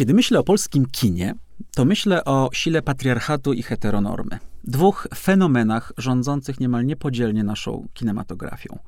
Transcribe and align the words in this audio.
Kiedy 0.00 0.14
myślę 0.14 0.38
o 0.38 0.42
polskim 0.42 0.86
kinie, 0.86 1.34
to 1.74 1.84
myślę 1.84 2.24
o 2.24 2.50
sile 2.52 2.82
patriarchatu 2.82 3.52
i 3.52 3.62
heteronormy. 3.62 4.38
Dwóch 4.64 5.08
fenomenach 5.16 5.92
rządzących 5.98 6.60
niemal 6.60 6.86
niepodzielnie 6.86 7.44
naszą 7.44 7.88
kinematografią. 7.94 8.78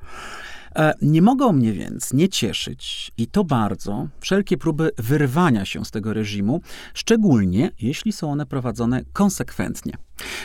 E, 0.77 0.95
nie 1.03 1.23
mogą 1.23 1.53
mnie 1.53 1.73
więc 1.73 2.13
nie 2.13 2.29
cieszyć, 2.29 3.13
i 3.17 3.27
to 3.27 3.45
bardzo, 3.45 4.09
wszelkie 4.21 4.59
próby 4.59 4.91
wyrwania 4.99 5.65
się 5.65 5.85
z 5.85 5.91
tego 5.91 6.13
reżimu, 6.13 6.61
szczególnie 6.95 7.71
jeśli 7.81 8.13
są 8.13 8.33
one 8.33 8.47
prowadzone 8.47 9.05
konsekwentnie. 9.13 9.93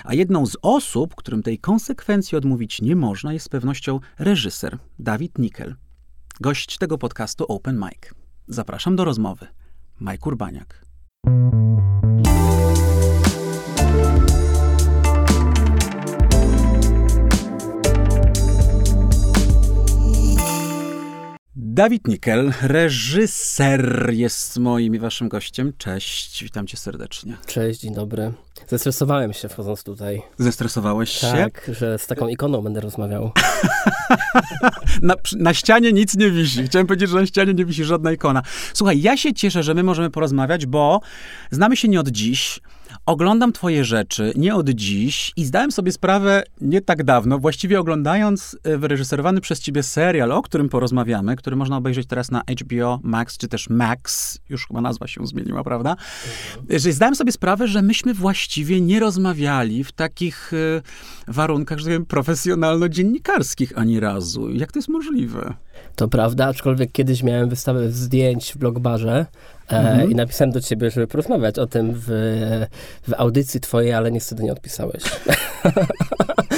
A 0.04 0.14
jedną 0.14 0.46
z 0.46 0.58
osób, 0.62 1.16
którym 1.16 1.44
tej 1.44 1.60
konsekwencji 1.60 2.38
odmówić 2.38 2.82
nie 2.82 2.96
można, 2.96 3.34
jest 3.34 3.46
z 3.46 3.50
pewnością 3.50 4.00
reżyser 4.20 4.78
Dawid 5.00 5.38
Nikel, 5.38 5.76
gość 6.42 6.78
tego 6.78 6.98
podcastu 6.98 7.46
Open 7.48 7.76
Mic. 7.76 8.14
Zapraszam 8.48 8.96
do 8.96 9.06
rozmowy. 9.06 9.48
Mike 10.00 10.28
Urbaniak. 10.28 10.82
Dawid 21.60 22.08
Nikel, 22.08 22.54
reżyser, 22.62 24.10
jest 24.14 24.60
moim 24.60 24.96
i 24.96 25.00
waszym 25.00 25.30
gościem. 25.30 25.74
Cześć, 25.78 26.44
witam 26.44 26.68
cię 26.68 26.78
serdecznie. 26.78 27.38
Cześć, 27.48 27.80
dzień 27.80 27.94
dobry. 27.94 28.34
Zestresowałem 28.68 29.34
się 29.34 29.50
wchodząc 29.50 29.84
tutaj. 29.84 30.22
Zestresowałeś 30.38 31.10
się? 31.10 31.28
Tak, 31.28 31.72
że 31.80 32.00
z 32.00 32.08
taką 32.08 32.28
ikoną 32.28 32.62
będę 32.62 32.82
rozmawiał. 32.82 33.32
na, 35.02 35.16
na, 35.38 35.54
ścianie 35.54 35.94
nic 35.94 36.18
nie 36.18 36.32
wisi. 36.32 36.64
Chciałem 36.64 36.88
powiedzieć, 36.88 37.10
że 37.10 37.16
na 37.16 37.26
ścianie 37.26 37.54
nie 37.54 37.66
wisi 37.66 37.84
żadna 37.84 38.12
ikona. 38.12 38.42
Słuchaj, 38.74 39.02
ja 39.02 39.18
się 39.18 39.34
cieszę, 39.34 39.64
że 39.64 39.74
my 39.74 39.84
możemy 39.84 40.10
porozmawiać, 40.10 40.66
bo 40.66 41.02
znamy 41.52 41.78
się 41.78 41.88
nie 41.88 42.00
od 42.00 42.10
dziś 42.10 42.60
oglądam 43.08 43.54
twoje 43.54 43.86
rzeczy 43.86 44.34
nie 44.36 44.56
od 44.56 44.70
dziś 44.70 45.34
i 45.36 45.46
zdałem 45.46 45.72
sobie 45.72 45.92
sprawę 45.92 46.44
nie 46.62 46.82
tak 46.82 47.04
dawno, 47.04 47.40
właściwie 47.40 47.80
oglądając 47.80 48.58
e, 48.64 48.78
wyreżyserowany 48.78 49.42
przez 49.42 49.60
ciebie 49.60 49.84
serial, 49.84 50.32
o 50.32 50.42
którym 50.42 50.70
porozmawiamy, 50.70 51.36
który 51.36 51.56
można 51.56 51.78
obejrzeć 51.78 52.08
teraz 52.08 52.32
na 52.32 52.44
HBO 52.62 53.00
Max, 53.04 53.38
czy 53.38 53.48
też 53.48 53.70
Max, 53.70 54.38
już 54.50 54.68
chyba 54.68 54.82
nazwa 54.82 55.08
się 55.08 55.28
zmieniła, 55.28 55.64
prawda? 55.64 55.92
Mhm. 55.92 56.80
Że 56.80 56.92
zdałem 56.92 57.16
sobie 57.16 57.32
sprawę, 57.32 57.68
że 57.68 57.82
myśmy 57.82 58.14
właściwie 58.14 58.82
nie 58.82 59.00
rozmawiali 59.00 59.84
w 59.84 59.92
takich 59.92 60.52
e, 60.54 60.82
warunkach, 61.28 61.80
że 61.80 61.90
tak 61.90 62.08
profesjonalno-dziennikarskich 62.08 63.74
ani 63.76 64.00
razu. 64.00 64.50
Jak 64.50 64.72
to 64.72 64.80
jest 64.80 64.90
możliwe? 64.90 65.54
To 65.96 66.08
prawda, 66.08 66.48
aczkolwiek 66.48 66.92
kiedyś 66.92 67.24
miałem 67.24 67.50
wystawę 67.50 67.92
zdjęć 67.92 68.54
w 68.54 68.58
blogbarze 68.58 69.26
mhm. 69.68 70.12
i 70.12 70.16
napisałem 70.16 70.52
do 70.52 70.62
ciebie, 70.62 70.92
żeby 70.92 71.08
porozmawiać 71.08 71.60
o 71.60 71.68
tym 71.68 71.94
w, 71.94 72.06
w 73.08 73.14
audycji 73.18 73.60
twojej, 73.60 73.94
ale 73.94 74.12
niestety 74.12 74.44
nie 74.44 74.52
odpisałeś. 74.52 75.04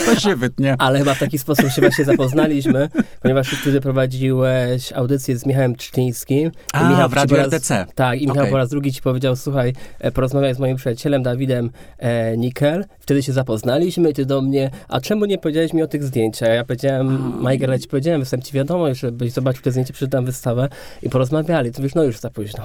To 0.06 0.20
się 0.20 0.36
wytnie. 0.36 0.76
Ale 0.80 1.00
chyba 1.00 1.14
w 1.14 1.20
taki 1.20 1.38
sposób 1.38 1.72
się 1.72 1.82
właśnie 1.82 2.06
zapoznaliśmy, 2.06 2.90
ponieważ 3.22 3.50
wtedy 3.50 3.82
prowadziłeś 3.82 4.94
audycję 4.94 5.38
z 5.38 5.46
Michałem 5.46 5.76
Czczyńskim. 5.76 6.52
A, 6.74 6.90
Michał 6.90 7.10
w 7.10 7.14
Radiu 7.14 7.38
RTC. 7.38 7.86
Tak, 7.96 8.22
i 8.22 8.28
Michał 8.28 8.38
okay. 8.38 8.52
po 8.52 8.58
raz 8.58 8.70
drugi 8.70 8.94
ci 8.94 9.02
powiedział, 9.02 9.36
słuchaj, 9.36 9.74
e, 10.00 10.12
porozmawiaj 10.12 10.56
z 10.56 10.60
moim 10.60 10.78
przyjacielem 10.78 11.24
Dawidem 11.24 11.70
e, 11.98 12.38
Nikel. 12.38 12.86
Wtedy 13.00 13.24
się 13.24 13.34
zapoznaliśmy 13.34 14.10
i 14.10 14.14
ty 14.14 14.26
do 14.26 14.42
mnie, 14.42 14.72
a 14.88 15.02
czemu 15.02 15.26
nie 15.26 15.38
powiedziałeś 15.38 15.74
mi 15.74 15.84
o 15.84 15.88
tych 15.88 16.04
zdjęciach? 16.04 16.50
Ja 16.50 16.64
powiedziałem, 16.64 17.34
Majger, 17.42 17.70
ja 17.70 17.80
ci 17.80 17.88
powiedziałem, 17.88 18.20
występ 18.20 18.44
ci 18.44 18.54
wiadomo, 18.54 18.94
żebyś 18.94 19.32
zobaczył 19.32 19.64
te 19.64 19.72
zdjęcia, 19.72 19.94
przeczytam 19.94 20.26
wystawę 20.26 20.70
i 21.04 21.10
porozmawiali. 21.10 21.72
To 21.72 21.82
wiesz, 21.82 21.96
no 21.96 22.04
już 22.04 22.20
za 22.20 22.30
późno. 22.30 22.64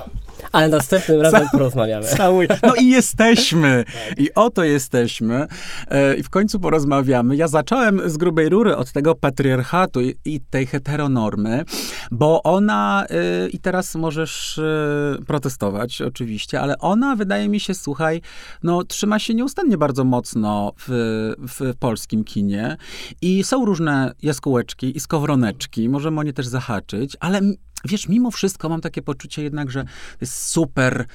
Ale 0.53 0.69
następnym 0.69 1.21
razem 1.21 1.49
porozmawiamy. 1.53 2.07
Cały. 2.07 2.49
No 2.63 2.75
i 2.75 2.89
jesteśmy. 2.89 3.85
I 4.17 4.35
oto 4.35 4.65
jesteśmy. 4.65 5.47
E, 5.89 6.15
I 6.17 6.23
w 6.23 6.31
końcu 6.31 6.61
porozmawiamy. 6.61 7.37
Ja 7.37 7.49
zacząłem 7.49 8.11
z 8.11 8.17
grubej 8.17 8.49
rury 8.49 8.77
od 8.77 8.93
tego 8.93 9.15
patriarchatu 9.15 10.01
i, 10.01 10.15
i 10.25 10.41
tej 10.41 10.67
heteronormy, 10.67 11.65
bo 12.11 12.43
ona, 12.43 13.07
e, 13.11 13.49
i 13.49 13.59
teraz 13.59 13.95
możesz 13.95 14.59
e, 14.59 15.25
protestować 15.27 16.03
oczywiście, 16.03 16.61
ale 16.61 16.79
ona 16.79 17.17
wydaje 17.17 17.49
mi 17.49 17.61
się, 17.61 17.75
słuchaj, 17.75 18.21
no 18.63 18.85
trzyma 18.85 19.19
się 19.19 19.35
nieustannie 19.35 19.79
bardzo 19.79 20.05
mocno 20.05 20.73
w, 20.89 20.89
w 21.39 21.77
polskim 21.79 22.25
kinie 22.25 22.77
i 23.23 23.45
są 23.45 23.65
różne 23.65 24.13
jaskółeczki 24.23 24.97
i 24.97 25.01
skowroneczki, 25.01 25.89
możemy 25.89 26.21
o 26.21 26.23
nie 26.23 26.33
też 26.33 26.47
zahaczyć, 26.47 27.17
ale 27.21 27.41
wiesz, 27.85 28.09
mimo 28.09 28.31
wszystko 28.31 28.69
mam 28.69 28.81
takie 28.81 29.03
poczucie 29.03 29.43
jednak, 29.43 29.71
że 29.71 29.85
jest 30.21 30.47
super 30.47 31.07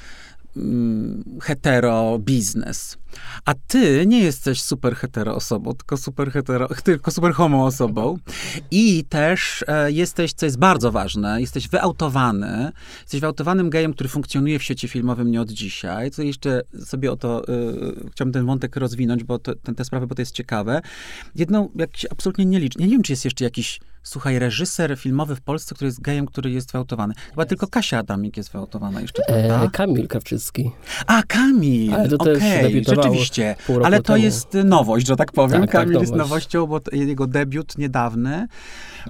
mm, 0.57 1.23
hetero 1.41 2.19
biznes. 2.19 2.97
A 3.45 3.53
ty 3.67 4.05
nie 4.07 4.19
jesteś 4.19 4.61
super 4.61 4.95
hetero 4.95 5.35
osobą, 5.35 5.73
tylko 5.73 5.97
super 5.97 6.31
hetero, 6.31 6.67
tylko 6.83 7.11
super 7.11 7.33
homo 7.33 7.65
osobą. 7.65 8.17
I 8.71 9.03
też 9.09 9.65
e, 9.67 9.91
jesteś, 9.91 10.33
co 10.33 10.45
jest 10.45 10.57
bardzo 10.57 10.91
ważne, 10.91 11.41
jesteś 11.41 11.69
wyautowany. 11.69 12.71
Jesteś 13.01 13.21
wyautowanym 13.21 13.69
gejem, 13.69 13.93
który 13.93 14.09
funkcjonuje 14.09 14.59
w 14.59 14.63
świecie 14.63 14.87
filmowym 14.87 15.31
nie 15.31 15.41
od 15.41 15.51
dzisiaj. 15.51 16.11
Co 16.11 16.23
jeszcze 16.23 16.61
sobie 16.85 17.11
o 17.11 17.17
to, 17.17 17.47
e, 17.47 17.51
chciałbym 18.11 18.33
ten 18.33 18.45
wątek 18.45 18.75
rozwinąć, 18.75 19.23
bo 19.23 19.39
to, 19.39 19.55
ten, 19.55 19.75
te 19.75 19.85
sprawy, 19.85 20.07
bo 20.07 20.15
to 20.15 20.21
jest 20.21 20.35
ciekawe. 20.35 20.81
Jedną, 21.35 21.69
jakiś 21.75 22.05
absolutnie 22.05 22.45
nie 22.45 22.59
liczę. 22.59 22.79
Nie 22.79 22.87
wiem, 22.87 23.01
czy 23.01 23.11
jest 23.11 23.25
jeszcze 23.25 23.43
jakiś 23.43 23.79
Słuchaj, 24.09 24.39
reżyser 24.39 24.97
filmowy 24.97 25.35
w 25.35 25.41
Polsce, 25.41 25.75
który 25.75 25.87
jest 25.87 26.01
gejem, 26.01 26.25
który 26.25 26.51
jest 26.51 26.71
wyautowany. 26.71 27.13
Chyba 27.29 27.45
tylko 27.45 27.67
Kasia 27.67 27.97
Adamik 27.97 28.37
jest 28.37 28.51
wyautowana 28.51 29.01
jeszcze, 29.01 29.23
e, 29.27 29.47
prawda? 29.47 29.65
E, 29.65 29.69
Kamil 29.69 30.07
Kawczycki. 30.07 30.71
A, 31.07 31.23
Kamil! 31.23 31.93
Ale 31.93 32.09
to 32.09 32.15
okay. 32.15 32.83
Rzeczywiście, 32.87 33.55
ale 33.83 33.97
to 33.97 34.13
temu. 34.13 34.25
jest 34.25 34.53
nowość, 34.53 35.07
że 35.07 35.15
tak 35.15 35.31
powiem. 35.31 35.61
Tak, 35.61 35.71
tak 35.71 35.81
Kamil 35.81 35.93
tak, 35.93 36.01
jest 36.01 36.15
nowością, 36.15 36.67
bo 36.67 36.79
jego 36.91 37.27
debiut 37.27 37.77
niedawny. 37.77 38.47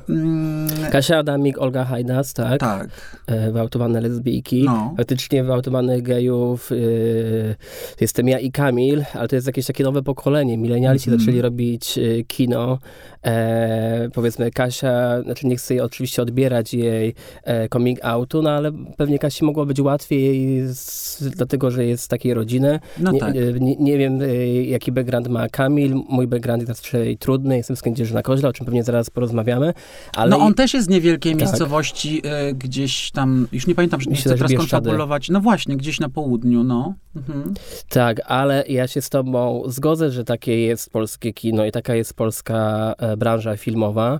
Mm. 0.10 0.68
Kasia 0.92 1.18
Adamik, 1.18 1.58
Olga 1.58 1.86
Hajdas, 1.86 2.34
tak? 2.34 2.60
Tak. 2.60 2.90
E, 3.28 3.52
wyautowane 3.52 4.02
lesbijki. 4.02 4.64
No. 4.64 4.94
Faktycznie 4.98 5.44
wyautowanych 5.44 6.04
gejów 6.04 6.72
y, 6.72 7.56
jestem 8.02 8.28
ja 8.28 8.40
i 8.40 8.52
Kamil, 8.52 9.04
ale 9.14 9.28
to 9.28 9.36
jest 9.36 9.48
jakieś 9.48 9.66
takie 9.66 9.84
nowe 9.84 10.02
pokolenie. 10.04 10.58
Milenialsi 10.58 11.10
mm. 11.10 11.20
zaczęli 11.20 11.42
robić 11.42 11.98
y, 11.98 12.26
kino. 12.28 12.80
E, 13.26 14.10
powiedzmy 14.14 14.52
Kasia, 14.52 15.22
znaczy 15.24 15.48
nie 15.48 15.56
chcę 15.56 15.74
jej 15.74 15.82
oczywiście 15.82 16.22
odbierać 16.22 16.74
jej 16.74 17.14
e, 17.44 17.70
coming 17.70 18.00
outu, 18.06 18.42
no 18.42 18.50
ale 18.50 18.72
pewnie 18.98 19.20
Kasi 19.20 19.46
mogło 19.46 19.66
być 19.66 19.80
łatwiej 19.80 20.62
z, 20.68 21.24
dlatego, 21.36 21.72
że 21.72 21.86
jest 21.86 22.04
z 22.04 22.08
takiej 22.08 22.34
rodziny. 22.34 22.80
No 23.00 23.12
nie, 23.12 23.20
tak. 23.20 23.34
nie, 23.60 23.76
nie, 23.76 23.98
wiem, 23.98 24.20
jaki 24.64 24.92
background 24.92 25.28
ma 25.28 25.50
Kamil. 25.50 25.96
Mój 26.10 26.28
background 26.28 26.68
jest 26.68 26.86
raczej 26.86 27.18
trudny. 27.18 27.58
Jestem 27.58 27.76
z 27.76 27.82
Kędzierzyna 27.82 28.22
Koźla, 28.22 28.50
o 28.50 28.54
czym 28.54 28.66
pewnie 28.66 28.84
zaraz 28.84 29.10
porozmawiamy. 29.10 29.74
Ale 30.16 30.30
no 30.30 30.40
on 30.40 30.54
też 30.54 30.74
jest 30.74 30.86
z 30.86 30.90
niewielkiej 30.90 31.34
tak. 31.34 31.42
miejscowości, 31.42 32.22
e, 32.24 32.54
gdzieś 32.54 33.12
tam, 33.12 33.48
już 33.52 33.68
nie 33.68 33.76
pamiętam, 33.76 34.00
nie 34.08 34.16
chcę 34.16 34.36
teraz 34.36 34.54
konfabulować. 34.54 35.30
No 35.30 35.42
właśnie, 35.42 35.78
gdzieś 35.78 36.00
na 36.00 36.10
południu, 36.10 36.64
no. 36.64 36.94
Mhm. 37.16 37.54
Tak, 37.90 38.22
ale 38.26 38.64
ja 38.68 38.88
się 38.88 39.02
z 39.02 39.10
tobą 39.10 39.64
zgodzę, 39.68 40.12
że 40.12 40.24
takie 40.24 40.60
jest 40.60 40.90
polskie 40.90 41.34
kino 41.34 41.66
i 41.66 41.72
taka 41.72 41.96
jest 41.96 42.14
polska 42.14 42.94
e, 42.98 43.09
branża 43.18 43.58
filmowa, 43.58 44.20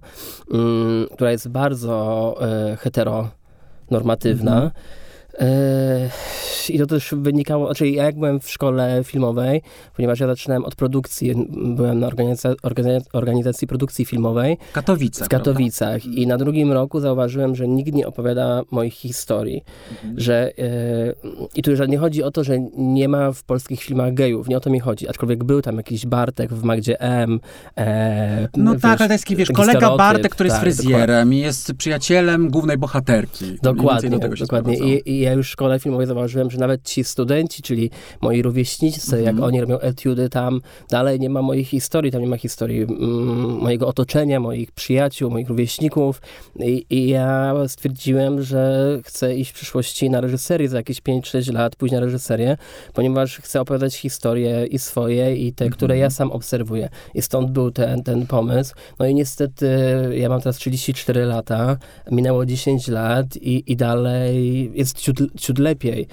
mm, 0.54 1.08
która 1.14 1.32
jest 1.32 1.48
bardzo 1.50 2.36
e, 2.42 2.78
heteronormatywna. 2.78 4.56
Mhm. 4.56 4.72
I 6.70 6.80
to 6.80 6.86
też 6.86 7.14
wynikało, 7.18 7.66
znaczy 7.66 7.90
ja 7.90 8.04
jak 8.04 8.16
byłem 8.16 8.40
w 8.40 8.50
szkole 8.50 9.02
filmowej, 9.04 9.62
ponieważ 9.96 10.20
ja 10.20 10.28
zaczynałem 10.28 10.66
od 10.66 10.76
produkcji, 10.76 11.34
byłem 11.50 12.00
na 12.00 12.08
organizacji, 12.08 12.60
organizacji 13.14 13.68
produkcji 13.68 14.06
filmowej. 14.06 14.58
W 14.70 14.74
Katowicach. 14.74 15.28
W 15.28 15.30
Katowicach. 15.30 16.06
I 16.06 16.28
na 16.28 16.38
drugim 16.38 16.72
roku 16.72 17.00
zauważyłem, 17.00 17.56
że 17.56 17.68
nikt 17.68 17.94
nie 17.94 18.08
opowiada 18.08 18.62
moich 18.72 18.94
historii. 18.94 19.64
Mhm. 19.92 20.20
Że, 20.20 20.52
yy, 20.58 21.16
I 21.56 21.64
tu 21.64 21.72
już 21.72 21.80
nie 21.88 21.98
chodzi 21.98 22.24
o 22.24 22.32
to, 22.32 22.44
że 22.44 22.60
nie 22.78 23.08
ma 23.08 23.32
w 23.32 23.44
polskich 23.44 23.84
filmach 23.84 24.14
gejów, 24.14 24.48
nie 24.48 24.58
o 24.58 24.60
to 24.60 24.70
mi 24.70 24.80
chodzi. 24.80 25.10
Aczkolwiek 25.10 25.44
był 25.44 25.62
tam 25.62 25.78
jakiś 25.78 26.06
Bartek 26.06 26.54
w 26.54 26.64
Magdzie 26.64 27.02
M. 27.02 27.40
E, 27.78 28.48
no 28.58 28.74
wiesz, 28.74 28.82
tak, 28.82 29.02
ale 29.02 29.14
jest, 29.14 29.36
wiesz, 29.36 29.52
kolega 29.52 29.98
Bartek, 29.98 30.32
który 30.32 30.50
tak, 30.50 30.64
jest 30.64 30.80
fryzjerem 30.80 31.08
dokładnie. 31.08 31.38
i 31.38 31.42
jest 31.42 31.74
przyjacielem 31.74 32.50
głównej 32.50 32.78
bohaterki. 32.78 33.46
Dokładnie, 33.64 34.10
do 34.10 34.30
dokładnie. 34.30 34.78
I, 34.78 35.12
I 35.12 35.29
ja 35.30 35.36
już 35.36 35.48
w 35.48 35.52
szkole 35.52 35.80
filmowej 35.80 36.08
zauważyłem, 36.08 36.52
że 36.52 36.58
nawet 36.58 36.84
ci 36.84 37.04
studenci, 37.04 37.62
czyli 37.62 37.90
moi 38.22 38.42
rówieśnicy, 38.42 39.16
mm 39.16 39.22
-hmm. 39.22 39.26
jak 39.26 39.34
mhm. 39.34 39.48
oni 39.48 39.62
robią 39.62 39.80
etiudy 39.80 40.30
tam, 40.30 40.62
dalej 40.90 41.20
nie 41.20 41.30
ma 41.30 41.42
mojej 41.42 41.64
historii, 41.64 42.12
tam 42.12 42.22
nie 42.22 42.28
ma 42.28 42.38
historii 42.38 42.82
mm, 42.82 43.58
mojego 43.62 43.88
otoczenia, 43.88 44.40
moich 44.40 44.72
przyjaciół, 44.72 45.32
moich 45.32 45.50
rówieśników 45.50 46.22
I, 46.60 46.86
I, 46.90 47.08
ja 47.08 47.54
stwierdziłem, 47.68 48.42
że 48.42 49.00
chcę 49.04 49.36
iść 49.36 49.52
w 49.52 49.54
przyszłości 49.54 50.10
na 50.10 50.22
reżyserię 50.22 50.70
za 50.70 50.78
jakieś 50.78 51.02
5-6 51.02 51.54
lat, 51.54 51.76
pójść 51.76 51.94
na 51.94 52.00
reżyserię, 52.00 52.58
ponieważ 52.94 53.38
chcę 53.38 53.62
opowiadać 53.62 53.96
historie 53.96 54.66
i 54.66 54.80
swoje 54.80 55.36
i 55.36 55.54
te, 55.54 55.66
mm 55.66 55.74
-hmm. 55.74 55.78
które 55.78 55.98
ja 55.98 56.10
sam 56.10 56.32
obserwuję. 56.32 56.90
I 57.14 57.22
stąd 57.22 57.52
był 57.52 57.72
ten, 57.72 58.04
ten 58.04 58.28
pomysł. 58.28 58.76
No 59.00 59.06
i 59.06 59.16
niestety 59.16 59.70
ja 60.14 60.30
mam 60.30 60.42
teraz 60.42 60.58
34 60.58 61.26
lata, 61.26 61.78
minęło 62.12 62.46
10 62.46 62.88
lat 62.88 63.38
i, 63.38 63.72
i 63.72 63.76
dalej 63.76 64.72
jest 64.74 64.96
ciut, 65.14 65.34
ciut 65.40 65.60
lepiej. 65.60 66.08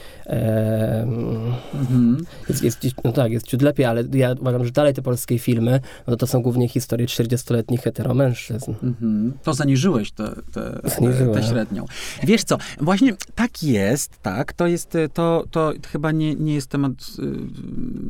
Mhm. 1.73 2.27
Jest, 2.49 2.63
jest, 2.63 2.79
no 3.05 3.13
tak, 3.13 3.33
jest 3.33 3.47
ciut 3.47 3.63
lepiej, 3.63 3.87
ale 3.87 4.05
ja 4.13 4.35
uważam, 4.41 4.65
że 4.65 4.71
dalej 4.71 4.95
te 4.95 5.03
polskie 5.03 5.39
filmy, 5.39 5.81
no 6.07 6.17
to 6.17 6.27
są 6.27 6.43
głównie 6.43 6.69
historie 6.69 7.07
40-letnich 7.07 7.83
heteromężczyzn. 7.83 8.75
Mhm. 8.83 9.33
To 9.43 9.55
zaniżyłeś 9.55 10.13
tę 10.13 10.27
te, 10.53 10.81
te, 10.83 11.33
te, 11.35 11.43
średnią. 11.43 11.85
Wiesz 12.23 12.45
co, 12.45 12.59
właśnie 12.81 13.15
tak 13.35 13.63
jest, 13.63 14.23
tak, 14.23 14.53
to 14.53 14.67
jest, 14.67 14.97
to, 15.15 15.45
to 15.51 15.73
chyba 15.93 16.13
nie, 16.13 16.35
nie 16.35 16.55
jest 16.55 16.71
temat, 16.71 16.93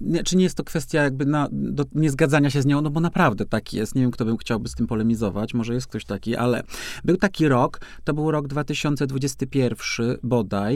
nie, 0.00 0.22
czy 0.22 0.36
nie 0.36 0.44
jest 0.44 0.56
to 0.56 0.64
kwestia 0.64 1.02
jakby 1.02 1.26
na, 1.26 1.48
do 1.52 1.84
niezgadzania 1.94 2.50
się 2.50 2.62
z 2.62 2.66
nią, 2.66 2.80
no 2.80 2.90
bo 2.90 3.00
naprawdę 3.00 3.46
tak 3.46 3.72
jest. 3.72 3.94
Nie 3.94 4.02
wiem, 4.02 4.10
kto 4.10 4.24
by 4.24 4.36
chciałby 4.36 4.68
z 4.68 4.74
tym 4.74 4.86
polemizować, 4.86 5.54
może 5.54 5.74
jest 5.74 5.86
ktoś 5.86 6.04
taki, 6.04 6.36
ale 6.36 6.62
był 7.04 7.16
taki 7.16 7.48
rok, 7.48 7.80
to 8.04 8.14
był 8.14 8.30
rok 8.30 8.48
2021 8.48 10.16
bodaj, 10.22 10.75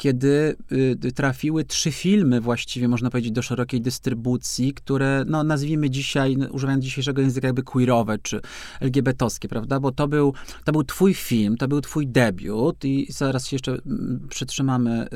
kiedy 0.00 0.56
y, 1.04 1.12
trafiły 1.12 1.64
trzy 1.64 1.92
filmy 1.92 2.40
właściwie, 2.40 2.88
można 2.88 3.10
powiedzieć, 3.10 3.32
do 3.32 3.42
szerokiej 3.42 3.80
dystrybucji, 3.80 4.74
które, 4.74 5.24
no 5.26 5.44
nazwijmy 5.44 5.90
dzisiaj, 5.90 6.36
używając 6.50 6.84
dzisiejszego 6.84 7.22
języka, 7.22 7.46
jakby 7.46 7.62
queerowe, 7.62 8.18
czy 8.18 8.40
LGBT-owskie, 8.80 9.48
prawda? 9.48 9.80
Bo 9.80 9.92
to 9.92 10.08
był, 10.08 10.34
to 10.64 10.72
był 10.72 10.84
twój 10.84 11.14
film, 11.14 11.56
to 11.56 11.68
był 11.68 11.80
twój 11.80 12.06
debiut 12.06 12.84
i 12.84 13.06
zaraz 13.12 13.46
się 13.48 13.54
jeszcze 13.54 13.72
mm, 13.72 14.26
przytrzymamy 14.30 15.08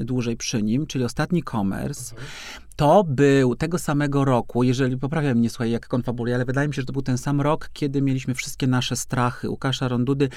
y, 0.00 0.04
dłużej 0.04 0.36
przy 0.36 0.62
nim, 0.62 0.86
czyli 0.86 1.04
Ostatni 1.04 1.42
Commerce. 1.42 2.14
Mhm 2.14 2.28
to 2.76 3.04
był 3.04 3.56
tego 3.56 3.78
samego 3.78 4.24
roku, 4.24 4.62
jeżeli 4.62 4.96
poprawiam 4.96 5.38
mnie, 5.38 5.50
słuchaj, 5.50 5.70
jak 5.70 5.88
konfabuluję, 5.88 6.34
ale 6.34 6.44
wydaje 6.44 6.68
mi 6.68 6.74
się, 6.74 6.82
że 6.82 6.86
to 6.86 6.92
był 6.92 7.02
ten 7.02 7.18
sam 7.18 7.40
rok, 7.40 7.70
kiedy 7.72 8.02
mieliśmy 8.02 8.34
wszystkie 8.34 8.66
nasze 8.66 8.96
strachy 8.96 9.50
Łukasza 9.50 9.88
Rondudy 9.88 10.28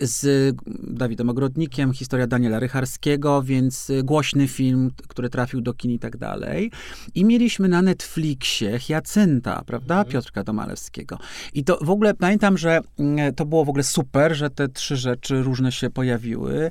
z 0.00 0.54
Dawidem 0.82 1.30
Ogrodnikiem, 1.30 1.92
historia 1.92 2.26
Daniela 2.26 2.58
Rycharskiego, 2.58 3.23
więc 3.42 3.92
głośny 4.04 4.48
film, 4.48 4.90
który 5.08 5.28
trafił 5.28 5.60
do 5.60 5.74
kin 5.74 5.90
i 5.90 5.98
tak 5.98 6.16
dalej. 6.16 6.70
I 7.14 7.24
mieliśmy 7.24 7.68
na 7.68 7.82
Netflixie 7.82 8.78
Hiacynta, 8.78 9.62
prawda, 9.66 9.94
mhm. 9.94 10.12
Piotrka 10.12 10.44
Domalewskiego. 10.44 11.18
I 11.54 11.64
to 11.64 11.78
w 11.82 11.90
ogóle 11.90 12.14
pamiętam, 12.14 12.58
że 12.58 12.80
mm, 12.98 13.34
to 13.34 13.46
było 13.46 13.64
w 13.64 13.68
ogóle 13.68 13.84
super, 13.84 14.34
że 14.34 14.50
te 14.50 14.68
trzy 14.68 14.96
rzeczy 14.96 15.42
różne 15.42 15.72
się 15.72 15.90
pojawiły. 15.90 16.70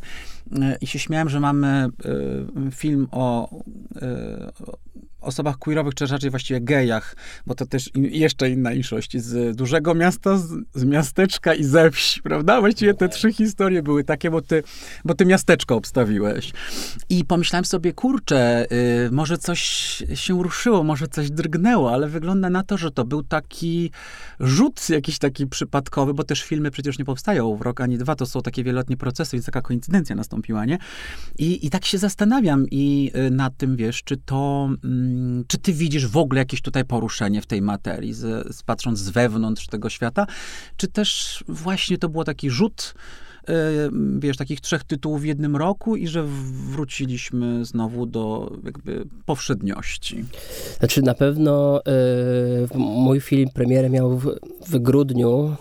I 0.81 0.87
się 0.87 0.99
śmiałem, 0.99 1.29
że 1.29 1.39
mamy 1.39 1.87
y, 2.67 2.71
film 2.71 3.07
o 3.11 3.59
y, 3.95 4.83
osobach 5.23 5.57
queerowych, 5.57 5.93
czy 5.95 6.05
raczej 6.05 6.29
właściwie 6.29 6.61
gejach, 6.61 7.15
bo 7.45 7.55
to 7.55 7.65
też 7.65 7.89
in, 7.95 8.05
jeszcze 8.05 8.49
inna 8.49 8.73
inszość, 8.73 9.17
z 9.17 9.55
dużego 9.55 9.95
miasta, 9.95 10.37
z, 10.37 10.47
z, 10.73 10.83
miasteczka 10.83 11.53
i 11.53 11.63
ze 11.63 11.91
wsi, 11.91 12.21
prawda? 12.21 12.61
Właściwie 12.61 12.93
te 12.93 13.09
trzy 13.09 13.33
historie 13.33 13.83
były 13.83 14.03
takie, 14.03 14.31
bo 14.31 14.41
ty, 14.41 14.63
bo 15.05 15.13
ty 15.13 15.25
miasteczko 15.25 15.75
obstawiłeś. 15.75 16.51
I 17.09 17.25
pomyślałem 17.25 17.65
sobie, 17.65 17.93
kurczę, 17.93 18.65
y, 19.05 19.11
może 19.11 19.37
coś 19.37 19.59
się 20.13 20.43
ruszyło, 20.43 20.83
może 20.83 21.07
coś 21.07 21.31
drgnęło, 21.31 21.93
ale 21.93 22.07
wygląda 22.07 22.49
na 22.49 22.63
to, 22.63 22.77
że 22.77 22.91
to 22.91 23.05
był 23.05 23.23
taki 23.23 23.91
rzut 24.39 24.89
jakiś 24.89 25.17
taki 25.17 25.47
przypadkowy, 25.47 26.13
bo 26.13 26.23
też 26.23 26.43
filmy 26.43 26.71
przecież 26.71 26.99
nie 26.99 27.05
powstają 27.05 27.55
w 27.55 27.61
rok 27.61 27.81
ani 27.81 27.97
dwa, 27.97 28.15
to 28.15 28.25
są 28.25 28.41
takie 28.41 28.63
wieloletnie 28.63 28.97
procesy, 28.97 29.37
więc 29.37 29.45
taka 29.45 29.61
koincydencja 29.61 30.15
nastąpiła, 30.15 30.65
nie? 30.65 30.77
I, 31.37 31.65
i 31.65 31.69
tak 31.69 31.85
się 31.85 31.97
zastanawiam 31.97 32.65
i 32.71 33.11
y, 33.27 33.31
nad 33.31 33.57
tym, 33.57 33.75
wiesz, 33.75 34.03
czy 34.03 34.17
to... 34.17 34.69
Mm, 34.83 35.12
czy 35.47 35.57
ty 35.57 35.73
widzisz 35.73 36.07
w 36.07 36.17
ogóle 36.17 36.39
jakieś 36.41 36.61
tutaj 36.61 36.85
poruszenie 36.85 37.41
w 37.41 37.45
tej 37.45 37.61
materii, 37.61 38.13
z, 38.13 38.55
z, 38.55 38.63
patrząc 38.63 38.99
z 38.99 39.09
wewnątrz 39.09 39.67
tego 39.67 39.89
świata, 39.89 40.27
czy 40.77 40.87
też 40.87 41.43
właśnie 41.47 41.97
to 41.97 42.09
było 42.09 42.23
taki 42.23 42.49
rzut 42.49 42.93
wiesz, 44.19 44.37
takich 44.37 44.61
trzech 44.61 44.83
tytułów 44.83 45.21
w 45.21 45.25
jednym 45.25 45.55
roku 45.55 45.95
i 45.95 46.07
że 46.07 46.23
wróciliśmy 46.71 47.65
znowu 47.65 48.05
do 48.05 48.51
jakby 48.65 49.05
powszedniości. 49.25 50.25
Znaczy 50.79 51.01
na 51.01 51.13
pewno 51.13 51.81
y, 51.81 52.77
mój 52.77 53.21
film 53.21 53.49
premierę 53.53 53.89
miał 53.89 54.17
w, 54.17 54.35
w 54.67 54.79
grudniu 54.79 55.55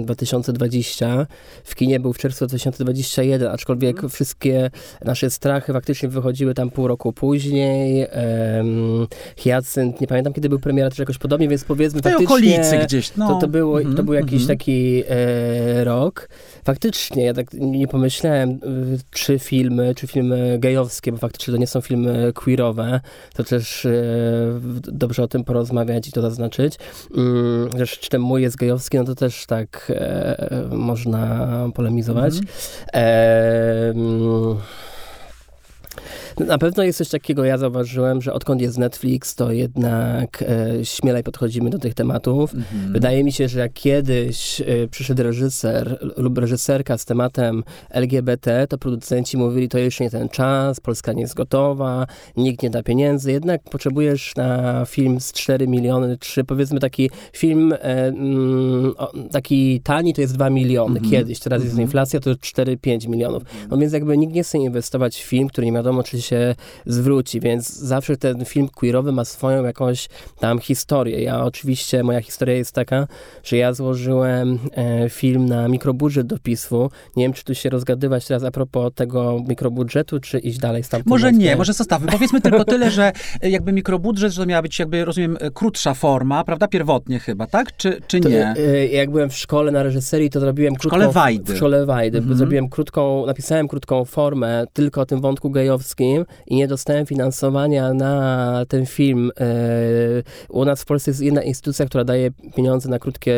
y, 0.00 0.04
2020, 0.04 1.26
w 1.64 1.74
kinie 1.74 2.00
był 2.00 2.12
w 2.12 2.18
czerwcu 2.18 2.46
2021, 2.46 3.48
aczkolwiek 3.48 3.96
hmm. 3.96 4.10
wszystkie 4.10 4.70
nasze 5.04 5.30
strachy 5.30 5.72
faktycznie 5.72 6.08
wychodziły 6.08 6.54
tam 6.54 6.70
pół 6.70 6.88
roku 6.88 7.12
później. 7.12 8.02
Y, 8.02 8.08
Hyacynt, 9.38 10.00
nie 10.00 10.06
pamiętam 10.06 10.32
kiedy 10.32 10.48
był 10.48 10.58
premiera, 10.58 10.90
czy 10.90 11.02
jakoś 11.02 11.18
podobnie, 11.18 11.48
więc 11.48 11.64
powiedzmy 11.64 12.00
w 12.00 12.02
tej 12.02 12.14
okolicy 12.14 12.78
gdzieś. 12.86 13.16
No. 13.16 13.28
To, 13.28 13.38
to, 13.40 13.48
było, 13.48 13.80
to 13.96 14.02
był 14.02 14.14
jakiś 14.14 14.32
mm 14.32 14.44
-hmm. 14.44 14.48
taki 14.48 15.02
e, 15.08 15.84
rok. 15.84 16.28
Faktycznie, 16.64 17.07
ja 17.16 17.34
tak 17.34 17.52
nie 17.52 17.88
pomyślałem, 17.88 18.50
y, 18.50 18.58
czy 19.10 19.38
filmy, 19.38 19.94
czy 19.94 20.06
filmy 20.06 20.58
gejowskie, 20.58 21.12
bo 21.12 21.18
faktycznie 21.18 21.54
to 21.54 21.60
nie 21.60 21.66
są 21.66 21.80
filmy 21.80 22.32
queerowe, 22.34 23.00
to 23.34 23.44
też 23.44 23.84
e, 23.84 23.92
dobrze 24.82 25.22
o 25.22 25.28
tym 25.28 25.44
porozmawiać 25.44 26.08
i 26.08 26.12
to 26.12 26.20
zaznaczyć. 26.20 26.74
Mm, 27.16 27.70
zresztą, 27.76 27.96
czy 28.00 28.10
ten 28.10 28.20
mój 28.20 28.42
jest 28.42 28.56
gejowski, 28.56 28.96
no 28.96 29.04
to 29.04 29.14
też 29.14 29.46
tak 29.46 29.92
e, 29.94 30.68
można 30.70 31.48
polemizować. 31.74 32.34
Mm 32.34 32.46
-hmm. 32.46 32.86
e, 32.94 34.97
na 36.46 36.58
pewno 36.58 36.82
jest 36.82 36.98
coś 36.98 37.08
takiego, 37.08 37.44
ja 37.44 37.58
zauważyłem, 37.58 38.22
że 38.22 38.32
odkąd 38.32 38.60
jest 38.60 38.78
Netflix, 38.78 39.34
to 39.34 39.52
jednak 39.52 40.42
e, 40.42 40.84
śmielej 40.84 41.22
podchodzimy 41.22 41.70
do 41.70 41.78
tych 41.78 41.94
tematów. 41.94 42.54
Mhm. 42.54 42.92
Wydaje 42.92 43.24
mi 43.24 43.32
się, 43.32 43.48
że 43.48 43.58
jak 43.58 43.72
kiedyś 43.72 44.60
e, 44.60 44.64
przyszedł 44.90 45.22
reżyser 45.22 45.98
lub 46.16 46.38
reżyserka 46.38 46.98
z 46.98 47.04
tematem 47.04 47.64
LGBT, 47.90 48.66
to 48.66 48.78
producenci 48.78 49.36
mówili, 49.36 49.68
to 49.68 49.78
jeszcze 49.78 50.04
nie 50.04 50.10
ten 50.10 50.28
czas, 50.28 50.80
Polska 50.80 51.12
nie 51.12 51.22
jest 51.22 51.34
gotowa, 51.34 52.06
nikt 52.36 52.62
nie 52.62 52.70
da 52.70 52.82
pieniędzy, 52.82 53.32
jednak 53.32 53.62
potrzebujesz 53.62 54.36
na 54.36 54.84
film 54.84 55.20
z 55.20 55.32
4 55.32 55.68
miliony, 55.68 56.16
czy 56.20 56.44
powiedzmy 56.44 56.80
taki 56.80 57.10
film 57.32 57.72
e, 57.72 57.76
mm, 57.82 58.94
o, 58.98 59.12
taki 59.32 59.80
tani, 59.80 60.14
to 60.14 60.20
jest 60.20 60.34
2 60.34 60.50
miliony 60.50 60.98
mhm. 60.98 61.10
kiedyś, 61.10 61.40
teraz 61.40 61.62
jest 61.62 61.72
mhm. 61.72 61.86
inflacja, 61.86 62.20
to 62.20 62.30
4-5 62.30 63.08
milionów. 63.08 63.42
No 63.70 63.78
więc 63.78 63.92
jakby 63.92 64.18
nikt 64.18 64.34
nie 64.34 64.42
chce 64.42 64.58
inwestować 64.58 65.16
w 65.16 65.22
film, 65.22 65.48
który 65.48 65.66
nie 65.66 65.72
wiadomo, 65.72 66.02
czy 66.02 66.22
się 66.28 66.54
zwróci, 66.86 67.40
więc 67.40 67.68
zawsze 67.76 68.16
ten 68.16 68.44
film 68.44 68.68
queerowy 68.68 69.12
ma 69.12 69.24
swoją 69.24 69.64
jakąś 69.64 70.08
tam 70.40 70.58
historię. 70.58 71.22
Ja 71.22 71.44
oczywiście, 71.44 72.02
moja 72.02 72.20
historia 72.20 72.54
jest 72.54 72.72
taka, 72.72 73.06
że 73.42 73.56
ja 73.56 73.72
złożyłem 73.72 74.58
e, 74.76 75.10
film 75.10 75.46
na 75.46 75.68
mikrobudżet 75.68 76.26
do 76.26 76.38
PISF-u. 76.38 76.90
Nie 77.16 77.24
wiem, 77.24 77.32
czy 77.32 77.44
tu 77.44 77.54
się 77.54 77.70
rozgadywać 77.70 78.26
teraz 78.26 78.44
a 78.44 78.50
propos 78.50 78.92
tego 78.94 79.44
mikrobudżetu, 79.48 80.20
czy 80.20 80.38
iść 80.38 80.58
dalej 80.58 80.82
z 80.82 80.88
tamtym 80.88 81.10
Może 81.10 81.32
nie, 81.32 81.56
może 81.56 81.72
zostawmy. 81.72 82.12
Powiedzmy 82.12 82.40
tylko 82.40 82.64
tyle, 82.64 82.90
że 82.90 83.12
e, 83.42 83.50
jakby 83.50 83.72
mikrobudżet, 83.72 84.32
że 84.32 84.42
to 84.42 84.46
miała 84.46 84.62
być 84.62 84.78
jakby, 84.78 85.04
rozumiem, 85.04 85.36
e, 85.40 85.50
krótsza 85.50 85.94
forma, 85.94 86.44
prawda? 86.44 86.68
Pierwotnie 86.68 87.18
chyba, 87.18 87.46
tak? 87.46 87.76
Czy, 87.76 88.00
czy 88.06 88.20
nie? 88.20 88.54
To, 88.56 88.60
jak 88.92 89.10
byłem 89.10 89.30
w 89.30 89.36
szkole 89.36 89.72
na 89.72 89.82
reżyserii, 89.82 90.30
to 90.30 90.40
zrobiłem 90.40 90.74
krótką... 90.74 90.98
W 90.98 91.00
szkole 91.00 91.12
Wajdy. 91.12 91.54
W 91.54 91.56
szkole 91.56 91.86
Wajdy. 91.86 92.18
Mhm. 92.18 92.36
Zrobiłem 92.36 92.68
krótką, 92.68 93.26
napisałem 93.26 93.68
krótką 93.68 94.04
formę 94.04 94.64
tylko 94.72 95.00
o 95.00 95.06
tym 95.06 95.20
wątku 95.20 95.50
gejowskim 95.50 96.17
i 96.46 96.56
nie 96.56 96.68
dostałem 96.68 97.06
finansowania 97.06 97.94
na 97.94 98.64
ten 98.68 98.86
film. 98.86 99.30
E, 99.40 99.46
u 100.48 100.64
nas 100.64 100.82
w 100.82 100.84
Polsce 100.84 101.10
jest 101.10 101.20
jedna 101.20 101.42
instytucja, 101.42 101.86
która 101.86 102.04
daje 102.04 102.30
pieniądze 102.56 102.88
na 102.88 102.98
krótkie 102.98 103.34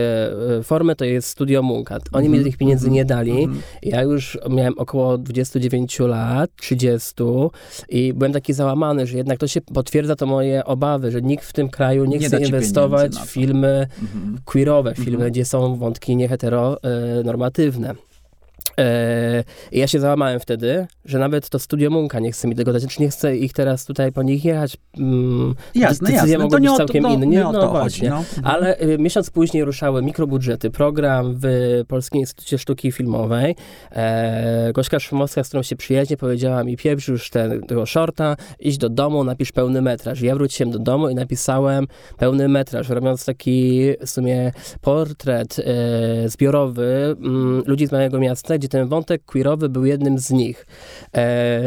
e, 0.59 0.63
formy, 0.63 0.97
to 0.97 1.05
jest 1.05 1.29
Studio 1.29 1.63
Munkat. 1.63 2.03
Oni 2.13 2.27
mm 2.27 2.37
-hmm. 2.37 2.39
mi 2.39 2.51
tych 2.51 2.57
pieniędzy 2.57 2.87
mm 2.87 2.93
-hmm. 2.93 2.97
nie 2.97 3.05
dali. 3.05 3.45
Mm 3.45 3.57
-hmm. 3.57 3.61
Ja 3.83 4.03
już 4.03 4.39
miałem 4.51 4.79
około 4.79 5.19
29 5.19 5.99
lat, 5.99 6.51
30 6.57 7.15
i 7.89 8.13
byłem 8.15 8.33
taki 8.33 8.53
załamany, 8.53 9.07
że 9.07 9.17
jednak 9.17 9.39
to 9.39 9.49
się 9.49 9.61
potwierdza 9.61 10.17
to 10.17 10.27
moje 10.27 10.65
obawy, 10.65 11.11
że 11.11 11.23
nikt 11.23 11.45
w 11.45 11.53
tym 11.53 11.69
kraju 11.69 12.05
nie, 12.05 12.19
nie 12.19 12.27
chce 12.27 12.41
inwestować 12.41 13.17
w 13.17 13.31
filmy 13.31 13.87
mhm. 14.03 14.39
queerowe, 14.45 14.95
filmy, 14.95 15.13
mhm. 15.13 15.31
gdzie 15.31 15.45
są 15.45 15.77
wątki 15.77 16.17
nieheteronormatywne. 16.17 17.95
E, 18.81 19.45
ja 19.73 19.87
się 19.87 20.01
załamałem 20.01 20.41
wtedy, 20.41 20.87
że 21.05 21.19
nawet 21.19 21.49
to 21.49 21.59
studio 21.59 21.91
Munka 21.91 22.21
nie 22.21 22.33
chce 22.33 22.49
mi 22.49 22.55
tego 22.55 22.73
dać, 22.73 22.83
znaczy 22.83 23.03
nie 23.03 23.09
chcę 23.09 23.37
ich 23.37 23.53
teraz 23.53 23.85
tutaj 23.85 24.13
po 24.13 24.23
nich 24.23 24.45
jechać. 24.45 24.77
Mm, 24.99 25.55
jasne, 25.75 26.13
jasne. 26.13 26.39
Mogą 26.39 26.51
to 26.51 26.59
nie 26.59 26.69
być 26.69 26.77
całkiem 26.77 27.05
to, 27.05 27.11
inne. 27.11 27.27
Nie, 27.27 27.41
no, 27.41 27.69
właśnie. 27.69 28.11
no. 28.11 28.25
Ale 28.43 28.81
y, 28.81 28.99
miesiąc 28.99 29.31
później 29.31 29.65
ruszały 29.65 30.03
mikrobudżety, 30.03 30.71
program 30.71 31.35
w 31.43 31.47
Polskim 31.89 32.21
Instytucie 32.21 32.59
Sztuki 32.59 32.93
Filmowej. 32.93 33.57
E, 33.93 34.73
Gośka 34.73 35.01
Szumowska, 35.01 35.45
z 35.45 35.49
którą 35.49 35.63
się 35.63 35.77
przyjaźnie, 35.77 36.17
powiedziała 36.17 36.65
mi, 36.65 36.77
pieprz 36.77 37.09
już 37.09 37.31
ten, 37.31 37.63
tego 37.63 37.87
shorta, 37.87 38.37
idź 38.61 38.79
do 38.79 38.89
domu, 38.89 39.25
napisz 39.25 39.53
pełny 39.53 39.83
metraż. 39.83 40.21
Ja 40.21 40.35
wróciłem 40.35 40.71
do 40.71 40.79
domu 40.79 41.09
i 41.09 41.15
napisałem 41.15 41.87
pełny 42.17 42.49
metraż, 42.49 42.89
robiąc 42.89 43.25
taki 43.25 43.81
w 44.01 44.11
sumie 44.11 44.53
portret 44.81 45.59
e, 45.59 46.29
zbiorowy 46.29 47.17
mm, 47.21 47.63
ludzi 47.67 47.87
z 47.87 47.93
małego 47.93 48.19
miasta, 48.19 48.59
gdzie 48.59 48.69
ten 48.71 48.89
wątek 48.89 49.25
queerowy 49.25 49.69
był 49.69 49.85
jednym 49.85 50.19
z 50.19 50.31
nich. 50.31 50.67
E, 51.17 51.63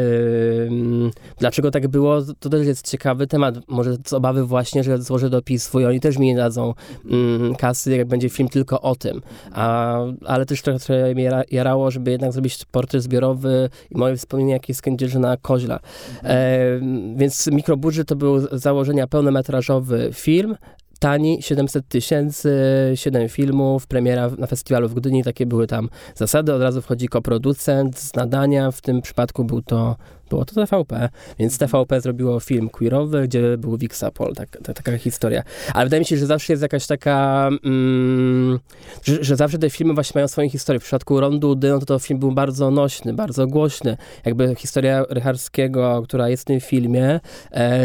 dlaczego 1.38 1.70
tak 1.70 1.88
było, 1.88 2.22
to 2.38 2.48
też 2.48 2.66
jest 2.66 2.90
ciekawy 2.90 3.26
temat. 3.26 3.54
Może 3.68 3.96
z 4.06 4.12
obawy 4.12 4.44
właśnie, 4.46 4.84
że 4.84 5.02
złożę 5.02 5.30
dopis 5.30 5.62
swój, 5.62 5.86
oni 5.86 6.00
też 6.00 6.18
mi 6.18 6.26
nie 6.26 6.36
dadzą 6.36 6.74
mm, 7.10 7.54
kasy, 7.54 7.96
jak 7.96 8.08
będzie 8.08 8.28
film 8.28 8.48
tylko 8.48 8.80
o 8.80 8.94
tym. 8.94 9.20
A, 9.52 9.98
ale 10.26 10.46
też 10.46 10.62
trochę, 10.62 10.78
trochę 10.78 11.14
mnie 11.14 11.30
jarało, 11.50 11.90
żeby 11.90 12.10
jednak 12.10 12.32
zrobić 12.32 12.64
portret 12.70 13.02
zbiorowy 13.02 13.70
i 13.90 13.98
moje 13.98 14.16
wspomnienie 14.16 14.52
jakieś 14.52 14.76
z 14.76 14.82
Kędzierzyna 14.82 15.36
Koźla. 15.36 15.80
E, 16.24 16.80
więc 17.16 17.46
mikrobudżet 17.46 18.08
to 18.08 18.16
był 18.16 18.58
założenia 18.58 19.06
pełnometrażowy 19.06 20.10
film, 20.12 20.56
tani, 21.04 21.42
700 21.42 21.88
tysięcy, 21.88 22.52
7 22.94 23.28
filmów, 23.28 23.86
premiera 23.86 24.30
na 24.38 24.46
festiwalu 24.46 24.88
w 24.88 24.94
Gdyni, 24.94 25.24
takie 25.24 25.46
były 25.46 25.66
tam 25.66 25.88
zasady, 26.14 26.54
od 26.54 26.62
razu 26.62 26.82
wchodzi 26.82 27.08
koproducent 27.08 27.98
z 27.98 28.14
nadania, 28.14 28.70
w 28.70 28.80
tym 28.80 29.02
przypadku 29.02 29.44
był 29.44 29.62
to 29.62 29.96
było 30.34 30.44
to 30.44 30.54
TVP, 30.54 31.08
więc 31.38 31.58
TVP 31.58 32.00
zrobiło 32.00 32.40
film 32.40 32.68
queerowy, 32.68 33.28
gdzie 33.28 33.58
był 33.58 33.76
Wixapol, 33.76 34.34
tak, 34.34 34.58
tak, 34.62 34.76
taka 34.76 34.98
historia. 34.98 35.42
Ale 35.74 35.86
wydaje 35.86 36.00
mi 36.00 36.06
się, 36.06 36.16
że 36.16 36.26
zawsze 36.26 36.52
jest 36.52 36.62
jakaś 36.62 36.86
taka, 36.86 37.48
mm, 37.64 38.58
że, 39.02 39.24
że, 39.24 39.36
zawsze 39.36 39.58
te 39.58 39.70
filmy 39.70 39.94
właśnie 39.94 40.18
mają 40.18 40.28
swoją 40.28 40.48
historię. 40.48 40.80
W 40.80 40.82
przypadku 40.82 41.20
Rondu 41.20 41.54
Dy, 41.54 41.70
no 41.70 41.78
to, 41.78 41.86
to 41.86 41.98
film 41.98 42.20
był 42.20 42.32
bardzo 42.32 42.70
nośny, 42.70 43.12
bardzo 43.12 43.46
głośny. 43.46 43.96
Jakby 44.24 44.54
historia 44.54 45.04
Rycharskiego, 45.08 46.02
która 46.04 46.28
jest 46.28 46.42
w 46.42 46.46
tym 46.46 46.60
filmie, 46.60 47.20
e, 47.52 47.80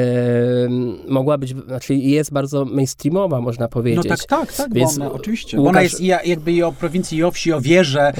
mogła 1.07 1.37
być, 1.37 1.55
znaczy 1.67 1.95
jest 1.95 2.33
bardzo 2.33 2.65
mainstreamowa, 2.65 3.41
można 3.41 3.67
powiedzieć. 3.67 4.03
No 4.03 4.09
tak, 4.09 4.25
tak, 4.25 4.53
tak, 4.53 4.73
więc 4.73 4.95
ona, 4.95 5.11
oczywiście. 5.11 5.57
Łukasz, 5.57 5.69
ona 5.69 5.81
jest 5.81 6.01
jakby 6.01 6.51
i 6.51 6.63
o 6.63 6.71
prowincji, 6.71 7.17
i 7.17 7.23
o 7.23 7.31
wsi, 7.31 7.53
o 7.53 7.61
wierze, 7.61 8.13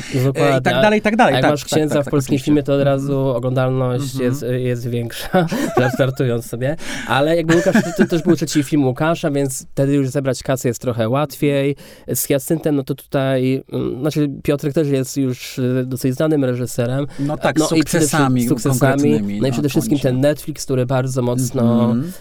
i 0.60 0.64
tak 0.64 0.64
dalej, 0.64 1.00
i 1.00 1.02
tak 1.02 1.16
dalej. 1.16 1.34
A 1.34 1.38
jak 1.38 1.44
tak, 1.44 1.52
masz 1.52 1.62
tak, 1.62 1.72
księdza 1.72 1.96
tak, 1.96 2.04
w 2.04 2.06
tak, 2.06 2.12
polskim 2.12 2.40
filmie, 2.40 2.64
to 2.64 2.74
od 2.74 2.82
razu 2.82 3.20
oglądalność 3.20 4.19
jest, 4.20 4.44
mhm. 4.44 4.62
jest 4.62 4.90
większa, 4.90 5.46
startując 5.94 6.46
sobie. 6.46 6.76
Ale 7.08 7.36
jakby 7.36 7.56
Łukasz, 7.56 7.76
to, 7.98 8.06
też 8.06 8.22
był 8.22 8.36
trzeci 8.36 8.64
film 8.64 8.86
Łukasza, 8.86 9.32
więc 9.32 9.66
wtedy 9.72 9.94
już 9.94 10.10
zebrać 10.10 10.44
kasę 10.44 10.68
jest 10.68 10.82
trochę 10.82 11.10
łatwiej. 11.10 11.76
Z 12.14 12.26
Hyacyntem, 12.26 12.76
no 12.76 12.84
to 12.84 12.96
tutaj, 12.96 13.64
mm, 13.72 14.00
znaczy 14.00 14.30
Piotrek 14.44 14.74
też 14.74 14.88
jest 14.88 15.18
już 15.18 15.60
y, 15.60 15.84
dosyć 15.88 16.16
znanym 16.16 16.46
reżyserem. 16.46 17.08
No 17.20 17.38
tak, 17.38 17.58
no, 17.60 17.68
sukcesami. 17.68 18.42
I 18.42 18.48
sukcesami. 18.48 19.40
No 19.42 19.48
i 19.48 19.52
przede 19.52 19.66
no, 19.66 19.70
wszystkim 19.70 20.00
ten 20.00 20.20
Netflix, 20.20 20.66
który 20.66 20.86
bardzo 20.86 21.22
mocno 21.22 21.92
mm 21.92 22.02
-hmm. 22.02 22.12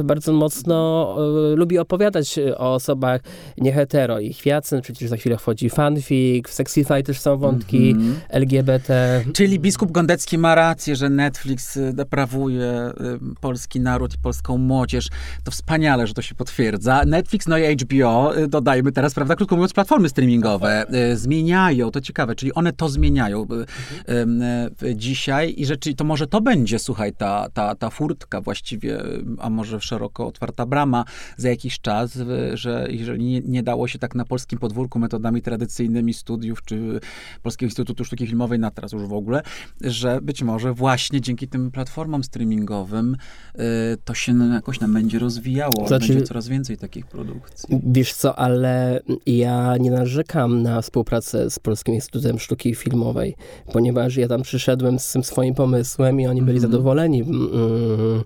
e, 0.00 0.04
bardzo 0.04 0.32
mocno 0.32 1.16
e, 1.52 1.56
lubi 1.56 1.78
opowiadać 1.78 2.38
o 2.56 2.74
osobach 2.74 3.20
niehetero. 3.58 4.20
I 4.20 4.32
Hyacynt, 4.32 4.84
przecież 4.84 5.08
za 5.08 5.16
chwilę 5.16 5.36
wchodzi 5.36 5.70
fanfic, 5.70 6.48
w 6.48 6.52
Sexify 6.52 7.02
też 7.02 7.20
są 7.20 7.38
wątki 7.38 7.90
mm 7.90 8.02
-hmm. 8.02 8.14
LGBT. 8.28 9.20
Czyli 9.32 9.60
biskup 9.60 9.92
Gondecki 9.92 10.19
Morawiecki 10.20 10.38
ma 10.38 10.54
rację, 10.54 10.96
że 10.96 11.10
Netflix 11.10 11.76
y, 11.76 11.92
deprawuje 11.92 12.92
y, 13.32 13.40
polski 13.40 13.80
naród 13.80 14.14
i 14.14 14.18
polską 14.18 14.58
młodzież. 14.58 15.08
To 15.44 15.50
wspaniale, 15.50 16.06
że 16.06 16.14
to 16.14 16.22
się 16.22 16.34
potwierdza. 16.34 17.02
Netflix, 17.06 17.46
no 17.46 17.58
i 17.58 17.76
HBO, 17.76 18.38
y, 18.38 18.48
dodajmy 18.48 18.92
teraz, 18.92 19.14
prawda, 19.14 19.36
krótko 19.36 19.56
mówiąc, 19.56 19.72
platformy 19.72 20.08
streamingowe 20.08 20.86
zmieniają, 21.14 21.90
to 21.90 22.00
ciekawe, 22.00 22.34
czyli 22.34 22.54
one 22.54 22.72
to 22.72 22.88
zmieniają 22.88 23.42
mhm. 23.42 24.70
dzisiaj 24.94 25.54
i 25.56 25.66
rzeczywiście 25.66 25.96
to 25.96 26.04
może 26.04 26.26
to 26.26 26.40
będzie, 26.40 26.78
słuchaj, 26.78 27.12
ta, 27.12 27.48
ta, 27.54 27.74
ta 27.74 27.90
furtka 27.90 28.40
właściwie, 28.40 29.02
a 29.38 29.50
może 29.50 29.80
szeroko 29.80 30.26
otwarta 30.26 30.66
brama 30.66 31.04
za 31.36 31.48
jakiś 31.48 31.80
czas, 31.80 32.18
że 32.54 32.86
jeżeli 32.90 33.24
nie, 33.24 33.40
nie 33.40 33.62
dało 33.62 33.88
się 33.88 33.98
tak 33.98 34.14
na 34.14 34.24
polskim 34.24 34.58
podwórku 34.58 34.98
metodami 34.98 35.42
tradycyjnymi 35.42 36.14
studiów, 36.14 36.64
czy 36.64 37.00
Polskiego 37.42 37.68
Instytutu 37.68 38.04
Sztuki 38.04 38.26
Filmowej, 38.26 38.58
na 38.58 38.70
teraz 38.70 38.92
już 38.92 39.02
w 39.02 39.12
ogóle, 39.12 39.42
że 39.80 39.99
być 40.22 40.42
może 40.42 40.74
właśnie 40.74 41.20
dzięki 41.20 41.48
tym 41.48 41.70
platformom 41.70 42.24
streamingowym 42.24 43.16
y, 43.54 43.58
to 44.04 44.14
się 44.14 44.34
jakoś 44.52 44.80
nam 44.80 44.94
będzie 44.94 45.18
rozwijało, 45.18 45.88
znaczy, 45.88 46.08
będzie 46.08 46.26
coraz 46.26 46.48
więcej 46.48 46.76
takich 46.76 47.06
produkcji. 47.06 47.80
Wiesz 47.86 48.14
co, 48.14 48.38
ale 48.38 49.00
ja 49.26 49.76
nie 49.76 49.90
narzekam 49.90 50.62
na 50.62 50.82
współpracę 50.82 51.50
z 51.50 51.58
Polskim 51.58 51.94
Instytutem 51.94 52.38
Sztuki 52.38 52.74
Filmowej, 52.74 53.36
ponieważ 53.72 54.16
ja 54.16 54.28
tam 54.28 54.42
przyszedłem 54.42 54.98
z 54.98 55.12
tym 55.12 55.24
swoim 55.24 55.54
pomysłem 55.54 56.20
i 56.20 56.26
oni 56.26 56.42
byli 56.42 56.58
mm. 56.58 56.70
zadowoleni. 56.70 57.22
Mm, 57.22 58.22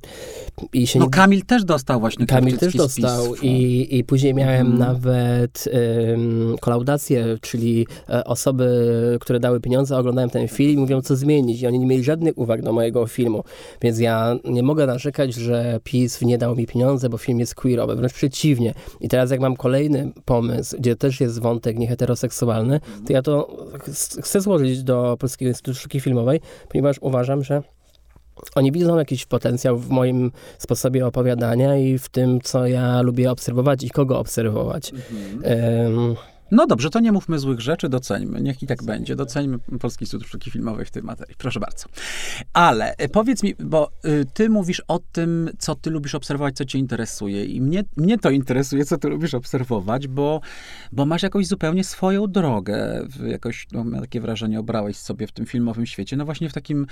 I 0.73 0.87
się 0.87 0.99
no 0.99 1.05
nie... 1.05 1.11
Kamil 1.11 1.45
też 1.45 1.65
dostał 1.65 2.01
właśnie 2.01 2.27
Kamil 2.27 2.59
też 2.59 2.77
dostał 2.77 3.35
i, 3.43 3.87
i 3.91 4.05
później 4.05 4.35
miałem 4.35 4.67
mm. 4.67 4.79
nawet 4.79 5.69
um, 6.09 6.57
kolaudację, 6.61 7.39
czyli 7.41 7.87
e, 8.09 8.25
osoby, 8.25 8.69
które 9.21 9.41
dały 9.41 9.61
pieniądze, 9.61 9.97
oglądałem 9.97 10.31
ten 10.31 10.49
film 10.49 10.73
i 10.73 10.77
mówią, 10.77 11.03
co 11.03 11.17
zmienić. 11.17 11.64
I 11.65 11.67
oni 11.67 11.79
nie 11.79 11.87
mieli 11.87 12.05
żadnych 12.05 12.39
uwag 12.39 12.63
do 12.63 12.73
mojego 12.73 13.07
filmu, 13.07 13.45
więc 13.83 13.99
ja 13.99 14.37
nie 14.45 14.63
mogę 14.63 14.87
narzekać, 14.87 15.35
że 15.35 15.81
PiS 15.85 16.23
nie 16.23 16.39
dał 16.39 16.57
mi 16.57 16.67
pieniądze, 16.67 17.09
bo 17.09 17.19
film 17.19 17.41
jest 17.41 17.55
queerowy, 17.55 17.97
wręcz 17.97 18.13
przeciwnie. 18.13 18.75
I 19.01 19.09
teraz 19.09 19.31
jak 19.31 19.41
mam 19.41 19.57
kolejny 19.57 20.13
pomysł, 20.25 20.77
gdzie 20.79 20.97
też 20.97 21.21
jest 21.21 21.41
wątek 21.41 21.79
nieheteroseksualny, 21.79 22.81
to 23.07 23.13
ja 23.13 23.23
to 23.23 23.57
chcę 24.23 24.41
złożyć 24.41 24.83
do 24.83 25.17
Polskiego 25.19 25.49
Instytutu 25.49 25.79
Sztuki 25.79 26.01
Filmowej, 26.01 26.41
ponieważ 26.69 26.97
uważam, 27.01 27.45
że 27.45 27.63
oni 28.55 28.73
widzą 28.73 28.99
jakiś 28.99 29.27
potencjał 29.27 29.79
w 29.79 29.91
moim 29.91 30.33
sposobie 30.59 31.07
opowiadania 31.07 31.77
i 31.77 31.99
w 31.99 32.09
tym, 32.09 32.41
co 32.41 32.67
ja 32.67 33.03
lubię 33.03 33.31
obserwować 33.31 33.85
i 33.85 33.91
kogo 33.91 34.19
obserwować. 34.19 34.93
Mhm. 34.93 35.95
Um, 35.95 36.17
no 36.51 36.67
dobrze, 36.67 36.91
to 36.91 37.01
nie 37.01 37.13
mówmy 37.13 37.39
złych 37.39 37.61
rzeczy, 37.61 37.89
doceńmy. 37.89 38.41
Niech 38.41 38.63
i 38.63 38.67
tak 38.67 38.83
będzie. 38.83 39.17
Doceńmy 39.17 39.59
Polski 39.59 40.03
Instytut 40.03 40.27
Sztuki 40.27 40.51
Filmowej 40.51 40.87
w 40.87 40.91
tej 40.91 41.03
materii. 41.03 41.35
Proszę 41.39 41.61
bardzo. 41.61 41.87
Ale 42.53 42.97
e, 42.97 43.09
powiedz 43.09 43.43
mi, 43.43 43.55
bo 43.59 43.91
y, 44.05 44.25
ty 44.35 44.51
mówisz 44.51 44.83
o 44.89 44.99
tym, 45.13 45.51
co 45.59 45.75
ty 45.75 45.91
lubisz 45.91 46.15
obserwować, 46.15 46.57
co 46.57 46.65
cię 46.65 46.79
interesuje. 46.79 47.45
I 47.45 47.61
mnie, 47.61 47.85
mnie 47.97 48.19
to 48.19 48.31
interesuje, 48.31 48.85
co 48.85 48.99
ty 48.99 49.09
lubisz 49.09 49.35
obserwować, 49.35 50.09
bo, 50.09 50.41
bo 50.93 51.07
masz 51.07 51.23
jakąś 51.23 51.47
zupełnie 51.47 51.85
swoją 51.85 52.27
drogę. 52.27 53.07
Jakoś, 53.27 53.67
no, 53.73 53.85
mam 53.85 54.01
takie 54.01 54.21
wrażenie, 54.21 54.61
obrałeś 54.61 54.97
sobie 54.97 55.27
w 55.27 55.33
tym 55.33 55.47
filmowym 55.47 55.87
świecie. 55.87 56.17
No 56.17 56.25
właśnie 56.25 56.49
w 56.49 56.53
takim 56.53 56.87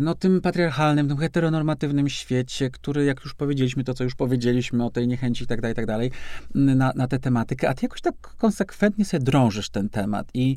no, 0.00 0.14
tym 0.14 0.40
patriarchalnym, 0.40 1.08
tym 1.08 1.16
heteronormatywnym 1.16 2.08
świecie, 2.08 2.70
który, 2.70 3.04
jak 3.04 3.24
już 3.24 3.34
powiedzieliśmy, 3.34 3.84
to 3.84 3.94
co 3.94 4.04
już 4.04 4.14
powiedzieliśmy 4.14 4.84
o 4.84 4.90
tej 4.90 5.08
niechęci 5.08 5.44
i 5.44 5.46
tak 5.46 5.60
dalej, 5.60 5.72
i 5.72 5.76
tak 5.76 5.86
dalej, 5.86 6.10
na, 6.54 6.92
na 6.96 7.08
tę 7.08 7.18
tematykę, 7.18 7.68
a 7.68 7.74
ty 7.74 7.80
jakoś 7.82 8.00
tak 8.00 8.14
konsekwentnie 8.20 9.04
sobie 9.04 9.24
drążysz 9.24 9.70
ten 9.70 9.88
temat 9.88 10.30
i 10.34 10.56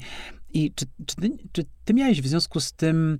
i 0.54 0.72
czy, 0.76 0.86
czy, 1.06 1.16
ty, 1.16 1.30
czy 1.52 1.66
ty 1.86 1.94
miałeś 1.94 2.22
w 2.22 2.28
związku 2.28 2.60
z 2.60 2.74
tym, 2.74 3.20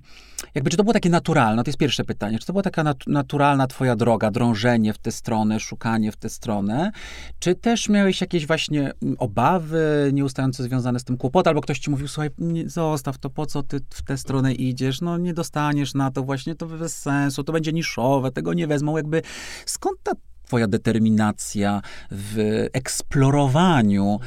jakby, 0.54 0.70
czy 0.70 0.76
to 0.76 0.84
było 0.84 0.94
takie 0.94 1.10
naturalne? 1.10 1.64
To 1.64 1.68
jest 1.68 1.78
pierwsze 1.78 2.04
pytanie. 2.04 2.38
Czy 2.38 2.46
to 2.46 2.52
była 2.52 2.62
taka 2.62 2.84
nat 2.84 3.06
naturalna 3.06 3.66
twoja 3.66 3.96
droga, 3.96 4.30
drążenie 4.30 4.92
w 4.92 4.98
tę 4.98 5.12
stronę, 5.12 5.60
szukanie 5.60 6.12
w 6.12 6.16
tę 6.16 6.28
stronę? 6.28 6.90
Czy 7.38 7.54
też 7.54 7.88
miałeś 7.88 8.20
jakieś 8.20 8.46
właśnie 8.46 8.92
mm, 9.02 9.16
obawy 9.18 10.10
nieustające 10.12 10.62
związane 10.62 11.00
z 11.00 11.04
tym 11.04 11.16
kłopotem? 11.16 11.50
Albo 11.50 11.60
ktoś 11.60 11.78
ci 11.78 11.90
mówił, 11.90 12.08
słuchaj, 12.08 12.30
nie, 12.38 12.68
zostaw 12.68 13.18
to, 13.18 13.30
po 13.30 13.46
co 13.46 13.62
ty 13.62 13.80
w 13.90 14.02
tę 14.02 14.18
stronę 14.18 14.54
idziesz? 14.54 15.00
No 15.00 15.18
nie 15.18 15.34
dostaniesz 15.34 15.94
na 15.94 16.10
to 16.10 16.22
właśnie, 16.22 16.54
to 16.54 16.66
bez 16.66 16.96
sensu, 16.96 17.44
to 17.44 17.52
będzie 17.52 17.72
niszowe, 17.72 18.30
tego 18.30 18.54
nie 18.54 18.66
wezmą. 18.66 18.96
Jakby 18.96 19.22
skąd 19.66 19.98
ta 20.02 20.12
twoja 20.44 20.66
determinacja 20.66 21.82
w 22.10 22.66
eksplorowaniu 22.72 24.20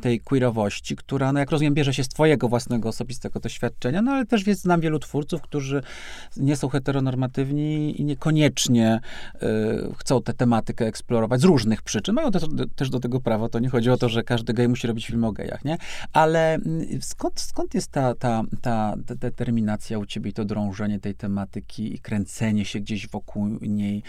tej 0.00 0.20
queerowości, 0.20 0.96
która, 0.96 1.32
no 1.32 1.40
jak 1.40 1.50
rozumiem, 1.50 1.74
bierze 1.74 1.94
się 1.94 2.04
z 2.04 2.08
twojego 2.08 2.48
własnego 2.48 2.88
osobistego 2.88 3.40
doświadczenia, 3.40 4.02
no 4.02 4.12
ale 4.12 4.26
też 4.26 4.46
jest, 4.46 4.62
znam 4.62 4.80
wielu 4.80 4.98
twórców, 4.98 5.42
którzy 5.42 5.82
nie 6.36 6.56
są 6.56 6.68
heteronormatywni 6.68 8.00
i 8.00 8.04
niekoniecznie 8.04 9.00
y, 9.34 9.38
chcą 9.98 10.22
tę 10.22 10.34
tematykę 10.34 10.86
eksplorować 10.86 11.40
z 11.40 11.44
różnych 11.44 11.82
przyczyn. 11.82 12.14
Mają 12.14 12.30
też, 12.30 12.42
też 12.76 12.90
do 12.90 13.00
tego 13.00 13.20
prawo, 13.20 13.48
to 13.48 13.58
nie 13.58 13.68
chodzi 13.68 13.90
o 13.90 13.96
to, 13.96 14.08
że 14.08 14.22
każdy 14.22 14.54
gej 14.54 14.68
musi 14.68 14.86
robić 14.86 15.06
film 15.06 15.24
o 15.24 15.32
gejach, 15.32 15.64
nie? 15.64 15.78
Ale 16.12 16.54
mm, 16.54 16.86
skąd, 17.02 17.40
skąd 17.40 17.74
jest 17.74 17.90
ta, 17.90 18.14
ta, 18.14 18.42
ta 18.62 18.94
determinacja 18.98 19.98
u 19.98 20.06
ciebie 20.06 20.30
i 20.30 20.32
to 20.32 20.44
drążenie 20.44 21.00
tej 21.00 21.14
tematyki 21.14 21.94
i 21.94 21.98
kręcenie 21.98 22.64
się 22.64 22.80
gdzieś 22.80 23.08
wokół 23.08 23.46
niej? 23.60 24.02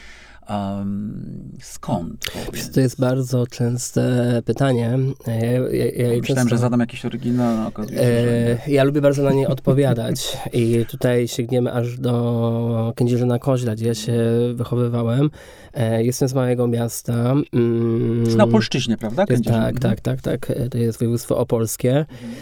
Um, 0.50 1.52
skąd? 1.62 2.26
To 2.74 2.80
jest 2.80 3.00
bardzo 3.00 3.48
częste 3.48 4.42
pytanie. 4.46 5.00
Ja, 5.28 5.34
ja, 5.34 5.86
ja 5.86 5.92
Myślałem, 5.92 6.22
często, 6.22 6.50
że 6.50 6.58
zadam 6.58 6.80
jakiś 6.80 7.06
oryginał. 7.06 7.72
E, 7.98 8.72
ja 8.72 8.84
lubię 8.84 9.02
bardzo 9.02 9.24
na 9.24 9.32
nie 9.32 9.48
odpowiadać 9.48 10.38
i 10.54 10.86
tutaj 10.90 11.28
sięgniemy 11.28 11.74
aż 11.74 12.00
do 12.00 12.94
Kędzierzyna 12.96 13.40
Koźla, 13.40 13.76
gdzie 13.76 13.88
ja 13.88 13.96
się 13.96 14.18
wychowywałem. 14.54 15.30
E, 15.74 16.04
jestem 16.04 16.28
z 16.28 16.34
małego 16.34 16.68
miasta. 16.68 17.34
Mm, 17.54 18.38
na 18.38 18.48
Polszczyźnie, 18.48 18.98
prawda? 18.98 19.26
Jest, 19.30 19.44
tak, 19.44 19.80
tak, 19.80 20.02
tak, 20.02 20.22
tak. 20.22 20.54
To 20.72 20.78
jest 20.78 21.00
województwo 21.00 21.38
opolskie. 21.38 21.98
Mhm. 22.00 22.34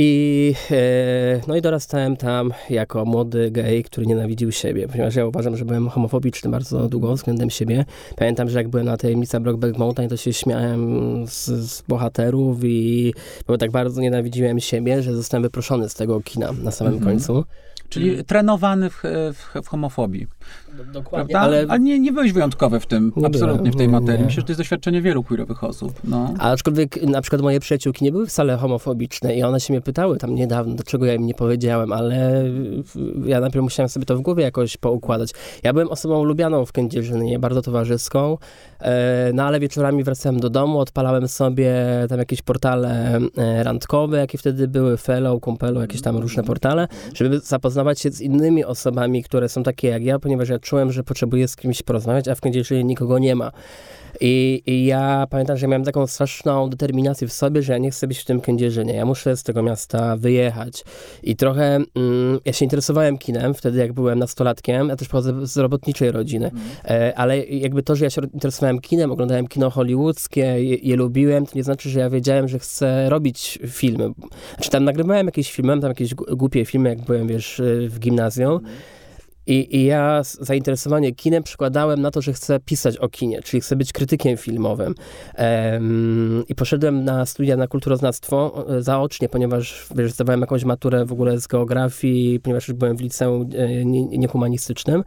I, 0.00 0.54
e, 0.70 1.40
no 1.46 1.56
i 1.56 1.62
dorastałem 1.62 2.16
tam 2.16 2.52
jako 2.70 3.04
młody 3.04 3.50
gej, 3.50 3.84
który 3.84 4.06
nienawidził 4.06 4.52
siebie, 4.52 4.88
ponieważ 4.88 5.14
ja 5.14 5.26
uważam, 5.26 5.56
że 5.56 5.64
byłem 5.64 5.88
homofobiczny 5.88 6.50
bardzo 6.50 6.88
długo 6.88 7.14
względem 7.14 7.50
siebie. 7.50 7.84
Pamiętam, 8.16 8.48
że 8.48 8.58
jak 8.58 8.68
byłem 8.68 8.86
na 8.86 8.96
tajemnica 8.96 9.40
Brokeback 9.40 9.78
Mountain, 9.78 10.08
to 10.08 10.16
się 10.16 10.32
śmiałem 10.32 11.24
z, 11.26 11.46
z 11.46 11.82
bohaterów 11.82 12.58
i 12.64 13.14
bo 13.46 13.58
tak 13.58 13.70
bardzo 13.70 14.00
nienawidziłem 14.00 14.60
siebie, 14.60 15.02
że 15.02 15.14
zostałem 15.14 15.42
wyproszony 15.42 15.88
z 15.88 15.94
tego 15.94 16.20
kina 16.20 16.52
na 16.52 16.70
samym 16.70 16.94
mhm. 16.94 17.12
końcu. 17.12 17.44
Czyli 17.88 18.24
trenowany 18.24 18.90
w, 18.90 19.02
w, 19.32 19.62
w 19.64 19.68
homofobii. 19.68 20.26
Dokładnie. 20.84 21.32
Prawda? 21.32 21.40
Ale, 21.40 21.66
ale 21.68 21.80
nie, 21.80 21.98
nie 21.98 22.12
byłeś 22.12 22.32
wyjątkowy 22.32 22.80
w 22.80 22.86
tym, 22.86 23.12
nie 23.16 23.26
absolutnie 23.26 23.58
byłem, 23.58 23.72
w 23.72 23.76
tej 23.76 23.88
materii. 23.88 24.20
Nie. 24.20 24.24
Myślę, 24.24 24.40
że 24.40 24.46
to 24.46 24.52
jest 24.52 24.60
doświadczenie 24.60 25.02
wielu 25.02 25.22
queerowych 25.22 25.64
osób. 25.64 25.92
No. 26.04 26.34
A 26.38 26.50
aczkolwiek 26.50 27.02
na 27.02 27.20
przykład 27.20 27.42
moje 27.42 27.60
przyjaciółki 27.60 28.04
nie 28.04 28.12
były 28.12 28.26
wcale 28.26 28.56
homofobiczne 28.56 29.36
i 29.36 29.42
one 29.42 29.60
się 29.60 29.72
mnie 29.72 29.80
pytały 29.80 30.16
tam 30.16 30.34
niedawno, 30.34 30.74
dlaczego 30.74 31.06
ja 31.06 31.14
im 31.14 31.26
nie 31.26 31.34
powiedziałem, 31.34 31.92
ale 31.92 32.44
ja 33.24 33.40
najpierw 33.40 33.62
musiałem 33.62 33.88
sobie 33.88 34.06
to 34.06 34.16
w 34.16 34.20
głowie 34.20 34.44
jakoś 34.44 34.76
poukładać. 34.76 35.30
Ja 35.62 35.72
byłem 35.72 35.88
osobą 35.88 36.24
lubianą 36.24 36.66
w 36.66 36.72
Kędzierzynie, 36.72 37.38
bardzo 37.38 37.62
towarzyską, 37.62 38.38
e, 38.80 39.30
no 39.34 39.42
ale 39.42 39.60
wieczorami 39.60 40.04
wracałem 40.04 40.40
do 40.40 40.50
domu, 40.50 40.78
odpalałem 40.78 41.28
sobie 41.28 41.74
tam 42.08 42.18
jakieś 42.18 42.42
portale 42.42 43.20
e, 43.36 43.62
randkowe, 43.62 44.18
jakie 44.18 44.38
wtedy 44.38 44.68
były, 44.68 44.96
Fellow, 44.96 45.40
Kumpelu, 45.40 45.80
jakieś 45.80 46.02
tam 46.02 46.16
różne 46.16 46.42
portale, 46.42 46.88
żeby 47.14 47.38
zapoznawać 47.38 48.00
się 48.00 48.10
z 48.10 48.20
innymi 48.20 48.64
osobami, 48.64 49.22
które 49.22 49.48
są 49.48 49.62
takie 49.62 49.88
jak 49.88 50.04
ja, 50.04 50.18
ponieważ 50.18 50.48
ja 50.48 50.58
czułem, 50.68 50.92
że 50.92 51.02
potrzebuję 51.02 51.48
z 51.48 51.56
kimś 51.56 51.82
porozmawiać, 51.82 52.28
a 52.28 52.34
w 52.34 52.40
Kędzierzynie 52.40 52.84
nikogo 52.84 53.18
nie 53.18 53.34
ma. 53.34 53.52
I, 54.20 54.62
I, 54.66 54.84
ja 54.84 55.26
pamiętam, 55.30 55.56
że 55.56 55.68
miałem 55.68 55.84
taką 55.84 56.06
straszną 56.06 56.70
determinację 56.70 57.28
w 57.28 57.32
sobie, 57.32 57.62
że 57.62 57.72
ja 57.72 57.78
nie 57.78 57.90
chcę 57.90 58.06
być 58.06 58.18
w 58.18 58.24
tym 58.24 58.40
Kędzierzynie. 58.40 58.94
Ja 58.94 59.04
muszę 59.04 59.36
z 59.36 59.42
tego 59.42 59.62
miasta 59.62 60.16
wyjechać. 60.16 60.84
I 61.22 61.36
trochę 61.36 61.64
mm, 61.74 62.38
ja 62.44 62.52
się 62.52 62.64
interesowałem 62.64 63.18
kinem 63.18 63.54
wtedy, 63.54 63.78
jak 63.78 63.92
byłem 63.92 64.18
nastolatkiem. 64.18 64.88
Ja 64.88 64.96
też 64.96 65.08
pochodzę 65.08 65.46
z 65.46 65.56
robotniczej 65.56 66.12
rodziny. 66.12 66.50
Mm. 66.84 67.12
Ale 67.16 67.44
jakby 67.46 67.82
to, 67.82 67.96
że 67.96 68.04
ja 68.04 68.10
się 68.10 68.20
interesowałem 68.34 68.80
kinem, 68.80 69.12
oglądałem 69.12 69.48
kino 69.48 69.70
hollywoodzkie, 69.70 70.40
je, 70.40 70.76
je, 70.76 70.96
lubiłem, 70.96 71.46
to 71.46 71.52
nie 71.54 71.64
znaczy, 71.64 71.90
że 71.90 72.00
ja 72.00 72.10
wiedziałem, 72.10 72.48
że 72.48 72.58
chcę 72.58 73.10
robić 73.10 73.58
filmy. 73.66 74.10
Znaczy 74.54 74.70
tam 74.70 74.84
nagrywałem 74.84 75.26
jakieś 75.26 75.52
filmy, 75.52 75.80
tam 75.80 75.90
jakieś 75.90 76.14
głupie 76.14 76.64
filmy, 76.64 76.88
jak 76.88 77.00
byłem, 77.00 77.28
wiesz, 77.28 77.62
w 77.88 77.98
gimnazjum. 77.98 78.58
Mm. 78.58 78.97
I, 79.48 79.76
I, 79.76 79.84
ja 79.84 80.22
zainteresowanie 80.40 81.14
kinem 81.14 81.42
przykładałem 81.42 82.02
na 82.02 82.10
to, 82.10 82.22
że 82.22 82.32
chcę 82.32 82.60
pisać 82.60 82.96
o 82.96 83.08
kinie, 83.08 83.42
czyli 83.42 83.60
chcę 83.60 83.76
być 83.76 83.92
krytykiem 83.92 84.36
filmowym. 84.36 84.94
Um, 85.38 86.44
I 86.48 86.54
poszedłem 86.54 87.04
na 87.04 87.26
studia 87.26 87.56
na 87.56 87.66
kulturoznawstwo 87.66 88.66
e, 88.68 88.82
zaocznie, 88.82 89.28
ponieważ 89.28 89.86
wiesz, 89.96 90.12
zdawałem 90.12 90.40
jakąś 90.40 90.64
maturę 90.64 91.04
w 91.04 91.12
ogóle 91.12 91.40
z 91.40 91.46
geografii, 91.46 92.40
ponieważ 92.40 92.68
już 92.68 92.76
byłem 92.76 92.96
w 92.96 93.00
liceum 93.00 93.48
niehumanistycznym. 94.10 95.04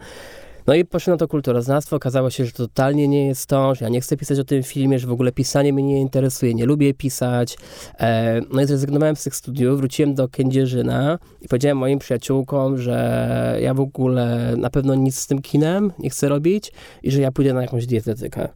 No 0.68 0.74
i 0.74 0.86
poszedłem 0.86 1.14
na 1.14 1.18
to 1.18 1.28
kulturoznawstwo, 1.28 1.96
okazało 1.96 2.30
się, 2.30 2.46
że 2.46 2.52
to 2.52 2.68
totalnie 2.68 3.08
nie 3.08 3.28
jest 3.28 3.48
to, 3.48 3.76
że 3.76 3.86
ja 3.86 3.90
nie 3.90 4.02
chcę 4.02 4.18
pisać 4.18 4.40
o 4.40 4.44
tym 4.44 4.64
filmie, 4.64 5.00
że 5.00 5.08
w 5.08 5.12
ogóle 5.12 5.32
pisanie 5.32 5.74
mnie 5.74 5.84
nie 5.84 6.02
interesuje, 6.02 6.54
nie 6.54 6.66
lubię 6.66 6.94
pisać. 6.94 7.58
E, 8.00 8.42
no 8.54 8.62
i 8.62 8.66
zrezygnowałem 8.66 9.16
z 9.16 9.24
tych 9.24 9.36
studiów, 9.36 9.78
wróciłem 9.78 10.16
do 10.16 10.28
Kędzierzyna 10.30 11.20
i 11.42 11.48
powiedziałem 11.48 11.78
moim 11.78 12.00
przyjaciółkom, 12.00 12.78
że 12.78 13.58
ja 13.62 13.74
w 13.74 13.80
ogóle 13.80 14.54
na 14.58 14.70
pewno 14.70 14.96
nic 14.96 15.20
z 15.20 15.28
tym 15.28 15.42
kinem 15.42 15.92
nie 16.00 16.10
chcę 16.10 16.30
robić 16.30 16.72
i 17.04 17.12
że 17.12 17.22
ja 17.22 17.32
pójdę 17.32 17.54
na 17.54 17.62
jakąś 17.62 17.86
dietetykę. 17.86 18.50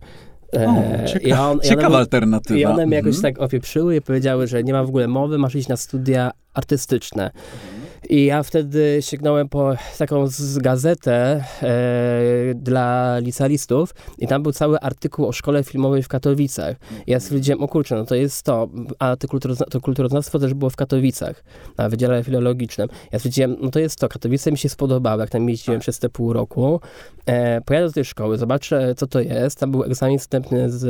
E, 0.53 0.67
o, 1.03 1.07
cieka 1.07 1.51
on, 1.51 1.59
ciekawa 1.59 1.87
one, 1.87 1.97
alternatywa. 1.97 2.59
I 2.59 2.65
one 2.65 2.85
mnie 2.85 2.95
jakoś 2.95 3.15
mhm. 3.15 3.33
tak 3.33 3.43
opieprzyły 3.43 3.95
i 3.95 4.01
powiedziały, 4.01 4.47
że 4.47 4.63
nie 4.63 4.73
ma 4.73 4.83
w 4.83 4.89
ogóle 4.89 5.07
mowy, 5.07 5.37
masz 5.37 5.55
iść 5.55 5.67
na 5.67 5.77
studia 5.77 6.31
artystyczne. 6.53 7.23
Mhm. 7.23 7.84
I 8.09 8.25
ja 8.25 8.43
wtedy 8.43 8.97
sięgnąłem 9.01 9.49
po 9.49 9.75
taką 9.97 10.27
z 10.27 10.57
gazetę 10.57 11.43
e, 11.61 12.53
dla 12.55 13.19
licealistów 13.19 13.95
i 14.17 14.27
tam 14.27 14.43
był 14.43 14.51
cały 14.51 14.79
artykuł 14.79 15.27
o 15.27 15.31
szkole 15.31 15.63
filmowej 15.63 16.03
w 16.03 16.07
Katowicach. 16.07 16.75
I 17.07 17.11
ja 17.11 17.19
stwierdziłem, 17.19 17.63
o 17.63 17.67
kurczę, 17.67 17.95
no 17.95 18.05
to 18.05 18.15
jest 18.15 18.43
to. 18.43 18.69
A 18.99 19.15
to, 19.15 19.27
kulturozna 19.27 19.65
to 19.65 19.81
kulturoznawstwo 19.81 20.39
też 20.39 20.53
było 20.53 20.69
w 20.69 20.75
Katowicach, 20.75 21.43
na 21.77 21.89
Wydziale 21.89 22.23
Filologicznym. 22.23 22.89
Ja 23.11 23.19
stwierdziłem, 23.19 23.55
no 23.61 23.71
to 23.71 23.79
jest 23.79 23.99
to. 23.99 24.09
Katowice 24.09 24.51
mi 24.51 24.57
się 24.57 24.69
spodobały, 24.69 25.21
jak 25.21 25.29
tam 25.29 25.49
jeździłem 25.49 25.79
przez 25.79 25.99
te 25.99 26.09
pół 26.09 26.33
roku. 26.33 26.79
E, 27.25 27.61
pojadę 27.61 27.87
do 27.87 27.93
tej 27.93 28.05
szkoły, 28.05 28.37
zobaczę, 28.37 28.95
co 28.95 29.07
to 29.07 29.19
jest. 29.19 29.59
Tam 29.59 29.71
był 29.71 29.83
egzamin 29.83 30.19
wstępny 30.19 30.69
z, 30.71 30.81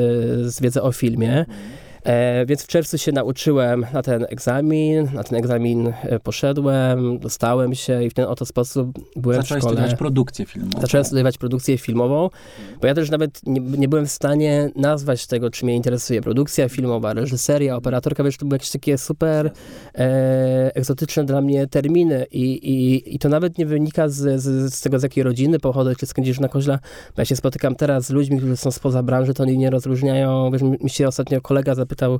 z 0.54 0.62
wiedzy 0.62 0.82
o 0.82 0.92
filmie. 0.92 1.46
E, 2.06 2.46
więc 2.46 2.64
w 2.64 2.68
czerwcu 2.68 2.98
się 2.98 3.12
nauczyłem 3.12 3.86
na 3.94 4.02
ten 4.02 4.26
egzamin, 4.30 5.10
na 5.14 5.24
ten 5.24 5.40
egzamin 5.40 5.94
e, 6.04 6.20
poszedłem, 6.20 7.20
dostałem 7.20 7.76
się 7.76 8.04
i 8.04 8.10
w 8.10 8.14
ten 8.14 8.26
oto 8.26 8.46
sposób 8.46 8.92
byłem 9.16 9.42
Zacząłeś 9.42 9.62
w 9.62 9.64
szkole. 9.64 9.76
studiować 9.76 10.00
produkcję 10.00 10.46
filmową. 10.46 10.82
Zacząłem 10.82 11.06
studiować 11.06 11.38
produkcję 11.38 11.78
filmową, 11.78 12.30
bo 12.82 12.88
ja 12.88 12.94
też 12.94 13.10
nawet 13.10 13.42
nie, 13.46 13.62
nie 13.62 13.88
byłem 13.88 14.06
w 14.06 14.12
stanie 14.12 14.70
nazwać 14.76 15.28
tego, 15.28 15.50
czy 15.50 15.66
mnie 15.66 15.76
interesuje 15.76 16.22
produkcja 16.22 16.70
filmowa, 16.70 17.14
reżyseria, 17.14 17.76
operatorka, 17.76 18.24
wiesz, 18.24 18.38
to 18.38 18.46
były 18.46 18.56
jakieś 18.56 18.72
takie 18.72 18.98
super 18.98 19.52
e, 19.96 20.76
egzotyczne 20.76 21.26
dla 21.26 21.42
mnie 21.42 21.68
terminy 21.68 22.26
i, 22.32 22.42
i, 22.42 23.16
i 23.16 23.20
to 23.20 23.30
nawet 23.30 23.58
nie 23.58 23.66
wynika 23.66 24.10
z, 24.10 24.42
z, 24.42 24.74
z 24.74 24.82
tego, 24.82 25.00
z 25.00 25.04
jakiej 25.04 25.24
rodziny 25.24 25.60
pochodzę, 25.60 25.96
czy 25.96 26.06
skąd 26.06 26.40
na 26.40 26.48
koźla, 26.48 26.80
bo 27.16 27.22
ja 27.22 27.26
się 27.26 27.36
spotykam 27.36 27.76
teraz 27.76 28.06
z 28.06 28.10
ludźmi, 28.10 28.38
którzy 28.38 28.58
są 28.58 28.72
spoza 28.72 29.04
branży, 29.04 29.34
to 29.34 29.44
oni 29.44 29.58
nie 29.58 29.70
rozróżniają, 29.70 30.52
wiesz, 30.52 30.62
mi 30.62 30.90
się 30.90 31.08
ostatnio 31.08 31.42
kolega 31.42 31.76
zapytał, 31.76 31.95
zapytał, 31.96 32.20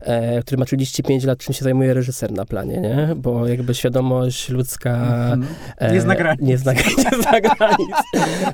e, 0.00 0.42
który 0.42 0.58
ma 0.58 0.64
35 0.64 1.24
lat, 1.24 1.38
czym 1.38 1.54
się 1.54 1.64
zajmuje 1.64 1.94
reżyser 1.94 2.32
na 2.32 2.44
planie, 2.44 2.80
nie? 2.80 3.08
Bo 3.16 3.46
jakby 3.46 3.74
świadomość 3.74 4.48
ludzka... 4.48 4.96
Mm 5.32 5.46
-hmm. 5.80 5.92
nie 5.92 6.00
zna 6.00 6.16
granic. 6.16 6.42
Nie 6.42 6.58
zna, 6.58 6.72
nie 7.12 7.22
zna 7.22 7.40
granic. 7.40 7.90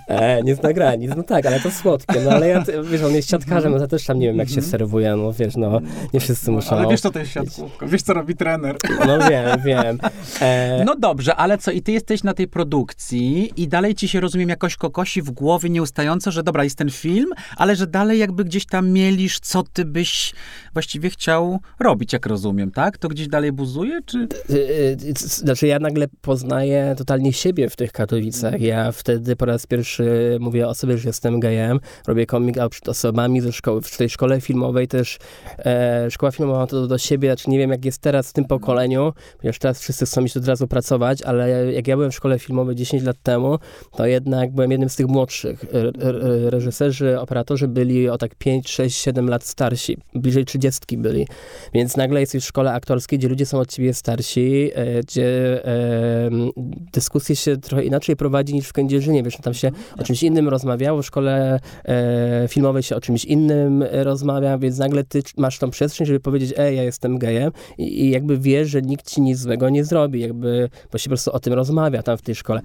E, 0.08 0.42
nie 0.42 0.54
zna 0.54 0.72
granic. 0.72 1.12
No 1.16 1.22
tak, 1.22 1.46
ale 1.46 1.60
to 1.60 1.70
słodkie. 1.70 2.20
No 2.24 2.30
ale 2.30 2.48
ja, 2.48 2.64
wiesz, 2.90 3.02
on 3.02 3.12
jest 3.12 3.30
siatkarzem, 3.30 3.72
no 3.72 3.78
to 3.78 3.88
też 3.88 4.04
tam 4.04 4.18
nie 4.18 4.26
wiem, 4.26 4.38
jak 4.38 4.48
się 4.48 4.54
mhm. 4.54 4.70
serwuje, 4.70 5.16
no 5.16 5.32
wiesz, 5.32 5.56
no 5.56 5.80
nie 6.14 6.20
wszyscy 6.20 6.46
no, 6.46 6.52
muszą... 6.52 6.76
Ale 6.76 6.88
wiesz, 6.88 7.00
co 7.00 7.10
to 7.10 7.18
jest 7.18 7.32
siatkówka, 7.32 7.86
wiesz, 7.86 8.02
co 8.02 8.14
robi 8.14 8.36
trener. 8.36 8.76
No 9.06 9.28
wiem, 9.30 9.60
wiem. 9.64 9.98
E... 10.40 10.82
No 10.84 10.96
dobrze, 10.96 11.36
ale 11.36 11.58
co, 11.58 11.70
i 11.70 11.82
ty 11.82 11.92
jesteś 11.92 12.22
na 12.22 12.34
tej 12.34 12.48
produkcji 12.48 13.52
i 13.56 13.68
dalej 13.68 13.94
ci 13.94 14.08
się, 14.08 14.20
rozumiem, 14.20 14.48
jakoś 14.48 14.76
kokosi 14.76 15.22
w 15.22 15.30
głowie 15.30 15.70
nieustająco, 15.70 16.30
że 16.30 16.42
dobra, 16.42 16.64
jest 16.64 16.78
ten 16.78 16.90
film, 16.90 17.30
ale 17.56 17.76
że 17.76 17.86
dalej 17.86 18.18
jakby 18.18 18.44
gdzieś 18.44 18.66
tam 18.66 18.90
mielisz, 18.90 19.40
co 19.40 19.62
ty 19.62 19.84
byś 19.84 20.32
właściwie 20.72 21.10
chciał 21.10 21.60
robić, 21.80 22.12
jak 22.12 22.26
rozumiem, 22.26 22.70
tak? 22.70 22.98
To 22.98 23.08
gdzieś 23.08 23.28
dalej 23.28 23.52
buzuje, 23.52 24.00
czy... 24.06 24.28
Y, 24.50 24.54
y, 25.04 25.14
znaczy 25.16 25.66
ja 25.66 25.78
nagle 25.78 26.06
poznaję 26.20 26.94
totalnie 26.98 27.32
siebie 27.32 27.70
w 27.70 27.76
tych 27.76 27.92
Katowicach. 27.92 28.60
Ja 28.60 28.92
wtedy 28.92 29.36
po 29.36 29.44
raz 29.44 29.66
pierwszy 29.66 30.36
mówię 30.40 30.68
o 30.68 30.74
sobie, 30.74 30.98
że 30.98 31.08
jestem 31.08 31.40
gejem, 31.40 31.80
robię 32.06 32.26
komik 32.26 32.56
przed 32.70 32.88
osobami 32.88 33.40
ze 33.40 33.52
szkoły. 33.52 33.82
W 33.82 33.96
tej 33.96 34.08
szkole 34.08 34.40
filmowej 34.40 34.88
też 34.88 35.18
e, 35.58 36.10
szkoła 36.10 36.32
filmowa 36.32 36.66
to 36.66 36.86
do 36.86 36.98
siebie, 36.98 37.28
znaczy 37.28 37.50
nie 37.50 37.58
wiem 37.58 37.70
jak 37.70 37.84
jest 37.84 38.00
teraz 38.00 38.30
w 38.30 38.32
tym 38.32 38.44
pokoleniu, 38.44 39.12
ponieważ 39.38 39.58
teraz 39.58 39.80
wszyscy 39.80 40.06
chcą 40.06 40.24
iść 40.24 40.36
od 40.36 40.48
razu 40.48 40.68
pracować, 40.68 41.22
ale 41.22 41.72
jak 41.72 41.88
ja 41.88 41.96
byłem 41.96 42.10
w 42.10 42.14
szkole 42.14 42.38
filmowej 42.38 42.76
10 42.76 43.02
lat 43.02 43.16
temu, 43.22 43.58
to 43.96 44.06
jednak 44.06 44.52
byłem 44.52 44.70
jednym 44.70 44.88
z 44.88 44.96
tych 44.96 45.06
młodszych. 45.06 45.64
Reżyserzy, 46.44 47.20
operatorzy 47.20 47.68
byli 47.68 48.08
o 48.08 48.18
tak 48.18 48.34
5, 48.34 48.70
6, 48.70 48.96
7 48.96 49.28
lat 49.28 49.44
starsi, 49.44 49.98
bliżej 50.14 50.44
30 50.44 50.51
trzydziestki 50.52 50.98
byli. 50.98 51.26
Więc 51.74 51.96
nagle 51.96 52.20
jesteś 52.20 52.44
w 52.44 52.46
szkole 52.46 52.72
aktorskiej, 52.72 53.18
gdzie 53.18 53.28
ludzie 53.28 53.46
są 53.46 53.58
od 53.58 53.68
ciebie 53.68 53.94
starsi, 53.94 54.70
e, 54.74 55.00
gdzie 55.00 55.66
e, 55.66 56.30
dyskusje 56.92 57.36
się 57.36 57.56
trochę 57.56 57.84
inaczej 57.84 58.16
prowadzi 58.16 58.54
niż 58.54 58.68
w 58.68 58.72
Kędzierzynie. 58.72 59.22
Wiesz, 59.22 59.36
tam 59.36 59.54
się 59.54 59.70
o 59.98 60.04
czymś 60.04 60.22
innym 60.22 60.48
rozmawiało, 60.48 61.02
w 61.02 61.06
szkole 61.06 61.60
e, 61.84 62.48
filmowej 62.48 62.82
się 62.82 62.96
o 62.96 63.00
czymś 63.00 63.24
innym 63.24 63.84
rozmawia, 63.92 64.58
więc 64.58 64.78
nagle 64.78 65.04
ty 65.04 65.22
masz 65.36 65.58
tą 65.58 65.70
przestrzeń, 65.70 66.06
żeby 66.06 66.20
powiedzieć, 66.20 66.54
ej, 66.56 66.76
ja 66.76 66.82
jestem 66.82 67.18
gejem 67.18 67.52
i, 67.78 68.04
i 68.04 68.10
jakby 68.10 68.38
wiesz, 68.38 68.68
że 68.68 68.82
nikt 68.82 69.10
ci 69.10 69.20
nic 69.20 69.38
złego 69.38 69.70
nie 69.70 69.84
zrobi, 69.84 70.20
jakby, 70.20 70.68
bo 70.92 70.98
się 70.98 71.04
po 71.04 71.10
prostu 71.10 71.32
o 71.32 71.40
tym 71.40 71.52
rozmawia 71.52 72.02
tam 72.02 72.16
w 72.16 72.22
tej 72.22 72.34
szkole. 72.34 72.60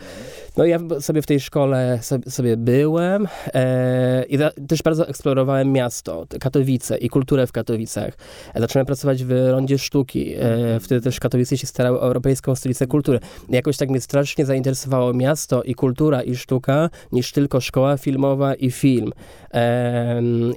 No 0.57 0.65
ja 0.65 0.79
sobie 0.99 1.21
w 1.21 1.25
tej 1.25 1.39
szkole 1.39 1.99
sobie, 2.01 2.31
sobie 2.31 2.57
byłem 2.57 3.27
e, 3.53 4.23
i 4.23 4.37
da, 4.37 4.51
też 4.67 4.81
bardzo 4.81 5.07
eksplorowałem 5.07 5.71
miasto, 5.71 6.25
Katowice 6.39 6.97
i 6.97 7.09
kulturę 7.09 7.47
w 7.47 7.51
Katowicach. 7.51 7.67
Katowicach. 7.77 8.17
Zacząłem 8.55 8.85
pracować 8.85 9.23
w 9.23 9.31
Rondzie 9.31 9.77
Sztuki. 9.77 10.33
E, 10.39 10.79
wtedy 10.79 11.01
też 11.01 11.19
Katowice 11.19 11.57
się 11.57 11.67
starały 11.67 11.99
o 11.99 12.03
Europejską 12.03 12.55
Stolicę 12.55 12.87
Kultury. 12.87 13.19
Jakoś 13.49 13.77
tak 13.77 13.89
mnie 13.89 14.01
strasznie 14.01 14.45
zainteresowało 14.45 15.13
miasto 15.13 15.63
i 15.63 15.75
kultura 15.75 16.23
i 16.23 16.35
sztuka, 16.35 16.89
niż 17.11 17.31
tylko 17.31 17.61
szkoła 17.61 17.97
filmowa 17.97 18.55
i 18.55 18.71
film. 18.71 19.11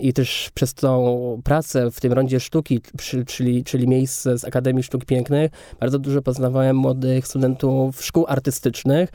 I 0.01 0.13
też 0.13 0.51
przez 0.55 0.75
tą 0.75 1.41
pracę 1.45 1.91
w 1.91 2.01
tym 2.01 2.13
Rondzie 2.13 2.41
Sztuki, 2.41 2.81
czyli, 3.27 3.65
czyli 3.65 3.89
miejsce 3.89 4.39
z 4.39 4.45
Akademii 4.45 4.83
Sztuk 4.83 5.05
Pięknych, 5.05 5.51
bardzo 5.81 5.99
dużo 5.99 6.23
poznawałem 6.23 6.77
młodych 6.77 7.27
studentów 7.27 8.05
szkół 8.05 8.25
artystycznych, 8.29 9.11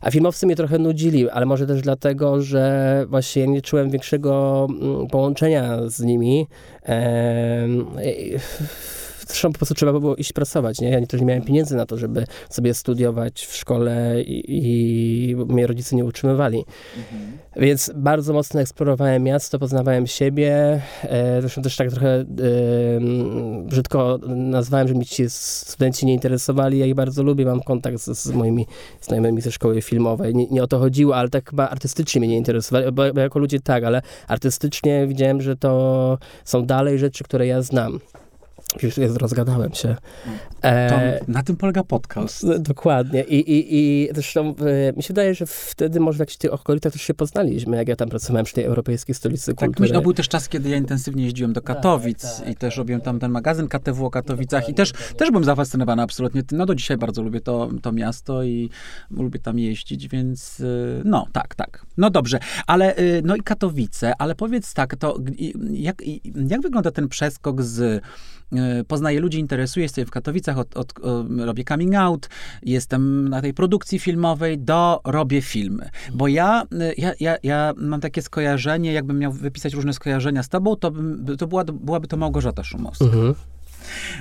A 0.00 0.10
filmowcy 0.10 0.46
mnie 0.46 0.56
trochę 0.56 0.78
nudzili, 0.78 1.30
ale 1.30 1.46
może 1.46 1.66
też 1.66 1.82
dlatego, 1.82 2.42
że 2.42 3.04
właśnie 3.08 3.46
nie 3.46 3.62
czułem 3.62 3.90
większego 3.90 4.66
mm, 4.70 5.06
połączenia 5.06 5.88
z 5.88 6.00
nimi. 6.00 6.46
Ehm, 6.82 7.86
Zresztą 9.30 9.52
po 9.52 9.58
prostu 9.58 9.74
trzeba 9.74 9.92
było 9.92 10.16
iść 10.16 10.32
pracować, 10.32 10.80
nie? 10.80 10.90
Ja 10.90 11.06
też 11.06 11.20
nie 11.20 11.26
miałem 11.26 11.42
pieniędzy 11.42 11.76
na 11.76 11.86
to, 11.86 11.96
żeby 11.96 12.26
sobie 12.50 12.74
studiować 12.74 13.46
w 13.46 13.56
szkole 13.56 14.22
i, 14.22 14.44
i 14.48 15.36
mnie 15.36 15.66
rodzice 15.66 15.96
nie 15.96 16.04
utrzymywali. 16.04 16.64
Mhm. 16.96 17.38
Więc 17.56 17.92
bardzo 17.94 18.32
mocno 18.32 18.60
eksplorowałem 18.60 19.22
miasto, 19.22 19.58
poznawałem 19.58 20.06
siebie. 20.06 20.80
E, 21.02 21.40
zresztą 21.40 21.62
też 21.62 21.76
tak 21.76 21.90
trochę 21.90 22.20
e, 22.20 22.24
brzydko 23.64 24.18
nazwałem, 24.28 24.88
że 24.88 24.94
mi 24.94 25.06
ci 25.06 25.24
studenci 25.28 26.06
nie 26.06 26.14
interesowali. 26.14 26.78
Ja 26.78 26.86
ich 26.86 26.94
bardzo 26.94 27.22
lubię, 27.22 27.44
mam 27.44 27.60
kontakt 27.60 27.98
z, 27.98 28.18
z 28.18 28.32
moimi 28.32 28.66
znajomymi 29.00 29.40
ze 29.40 29.52
szkoły 29.52 29.82
filmowej. 29.82 30.34
Nie, 30.34 30.46
nie, 30.46 30.62
o 30.62 30.66
to 30.66 30.78
chodziło, 30.78 31.16
ale 31.16 31.28
tak 31.28 31.50
chyba 31.50 31.68
artystycznie 31.68 32.18
mnie 32.20 32.28
nie 32.28 32.36
interesowali, 32.36 32.92
bo, 32.92 33.14
bo 33.14 33.20
jako 33.20 33.38
ludzie 33.38 33.60
tak, 33.60 33.84
ale 33.84 34.02
artystycznie 34.28 35.06
widziałem, 35.06 35.40
że 35.40 35.56
to 35.56 36.18
są 36.44 36.66
dalej 36.66 36.98
rzeczy, 36.98 37.24
które 37.24 37.46
ja 37.46 37.62
znam. 37.62 38.00
Już 38.82 38.96
jest, 38.96 39.16
rozgadałem 39.16 39.74
się. 39.74 39.96
E, 40.64 41.20
na 41.28 41.42
tym 41.42 41.56
polega 41.56 41.84
podcast. 41.84 42.46
Dokładnie. 42.58 43.24
I, 43.24 43.50
i, 43.52 43.76
i 43.76 44.08
zresztą 44.14 44.54
e, 44.88 44.92
mi 44.96 45.02
się 45.02 45.08
wydaje, 45.08 45.34
że 45.34 45.46
wtedy 45.46 46.00
może 46.00 46.16
w 46.16 46.20
jakichś 46.20 46.36
tych 46.36 46.52
okolicach 46.52 46.92
też 46.92 47.02
się 47.02 47.14
poznaliśmy, 47.14 47.76
jak 47.76 47.88
ja 47.88 47.96
tam 47.96 48.08
pracowałem 48.08 48.44
przy 48.44 48.54
tej 48.54 48.64
Europejskiej 48.64 49.14
Stolicy 49.14 49.54
tak, 49.54 49.68
Kultury. 49.68 49.88
Tak, 49.88 49.94
no 49.94 50.02
był 50.02 50.12
też 50.12 50.28
czas, 50.28 50.48
kiedy 50.48 50.68
ja 50.68 50.76
intensywnie 50.76 51.24
jeździłem 51.24 51.52
do 51.52 51.62
Katowic 51.62 52.22
tak, 52.22 52.38
tak, 52.38 52.48
i 52.48 52.56
też 52.56 52.76
robiłem 52.76 53.00
tam 53.00 53.18
ten 53.18 53.30
magazyn 53.30 53.68
KTW 53.68 54.06
o 54.06 54.10
Katowicach 54.10 54.68
i 54.68 54.74
też, 54.74 54.92
też 54.92 55.30
byłem 55.30 55.44
zafascynowany 55.44 56.02
absolutnie. 56.02 56.42
No 56.52 56.66
do 56.66 56.74
dzisiaj 56.74 56.96
bardzo 56.96 57.22
lubię 57.22 57.40
to, 57.40 57.70
to 57.82 57.92
miasto 57.92 58.42
i 58.42 58.70
lubię 59.10 59.40
tam 59.40 59.58
jeździć, 59.58 60.08
więc 60.08 60.60
y, 60.60 61.02
no, 61.04 61.26
tak, 61.32 61.54
tak. 61.54 61.86
No 61.96 62.10
dobrze, 62.10 62.38
ale 62.66 62.98
y, 62.98 63.22
no 63.24 63.36
i 63.36 63.40
Katowice, 63.40 64.12
ale 64.18 64.34
powiedz 64.34 64.74
tak, 64.74 64.96
to 64.96 65.16
jak, 65.70 66.02
jak 66.48 66.60
wygląda 66.60 66.90
ten 66.90 67.08
przeskok 67.08 67.62
z 67.62 68.02
poznaję 68.88 69.20
ludzi, 69.20 69.38
interesuję 69.38 69.88
się 69.88 70.06
w 70.06 70.10
Katowicach, 70.10 70.58
od, 70.58 70.76
od, 70.76 70.94
robię 71.38 71.64
coming 71.64 71.94
out, 71.94 72.28
jestem 72.62 73.28
na 73.28 73.42
tej 73.42 73.54
produkcji 73.54 73.98
filmowej, 73.98 74.58
do 74.58 75.00
robię 75.04 75.42
filmy. 75.42 75.90
Bo 76.14 76.28
ja, 76.28 76.62
e, 76.80 76.94
ja, 76.98 77.12
ja, 77.20 77.36
ja 77.42 77.74
mam 77.76 78.00
takie 78.00 78.22
skojarzenie, 78.22 78.92
jakbym 78.92 79.18
miał 79.18 79.32
wypisać 79.32 79.74
różne 79.74 79.92
skojarzenia 79.92 80.42
z 80.42 80.48
tobą, 80.48 80.76
to, 80.76 80.92
to 81.38 81.46
była, 81.46 81.64
byłaby 81.64 82.08
to 82.08 82.16
Małgorzata 82.16 82.64
Szumowska. 82.64 83.04
Mhm. 83.04 83.34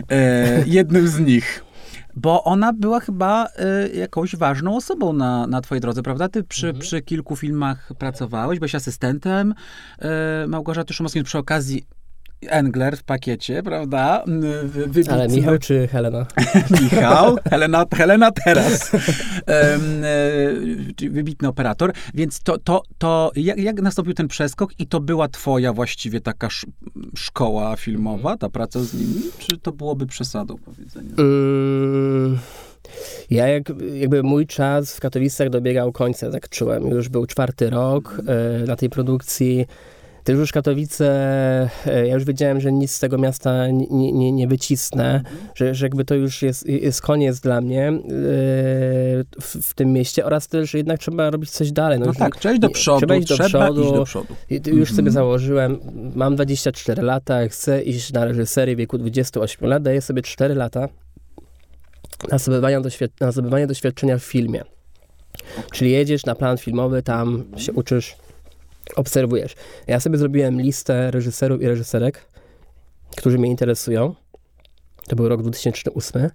E, 0.10 0.64
jednym 0.66 1.08
z 1.08 1.20
nich 1.20 1.64
bo 2.16 2.44
ona 2.44 2.74
była 2.74 3.00
chyba 3.00 3.48
y, 3.48 3.96
jakąś 3.96 4.36
ważną 4.36 4.76
osobą 4.76 5.14
na, 5.14 5.48
na 5.48 5.62
twojej 5.62 5.82
drodze, 5.82 6.04
prawda? 6.04 6.30
Ty 6.30 6.44
przy, 6.44 6.68
mhm. 6.68 6.82
przy 6.82 7.02
kilku 7.02 7.36
filmach 7.36 7.92
pracowałeś, 7.98 8.60
byłeś 8.60 8.76
asystentem 8.76 9.54
y, 10.44 10.48
Małgorzaty 10.48 10.94
Szumowskiej. 10.94 11.24
Przy 11.24 11.38
okazji 11.38 11.88
Engler 12.48 12.98
w 12.98 13.04
pakiecie, 13.04 13.64
prawda? 13.64 14.24
Wybitny. 14.66 15.14
Ale 15.14 15.28
Michał 15.28 15.58
czy 15.58 15.88
Helena? 15.88 16.26
Michał, 16.82 17.38
Helena, 17.50 17.86
Helena 17.94 18.32
teraz. 18.32 18.92
E, 19.48 19.80
wybitny 21.10 21.48
operator. 21.48 21.94
Więc 22.14 22.40
to, 22.40 22.58
to, 22.58 22.84
to 22.98 23.32
jak, 23.36 23.58
jak, 23.58 23.82
nastąpił 23.82 24.14
ten 24.14 24.28
przeskok 24.28 24.80
i 24.80 24.88
to 24.88 25.00
była 25.00 25.28
twoja 25.28 25.74
właściwie 25.74 26.22
taka 26.22 26.48
szkoła 27.16 27.76
filmowa, 27.76 28.38
ta 28.38 28.50
praca 28.50 28.80
z 28.80 28.94
nimi? 28.94 29.22
Czy 29.40 29.58
to 29.58 29.72
byłoby 29.72 30.06
przesadą 30.06 30.58
powiedzenia? 30.58 31.12
Mm. 31.18 32.38
Ja 33.30 33.48
jak, 33.48 33.64
jakby 33.94 34.24
mój 34.24 34.48
czas 34.48 34.96
w 34.96 35.00
Katowicach 35.00 35.50
dobiegał 35.50 35.92
końca, 35.92 36.32
tak 36.32 36.50
czułem. 36.50 36.88
Już 36.88 37.10
był 37.10 37.26
czwarty 37.26 37.70
rok 37.70 38.22
y, 38.64 38.68
na 38.68 38.76
tej 38.76 38.90
produkcji. 38.90 39.66
Też 40.30 40.38
już 40.38 40.52
Katowice, 40.52 41.06
e, 41.86 42.08
ja 42.08 42.14
już 42.14 42.24
wiedziałem, 42.24 42.62
że 42.62 42.72
nic 42.72 42.92
z 42.92 43.00
tego 43.00 43.18
miasta 43.18 43.68
nie, 43.68 44.12
nie, 44.12 44.32
nie 44.32 44.48
wycisnę, 44.48 45.16
mhm. 45.16 45.38
że, 45.56 45.76
że 45.76 45.86
jakby 45.86 46.06
to 46.06 46.16
już 46.16 46.42
jest, 46.42 46.66
jest 46.66 47.02
koniec 47.02 47.40
dla 47.40 47.62
mnie 47.62 47.88
e, 47.88 47.92
w, 49.42 49.56
w, 49.62 49.74
tym 49.74 49.94
mieście 49.94 50.26
oraz 50.26 50.48
też, 50.48 50.72
że 50.72 50.78
jednak 50.78 51.00
trzeba 51.00 51.30
robić 51.30 51.50
coś 51.50 51.72
dalej. 51.72 52.00
No, 52.00 52.06
no 52.06 52.14
tak, 52.14 52.36
trzeba 52.36 52.54
iść 52.54 52.62
do 52.62 52.70
przodu, 52.70 53.00
trzeba 53.00 53.16
iść 53.16 53.28
do 53.28 53.36
trzeba 53.36 53.50
przodu. 53.50 53.82
Iść 53.82 53.92
do 53.92 54.04
przodu. 54.04 54.34
Już 54.50 54.90
mhm. 54.90 54.96
sobie 54.96 55.12
założyłem, 55.12 55.80
mam 56.16 56.36
24 56.36 57.02
lata, 57.02 57.48
chcę 57.48 57.82
iść 57.82 58.14
na 58.14 58.26
reżyserię 58.26 58.76
w 58.76 58.78
wieku 58.78 58.98
28 58.98 59.70
lat, 59.70 59.84
daję 59.84 60.02
sobie 60.02 60.22
4 60.22 60.56
lata 60.56 60.90
na 62.32 62.38
zdobywanie, 62.38 62.80
na 63.22 63.32
zdobywanie 63.32 63.68
doświadczenia 63.68 64.18
w 64.18 64.24
filmie. 64.24 64.64
Czyli 65.72 65.92
jedziesz 65.92 66.26
na 66.26 66.36
plan 66.36 66.58
filmowy, 66.58 67.04
tam 67.04 67.44
się 67.58 67.74
uczysz 67.74 68.16
obserwujesz. 68.96 69.56
Ja 69.88 70.00
sobie 70.00 70.18
zrobiłem 70.18 70.62
listę 70.62 71.12
reżyserów 71.12 71.62
i 71.62 71.68
reżyserek, 71.68 72.26
którzy 73.18 73.38
mnie 73.38 73.50
interesują. 73.50 74.16
To 75.08 75.16
był 75.16 75.30
rok 75.30 75.42
2008. 75.42 76.30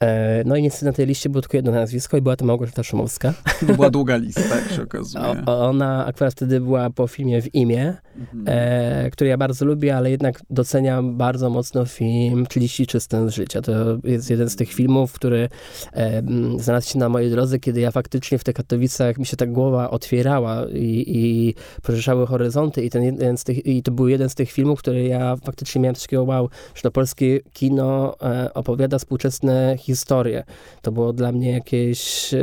E, 0.00 0.42
no 0.46 0.56
i 0.56 0.62
niestety 0.62 0.86
na 0.86 0.92
tej 0.92 1.06
liście 1.06 1.28
było 1.28 1.42
tylko 1.42 1.56
jedno 1.56 1.72
nazwisko 1.72 2.16
i 2.16 2.20
była 2.20 2.36
to 2.36 2.44
Małgorzata 2.44 2.82
Szumowska. 2.82 3.34
To 3.66 3.74
była 3.74 3.90
długa 3.90 4.16
lista, 4.16 4.56
jak 4.56 4.72
się 4.72 4.82
okazuje. 4.82 5.24
O, 5.46 5.68
ona 5.68 6.06
akurat 6.06 6.32
wtedy 6.32 6.60
była 6.60 6.90
po 6.90 7.06
filmie 7.06 7.42
W 7.42 7.54
imię, 7.54 7.94
mhm. 8.18 8.44
e, 8.46 9.10
który 9.10 9.30
ja 9.30 9.38
bardzo 9.38 9.64
lubię, 9.64 9.96
ale 9.96 10.10
jednak 10.10 10.42
doceniam 10.50 11.16
bardzo 11.16 11.50
mocno 11.50 11.84
film 11.84 12.46
33 12.46 13.00
scen 13.00 13.30
z 13.30 13.34
życia. 13.34 13.62
To 13.62 13.72
jest 14.04 14.30
jeden 14.30 14.50
z 14.50 14.56
tych 14.56 14.72
filmów, 14.72 15.12
który 15.12 15.48
e, 15.92 16.22
znalazł 16.58 16.90
się 16.90 16.98
na 16.98 17.08
mojej 17.08 17.30
drodze, 17.30 17.58
kiedy 17.58 17.80
ja 17.80 17.90
faktycznie 17.90 18.38
w 18.38 18.44
tych 18.44 18.54
Katowicach 18.54 19.18
mi 19.18 19.26
się 19.26 19.36
ta 19.36 19.46
głowa 19.46 19.90
otwierała 19.90 20.66
i, 20.72 21.04
i 21.06 21.54
poszerzały 21.82 22.26
horyzonty 22.26 22.84
i, 22.84 22.90
ten 22.90 23.02
jeden 23.02 23.38
z 23.38 23.44
tych, 23.44 23.66
i 23.66 23.82
to 23.82 23.92
był 23.92 24.08
jeden 24.08 24.28
z 24.28 24.34
tych 24.34 24.52
filmów, 24.52 24.78
który 24.78 25.02
ja 25.02 25.36
faktycznie 25.36 25.80
miałem 25.80 25.94
takiego 25.94 26.24
wow, 26.24 26.48
że 26.74 26.82
to 26.82 26.90
polskie 26.90 27.40
kino 27.52 28.16
e, 28.22 28.54
opowiada 28.54 28.98
współczesne 28.98 29.76
historie 29.78 29.89
historię. 29.90 30.44
To 30.82 30.92
było 30.92 31.12
dla 31.12 31.32
mnie 31.32 31.50
jakieś 31.50 32.34
e, 32.34 32.38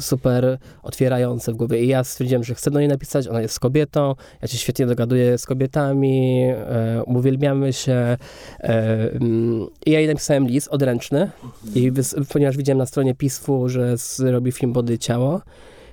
super 0.00 0.58
otwierające 0.82 1.52
w 1.52 1.56
głowie. 1.56 1.84
I 1.84 1.88
ja 1.88 2.04
stwierdziłem, 2.04 2.44
że 2.44 2.54
chcę 2.54 2.70
do 2.70 2.78
niej 2.78 2.88
napisać. 2.88 3.28
Ona 3.28 3.40
jest 3.40 3.60
kobietą, 3.60 4.14
ja 4.42 4.48
się 4.48 4.58
świetnie 4.58 4.86
dogaduję 4.86 5.38
z 5.38 5.46
kobietami, 5.46 6.42
e, 6.50 7.02
uwielbiamy 7.06 7.72
się. 7.72 7.94
E, 7.94 8.18
mm, 8.60 9.66
I 9.86 9.90
ja 9.90 10.00
jej 10.00 10.08
napisałem 10.08 10.46
list 10.46 10.68
odręczny, 10.68 11.30
i 11.74 11.92
ponieważ 12.32 12.56
widziałem 12.56 12.78
na 12.78 12.86
stronie 12.86 13.14
PISF-u, 13.14 13.68
że 13.68 13.96
robi 14.18 14.52
film 14.52 14.72
Body 14.72 14.98
Ciało, 14.98 15.40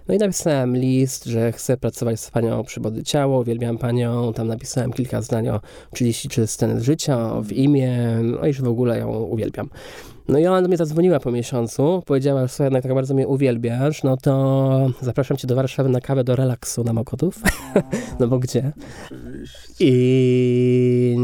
no 0.07 0.15
i 0.15 0.17
napisałem 0.17 0.77
list, 0.77 1.25
że 1.25 1.51
chcę 1.51 1.77
pracować 1.77 2.19
z 2.19 2.31
panią 2.31 2.63
przy 2.63 2.79
Body 2.79 3.03
Ciało, 3.03 3.39
uwielbiam 3.39 3.77
panią, 3.77 4.33
tam 4.33 4.47
napisałem 4.47 4.93
kilka 4.93 5.21
zdań 5.21 5.49
o 5.49 5.61
33 5.93 6.47
sceny 6.47 6.79
z 6.79 6.83
życia, 6.83 7.41
w 7.41 7.51
imię, 7.51 8.19
no 8.23 8.47
i 8.47 8.53
że 8.53 8.63
w 8.63 8.67
ogóle 8.67 8.99
ją 8.99 9.11
uwielbiam. 9.11 9.69
No 10.27 10.39
i 10.39 10.47
ona 10.47 10.61
do 10.61 10.67
mnie 10.67 10.77
zadzwoniła 10.77 11.19
po 11.19 11.31
miesiącu, 11.31 12.03
powiedziała, 12.05 12.47
że 12.47 12.63
jednak 12.63 12.83
tak 12.83 12.93
bardzo 12.93 13.13
mnie 13.13 13.27
uwielbiasz, 13.27 14.03
no 14.03 14.17
to 14.17 14.89
zapraszam 15.01 15.37
cię 15.37 15.47
do 15.47 15.55
Warszawy 15.55 15.89
na 15.89 16.01
kawę 16.01 16.23
do 16.23 16.35
relaksu 16.35 16.83
na 16.83 16.93
Mokotów. 16.93 17.39
no 18.19 18.27
bo 18.27 18.39
gdzie? 18.39 18.71
I 19.79 21.15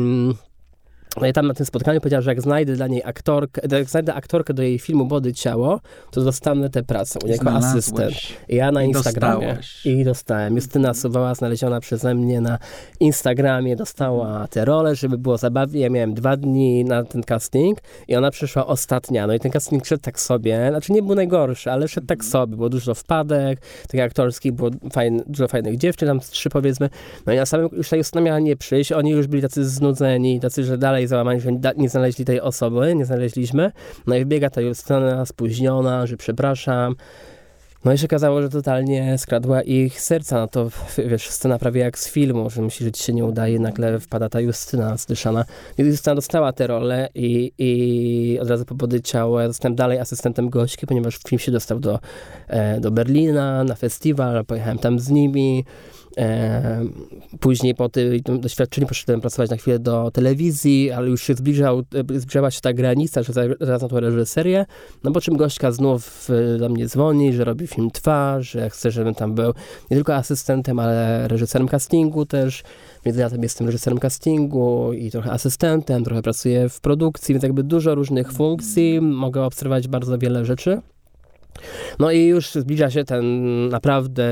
no 1.22 1.28
i 1.28 1.34
tam 1.34 1.48
na 1.48 1.54
tym 1.54 1.66
spotkaniu 1.66 2.00
powiedziała, 2.02 2.22
że 2.22 2.32
jak 2.32 2.42
znajdę 2.42 2.74
dla 2.76 2.88
niej 2.88 3.02
aktorkę, 3.06 3.62
jak 3.72 3.90
znajdę 3.90 4.14
aktorkę 4.14 4.54
do 4.54 4.64
jej 4.64 4.80
filmu 4.80 5.06
Body 5.06 5.34
Ciało, 5.34 5.80
to 6.12 6.22
dostanę 6.22 6.70
tę 6.70 6.84
pracę 6.84 7.20
jako 7.26 7.42
Znalazłeś. 7.42 7.72
asystent. 7.74 8.14
I 8.50 8.56
ja 8.56 8.72
na 8.72 8.84
I 8.84 8.88
Instagramie. 8.88 9.48
Dostałeś. 9.48 9.86
I 9.86 10.04
dostałem. 10.04 10.56
Justyna 10.56 10.94
Suwała, 10.94 11.36
znaleziona 11.36 11.80
przeze 11.80 12.16
mnie 12.16 12.42
na 12.42 12.60
Instagramie, 13.00 13.76
dostała 13.76 14.48
tę 14.48 14.66
rolę, 14.66 14.96
żeby 14.96 15.18
było 15.18 15.38
zabawnie. 15.38 15.82
Ja 15.82 15.90
miałem 15.90 16.14
dwa 16.14 16.38
dni 16.38 16.86
na 16.86 17.04
ten 17.04 17.24
casting 17.24 17.80
i 18.08 18.16
ona 18.16 18.32
przyszła 18.32 18.68
ostatnia. 18.68 19.28
No 19.28 19.34
i 19.34 19.40
ten 19.40 19.52
casting 19.52 19.86
szedł 19.86 20.02
tak 20.02 20.20
sobie, 20.20 20.68
znaczy 20.70 20.94
nie 20.94 21.04
był 21.04 21.16
najgorszy, 21.16 21.72
ale 21.72 21.88
szedł 21.88 22.08
tak 22.08 22.26
sobie. 22.26 22.56
Było 22.56 22.70
dużo 22.70 22.94
wpadek, 22.94 23.62
takich 23.82 24.02
aktorskich, 24.02 24.52
było 24.54 24.70
fajn, 24.94 25.24
dużo 25.28 25.48
fajnych 25.48 25.78
dziewczyn, 25.78 26.08
tam 26.08 26.20
trzy 26.20 26.50
powiedzmy. 26.50 26.90
No 27.26 27.34
i 27.34 27.36
na 27.36 27.46
samym 27.46 27.70
już 27.72 27.90
ta 27.90 27.96
Justyna 27.96 28.22
miała 28.22 28.40
nie 28.40 28.56
przyjść, 28.56 28.92
oni 28.92 29.12
już 29.12 29.28
byli 29.28 29.42
tacy 29.42 29.70
znudzeni, 29.70 30.40
tacy, 30.40 30.64
że 30.64 30.78
dalej 30.78 31.08
załamani, 31.10 31.42
że 31.42 31.50
nie 31.78 31.90
znaleźli 31.90 32.26
tej 32.26 32.42
osoby, 32.42 32.96
nie 32.96 33.06
znaleźliśmy. 33.06 33.72
No 34.08 34.16
i 34.16 34.26
wbiega 34.26 34.50
ta 34.50 34.62
Justyna 34.62 35.26
spóźniona, 35.26 36.08
że 36.08 36.18
przepraszam. 36.18 36.96
No 37.86 37.94
i 37.94 37.98
się 37.98 38.06
okazało, 38.06 38.42
że 38.42 38.50
totalnie 38.50 39.18
skradła 39.18 39.62
ich 39.62 40.02
serca. 40.02 40.40
No 40.40 40.48
to, 40.48 40.70
wiesz, 40.98 41.30
scena 41.30 41.60
prawie 41.60 41.82
jak 41.82 42.00
z 42.00 42.10
filmu, 42.10 42.50
że 42.50 42.62
myśli, 42.62 42.86
że 42.86 42.92
ci 42.92 43.04
się 43.04 43.14
nie 43.14 43.26
udaje, 43.26 43.60
nagle 43.60 44.00
wpada 44.00 44.30
ta 44.30 44.40
Justyna 44.40 44.98
słyszana. 44.98 45.46
I 45.78 45.82
Justyna 45.82 46.16
dostała 46.16 46.54
tę 46.54 46.68
rolę 46.68 47.10
i, 47.16 47.52
i 47.58 48.40
od 48.42 48.50
razu 48.50 48.66
po 48.66 48.76
ja 49.40 49.48
zostałem 49.48 49.76
dalej 49.76 50.00
asystentem 50.00 50.50
gośki, 50.50 50.88
ponieważ 50.88 51.20
film 51.28 51.40
się 51.40 51.52
dostał 51.52 51.80
do, 51.80 52.00
e, 52.48 52.80
do 52.80 52.92
Berlina 52.92 53.64
na 53.64 53.76
festiwal, 53.76 54.46
pojechałem 54.46 54.80
tam 54.80 55.00
z 55.00 55.10
nimi. 55.10 55.66
Później 57.40 57.76
po 57.76 57.90
tym 57.90 58.40
doświadczeniu 58.40 58.88
poszedłem 58.88 59.22
pracować 59.22 59.50
na 59.50 59.58
chwilę 59.58 59.80
do 59.80 60.12
telewizji, 60.12 60.92
ale 60.92 61.10
już 61.10 61.24
się 61.24 61.34
zbliżał, 61.34 61.80
e, 61.80 62.20
zbliżała 62.20 62.52
się 62.52 62.62
ta 62.62 62.74
granica, 62.74 63.24
że 63.24 63.34
zaraz 63.60 63.92
na 63.92 64.00
reżyserię, 64.00 64.66
no 65.04 65.12
po 65.12 65.22
czym 65.22 65.38
gośka 65.38 65.72
znów 65.72 66.28
e, 66.56 66.58
do 66.58 66.70
mnie 66.70 66.88
dzwoni, 66.88 67.34
że 67.34 67.44
robi 67.44 67.68
film 67.68 67.92
trwa, 67.92 68.42
że 68.42 68.70
chcę, 68.70 68.92
żebym 68.92 69.16
tam 69.16 69.36
był 69.36 69.54
nie 69.92 69.98
tylko 69.98 70.16
asystentem, 70.16 70.80
ale 70.80 71.28
reżyserem 71.28 71.68
castingu 71.68 72.26
też, 72.26 72.64
więc 73.06 73.18
ja 73.18 73.30
tam 73.30 73.44
jestem 73.44 73.68
reżyserem 73.68 74.00
castingu 74.00 74.94
i 74.94 75.12
trochę 75.12 75.32
asystentem, 75.32 76.04
trochę 76.04 76.22
pracuję 76.22 76.70
w 76.70 76.82
produkcji, 76.82 77.34
więc 77.34 77.44
jakby 77.44 77.64
dużo 77.64 77.96
różnych 77.96 78.32
funkcji, 78.32 79.02
mogę 79.02 79.44
obserwować 79.44 79.88
bardzo 79.88 80.18
wiele 80.18 80.46
rzeczy. 80.46 80.82
No 82.00 82.12
i 82.12 82.26
już 82.26 82.52
zbliża 82.52 82.90
się 82.90 83.04
ten 83.04 83.24
naprawdę 83.70 84.24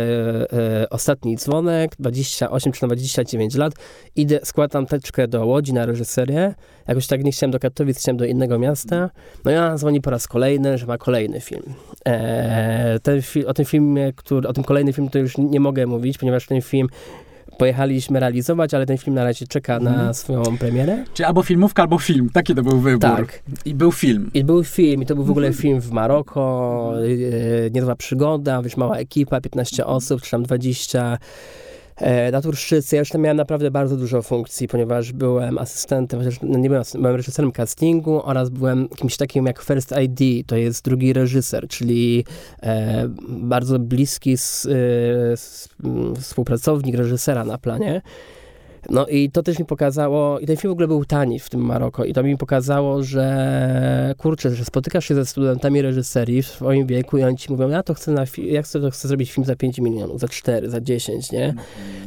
e, 0.54 0.90
ostatni 0.90 1.38
dzwonek, 1.38 1.92
28 2.00 2.74
czy 2.74 2.86
29 2.86 3.56
lat. 3.56 3.74
Idę, 4.16 4.40
składam 4.44 4.86
teczkę 4.86 5.28
do 5.28 5.46
Łodzi 5.46 5.74
na 5.74 5.86
reżyserię. 5.86 6.56
Jakoś 6.88 7.08
tak 7.08 7.24
nie 7.24 7.32
chciałem 7.32 7.52
do 7.52 7.60
Katowic, 7.60 8.00
chciałem 8.00 8.18
do 8.18 8.26
innego 8.26 8.60
miasta. 8.60 9.10
No 9.46 9.52
i 9.52 9.56
ona 9.56 9.78
dzwoni 9.78 10.02
po 10.02 10.10
raz 10.10 10.28
kolejny, 10.28 10.78
że 10.78 10.86
ma 10.86 10.98
kolejny 10.98 11.42
film. 11.42 11.74
E, 12.06 13.00
ten 13.00 13.22
fi 13.22 13.46
o 13.46 13.54
tym 13.54 13.66
filmie, 13.66 14.14
który, 14.16 14.48
o 14.48 14.54
tym 14.54 14.64
kolejnym 14.64 14.94
filmie 14.94 15.10
to 15.10 15.20
już 15.20 15.38
nie 15.38 15.60
mogę 15.60 15.88
mówić, 15.88 16.18
ponieważ 16.18 16.46
ten 16.46 16.62
film 16.62 16.88
pojechaliśmy 17.58 18.20
realizować, 18.20 18.74
ale 18.74 18.86
ten 18.86 18.98
film 18.98 19.16
na 19.16 19.24
razie 19.24 19.48
czeka 19.48 19.80
na 19.80 19.90
mhm. 19.90 20.14
swoją 20.14 20.58
premierę. 20.58 21.04
Czyli 21.14 21.26
albo 21.26 21.44
filmówka, 21.44 21.82
albo 21.82 22.00
film. 22.00 22.30
Taki 22.34 22.56
to 22.56 22.64
był 22.64 22.80
wybór. 22.80 23.00
Tak. 23.02 23.44
I 23.66 23.76
był 23.76 23.92
film. 23.92 24.32
I 24.34 24.44
był 24.44 24.64
film. 24.64 25.02
I 25.04 25.06
to 25.06 25.16
był 25.16 25.24
w 25.24 25.32
ogóle 25.32 25.48
mhm. 25.48 25.62
film 25.62 25.82
w 25.82 25.92
Maroko. 25.92 26.94
Yy, 27.02 27.72
niezła 27.74 27.96
przygoda, 27.96 28.62
wiesz, 28.62 28.78
mała 28.78 28.98
ekipa, 28.98 29.42
15 29.42 29.86
osób, 29.86 30.22
czy 30.22 30.32
tam 30.32 30.44
20 30.44 31.18
E, 31.98 32.32
na 32.32 32.42
Turszczycy 32.42 32.96
ja 32.96 33.00
już 33.00 33.10
tam 33.10 33.22
miałem 33.22 33.38
naprawdę 33.38 33.72
bardzo 33.72 33.98
dużo 33.98 34.22
funkcji, 34.22 34.68
ponieważ 34.68 35.12
byłem 35.12 35.58
asystentem, 35.58 36.20
chociaż 36.20 36.40
no 36.42 36.60
nie 36.60 36.70
byłem, 36.70 36.84
byłem 36.94 37.16
reżyserem 37.16 37.52
castingu 37.52 38.22
oraz 38.24 38.50
byłem 38.50 38.90
kimś 38.90 39.18
takim 39.18 39.46
jak 39.46 39.62
First 39.62 39.94
ID, 40.04 40.48
to 40.48 40.56
jest 40.56 40.86
drugi 40.86 41.14
reżyser, 41.14 41.68
czyli 41.68 42.26
e, 42.64 43.08
bardzo 43.30 43.80
bliski 43.80 44.34
e, 44.34 44.38
współpracownik 46.22 46.96
reżysera 46.96 47.46
na 47.46 47.58
planie. 47.58 48.02
No 48.90 49.08
i 49.08 49.32
to 49.32 49.44
też 49.44 49.60
mi 49.60 49.66
pokazało, 49.66 50.40
i 50.40 50.46
ten 50.46 50.58
film 50.58 50.72
w 50.72 50.74
ogóle 50.74 50.88
był 50.88 51.06
tani 51.06 51.40
w 51.40 51.50
tym 51.50 51.62
Maroko, 51.62 52.06
i 52.06 52.14
to 52.14 52.24
mi 52.24 52.38
pokazało, 52.38 53.04
że 53.04 54.14
kurczę, 54.18 54.56
że 54.56 54.66
spotykasz 54.66 55.06
się 55.06 55.16
ze 55.16 55.26
studentami 55.26 55.82
reżyserii 55.82 56.42
w 56.42 56.48
swoim 56.48 56.88
wieku 56.88 57.18
i 57.18 57.24
oni 57.24 57.38
ci 57.38 57.52
mówią, 57.52 57.70
ja 57.70 57.84
to 57.84 57.94
chcę, 57.94 58.12
na 58.12 58.26
ja 58.38 58.62
chcę, 58.62 58.82
to 58.82 58.92
chcę 58.92 59.08
zrobić 59.08 59.32
film 59.32 59.46
za 59.46 59.56
5 59.56 59.80
milionów, 59.80 60.20
za 60.20 60.28
4, 60.28 60.70
za 60.70 60.82
10, 60.82 61.32
nie? 61.32 61.54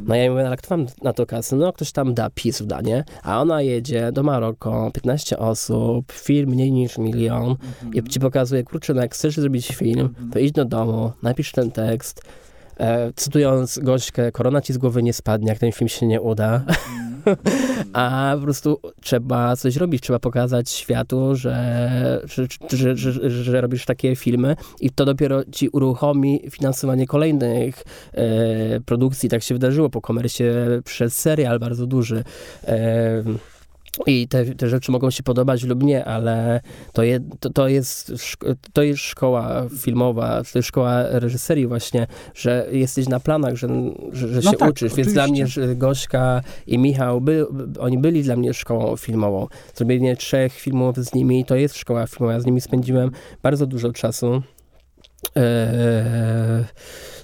No 0.06 0.14
ja 0.14 0.30
mówię, 0.30 0.46
ale 0.46 0.56
kto 0.56 0.68
wam 0.68 0.86
na 1.02 1.12
to 1.12 1.26
kasę? 1.26 1.56
No 1.56 1.72
ktoś 1.72 1.92
tam 1.92 2.14
da, 2.14 2.30
PiS 2.34 2.62
da, 2.62 2.80
nie? 2.80 3.04
A 3.22 3.40
ona 3.40 3.62
jedzie 3.62 4.12
do 4.12 4.22
Maroko, 4.22 4.90
15 4.94 5.38
osób, 5.38 6.12
film 6.12 6.50
mniej 6.50 6.72
niż 6.72 6.98
milion 6.98 7.56
i 7.92 8.02
ci 8.02 8.20
pokazuje, 8.20 8.62
kurczę, 8.62 8.94
no 8.94 9.02
jak 9.02 9.14
chcesz 9.14 9.36
zrobić 9.36 9.68
film, 9.68 10.14
to 10.32 10.38
idź 10.38 10.52
do 10.52 10.64
domu, 10.64 11.12
napisz 11.22 11.52
ten 11.52 11.70
tekst, 11.70 12.22
E, 12.80 13.12
cytując 13.16 13.78
Gośkę, 13.78 14.32
korona 14.32 14.60
ci 14.60 14.72
z 14.72 14.78
głowy 14.78 15.02
nie 15.02 15.12
spadnie, 15.12 15.48
jak 15.48 15.58
ten 15.58 15.72
film 15.72 15.88
się 15.88 16.06
nie 16.06 16.20
uda. 16.20 16.64
A 17.92 18.32
po 18.36 18.42
prostu 18.42 18.80
trzeba 19.00 19.56
coś 19.56 19.76
robić, 19.76 20.02
trzeba 20.02 20.18
pokazać 20.18 20.70
światu, 20.70 21.36
że, 21.36 22.22
że, 22.24 22.46
że, 22.70 22.96
że, 22.96 23.30
że 23.30 23.60
robisz 23.60 23.84
takie 23.84 24.16
filmy 24.16 24.56
i 24.80 24.90
to 24.90 25.04
dopiero 25.04 25.44
ci 25.52 25.68
uruchomi 25.68 26.42
finansowanie 26.50 27.06
kolejnych 27.06 27.84
e, 28.12 28.80
produkcji. 28.80 29.28
Tak 29.28 29.42
się 29.42 29.54
wydarzyło 29.54 29.90
po 29.90 30.00
komersie 30.00 30.54
przez 30.84 31.18
serial 31.18 31.58
bardzo 31.58 31.86
duży. 31.86 32.24
E, 32.64 33.22
i 34.06 34.28
te, 34.28 34.44
te 34.44 34.68
rzeczy 34.68 34.92
mogą 34.92 35.10
się 35.10 35.22
podobać 35.22 35.64
lub 35.64 35.82
nie, 35.82 36.04
ale 36.04 36.60
to, 36.92 37.02
je, 37.02 37.20
to, 37.40 37.50
to, 37.50 37.68
jest, 37.68 38.12
to 38.72 38.82
jest 38.82 39.02
szkoła 39.02 39.66
filmowa, 39.78 40.42
to 40.52 40.58
jest 40.58 40.68
szkoła 40.68 41.02
reżyserii 41.08 41.66
właśnie, 41.66 42.06
że 42.34 42.66
jesteś 42.72 43.08
na 43.08 43.20
planach, 43.20 43.56
że, 43.56 43.68
że, 44.12 44.28
że 44.28 44.40
no 44.44 44.50
się 44.50 44.56
tak, 44.56 44.70
uczysz. 44.70 44.92
Oczywiście. 44.92 45.02
Więc 45.02 45.12
dla 45.12 45.26
mnie 45.26 45.46
że 45.46 45.76
Gośka 45.76 46.42
i 46.66 46.78
Michał, 46.78 47.20
by, 47.20 47.46
oni 47.78 47.98
byli 47.98 48.22
dla 48.22 48.36
mnie 48.36 48.54
szkołą 48.54 48.96
filmową. 48.96 49.46
Zrobienie 49.74 50.16
trzech 50.16 50.52
filmów 50.52 50.96
z 50.96 51.14
nimi 51.14 51.44
to 51.44 51.56
jest 51.56 51.76
szkoła 51.76 52.06
filmowa. 52.06 52.32
Ja 52.32 52.40
z 52.40 52.46
nimi 52.46 52.60
spędziłem 52.60 53.10
bardzo 53.42 53.66
dużo 53.66 53.92
czasu. 53.92 54.42
Eee, 55.34 56.64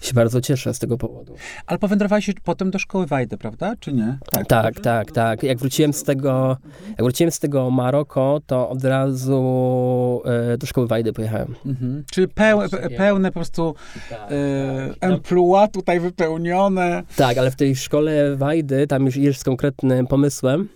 się 0.00 0.14
bardzo 0.14 0.40
cieszę 0.40 0.74
z 0.74 0.78
tego 0.78 0.98
powodu. 0.98 1.35
Ale 1.66 1.78
powędrowałeś 1.78 2.30
potem 2.44 2.70
do 2.70 2.78
szkoły 2.78 3.06
Wajdy, 3.06 3.38
prawda? 3.38 3.74
Czy 3.80 3.92
nie? 3.92 4.18
Tak, 4.30 4.46
tak, 4.46 4.80
tak, 4.80 5.12
tak. 5.12 5.42
Jak 5.42 5.59
wróciłem 5.59 5.92
z 5.92 6.02
tego, 6.02 6.56
jak 6.88 7.02
wróciłem 7.02 7.30
z 7.30 7.38
tego 7.38 7.70
Maroko, 7.70 8.40
to 8.46 8.68
od 8.68 8.85
razu 8.85 10.22
e, 10.52 10.59
do 10.59 10.66
szkoły 10.66 10.87
Wajdy 10.87 11.12
pojechałem. 11.12 11.54
Mhm. 11.66 12.04
Czyli 12.11 12.28
peł, 12.28 12.61
pełne 12.96 13.28
po 13.28 13.35
prostu 13.35 13.74
tak, 14.11 14.20
e, 14.20 14.94
emploi 15.00 15.68
tutaj 15.72 16.00
wypełnione. 16.00 17.02
Tak, 17.16 17.38
ale 17.38 17.50
w 17.50 17.56
tej 17.56 17.76
szkole 17.76 18.37
Wajdy 18.37 18.87
tam 18.87 19.06
już 19.06 19.16
idziesz 19.16 19.38
z 19.38 19.44
konkretnym 19.44 20.06
pomysłem, 20.06 20.68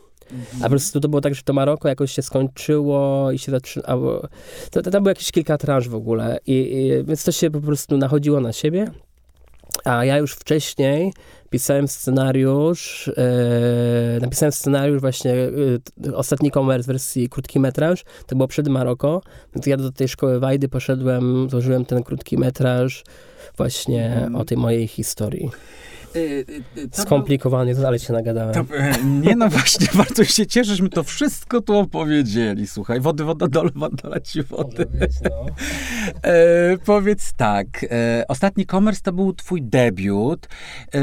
a 0.61 0.63
po 0.63 0.69
prostu 0.69 1.01
to 1.01 1.09
było 1.09 1.21
tak, 1.21 1.35
że 1.35 1.43
to 1.43 1.53
Maroko 1.53 1.89
jakoś 1.89 2.13
się 2.13 2.23
skończyło 2.23 3.31
i 3.33 3.39
się 3.39 3.53
zaczynało. 3.53 4.29
To, 4.71 4.83
to, 4.83 4.91
tam 4.91 5.03
było 5.03 5.11
jakieś 5.11 5.33
kilka 5.33 5.59
transz 5.59 5.89
w 5.89 5.95
ogóle. 5.95 6.39
I, 6.47 6.53
i, 6.53 7.05
więc 7.05 7.25
to 7.25 7.33
się 7.33 7.51
po 7.51 7.61
prostu 7.61 7.99
nachodziło 7.99 8.41
na 8.41 8.53
siebie. 8.53 8.91
A 9.85 10.05
ja 10.05 10.19
już 10.19 10.33
wcześniej 10.33 11.13
pisałem 11.51 11.89
scenariusz, 11.89 13.11
e, 13.17 14.21
napisałem 14.21 14.53
scenariusz 14.53 15.01
właśnie, 15.01 15.35
e, 15.35 16.17
ostatni 16.17 16.51
komers 16.51 16.87
wersji 16.87 17.29
krótki 17.29 17.61
metraż, 17.61 18.05
to 18.27 18.37
było 18.37 18.49
przed 18.49 18.69
Maroko, 18.69 19.23
więc 19.55 19.67
ja 19.67 19.77
do 19.77 19.93
tej 19.93 20.09
szkoły 20.09 20.41
Wajdy 20.41 20.69
poszedłem, 20.69 21.51
złożyłem 21.51 21.85
ten 21.85 22.03
krótki 22.03 22.39
metraż 22.39 23.05
właśnie 23.57 24.17
mm. 24.17 24.37
o 24.37 24.45
tej 24.45 24.57
mojej 24.57 24.87
historii. 24.87 25.51
Y, 26.17 26.45
y, 26.77 26.89
to 26.89 27.03
Skomplikowanie, 27.03 27.75
to 27.75 27.87
ale 27.87 27.99
się 27.99 28.13
nagadałem. 28.13 28.55
To, 28.55 28.77
e, 28.77 29.05
nie 29.05 29.37
no 29.37 29.49
właśnie, 29.49 29.87
bardzo 30.05 30.25
się 30.25 30.47
cieszę, 30.47 30.77
że 30.77 30.83
my 30.83 30.89
to 30.89 31.03
wszystko 31.05 31.61
tu 31.61 31.77
opowiedzieli. 31.77 32.67
Słuchaj, 32.67 33.01
wody, 33.01 33.25
woda, 33.25 33.49
dole, 33.49 33.71
woda, 33.75 34.21
ci 34.21 34.43
wody. 34.43 34.87
Być, 34.87 35.13
no. 35.25 35.47
e, 36.31 36.79
powiedz 36.85 37.33
tak, 37.33 37.67
e, 37.91 38.25
ostatni 38.29 38.67
komers 38.67 39.03
to 39.03 39.13
był 39.13 39.33
twój 39.33 39.63
debiut 39.63 40.49
e, 40.95 40.99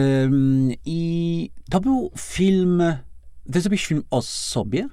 i 0.86 1.50
to 1.70 1.80
był 1.80 2.12
film, 2.18 2.84
ty 3.54 3.62
zrobiłeś 3.62 3.86
film 3.86 4.04
o 4.12 4.22
sobie? 4.22 4.88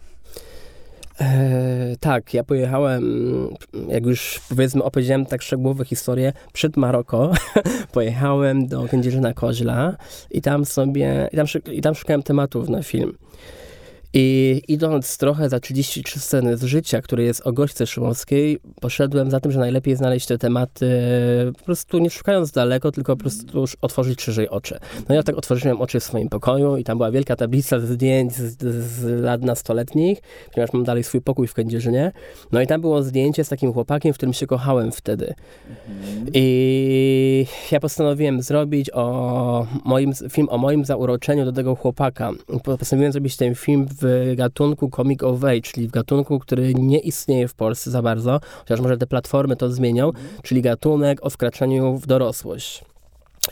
E, 1.21 1.97
tak, 2.01 2.35
ja 2.35 2.45
pojechałem, 2.45 3.05
jak 3.89 4.07
już 4.07 4.41
powiedzmy 4.49 4.83
opowiedziałem 4.83 5.27
tak 5.27 5.43
szczegółowe 5.43 5.85
historie, 5.85 6.33
przed 6.53 6.77
Maroko 6.77 7.33
pojechałem 7.93 8.67
do 8.67 8.89
Kędzierzyna 8.89 9.33
Koźla 9.33 9.97
i 10.31 10.43
tam 10.43 10.65
sobie, 10.65 11.29
i 11.33 11.37
tam, 11.37 11.47
i 11.73 11.81
tam 11.81 11.95
szukałem 11.95 12.23
tematów 12.23 12.69
na 12.69 12.83
film. 12.83 13.17
I 14.17 14.63
idąc 14.69 15.19
trochę 15.19 15.49
za 15.49 15.61
33 15.61 16.21
sceny 16.21 16.57
z 16.57 16.65
życia, 16.65 17.03
które 17.03 17.23
jest 17.23 17.47
o 17.47 17.53
gośce 17.53 17.87
Szymowskiej, 17.87 18.59
poszedłem 18.81 19.31
za 19.31 19.41
tym, 19.41 19.53
że 19.53 19.59
najlepiej 19.59 19.97
znaleźć 19.97 20.27
te 20.27 20.39
tematy, 20.39 20.87
po 21.59 21.65
prostu 21.65 21.99
nie 21.99 22.11
szukając 22.11 22.53
daleko, 22.53 22.93
tylko 22.93 23.17
po 23.17 23.21
prostu 23.21 23.61
już 23.61 23.77
otworzyć 23.81 24.23
szerzej 24.23 24.49
oczy. 24.49 24.79
No 25.09 25.15
ja 25.15 25.23
tak 25.23 25.39
otworzyłem 25.39 25.81
oczy 25.81 26.01
w 26.01 26.05
swoim 26.05 26.29
pokoju 26.29 26.77
i 26.77 26.85
tam 26.85 26.99
była 26.99 27.11
wielka 27.11 27.37
tablica 27.37 27.81
zdjęć 27.81 28.33
z, 28.33 28.63
z 28.85 29.23
lat 29.23 29.43
nastoletnich, 29.43 30.19
ponieważ 30.55 30.73
mam 30.73 30.85
dalej 30.85 31.05
swój 31.05 31.21
pokój 31.21 31.47
w 31.47 31.55
Kędzierzynie. 31.55 32.13
No 32.53 32.61
i 32.61 32.67
tam 32.67 32.81
było 32.81 33.03
zdjęcie 33.03 33.45
z 33.45 33.49
takim 33.49 33.73
chłopakiem, 33.73 34.13
w 34.13 34.17
którym 34.17 34.33
się 34.33 34.47
kochałem 34.47 34.93
wtedy. 34.93 35.35
I 36.35 37.47
ja 37.71 37.81
postanowiłem 37.81 38.43
zrobić 38.43 38.91
o 38.93 39.67
moim, 39.85 40.13
film 40.31 40.49
o 40.51 40.59
moim 40.59 40.85
zauroczeniu 40.85 41.45
do 41.45 41.53
tego 41.53 41.75
chłopaka. 41.77 42.31
Postanowiłem 42.79 43.13
zrobić 43.13 43.37
ten 43.37 43.55
film 43.55 43.87
w 44.01 44.04
w 44.05 44.35
gatunku 44.37 44.91
comic 44.91 45.23
of 45.23 45.45
age, 45.45 45.61
czyli 45.61 45.89
w 45.89 45.91
gatunku, 45.91 46.39
który 46.39 46.75
nie 46.75 46.99
istnieje 46.99 47.49
w 47.49 47.55
Polsce 47.55 47.91
za 47.91 48.03
bardzo, 48.03 48.41
chociaż 48.59 48.81
może 48.81 48.99
te 48.99 49.07
platformy 49.07 49.57
to 49.57 49.71
zmienią, 49.71 50.11
czyli 50.43 50.63
gatunek 50.63 51.19
o 51.27 51.31
wkraczaniu 51.31 51.97
w 51.97 52.07
dorosłość. 52.07 52.94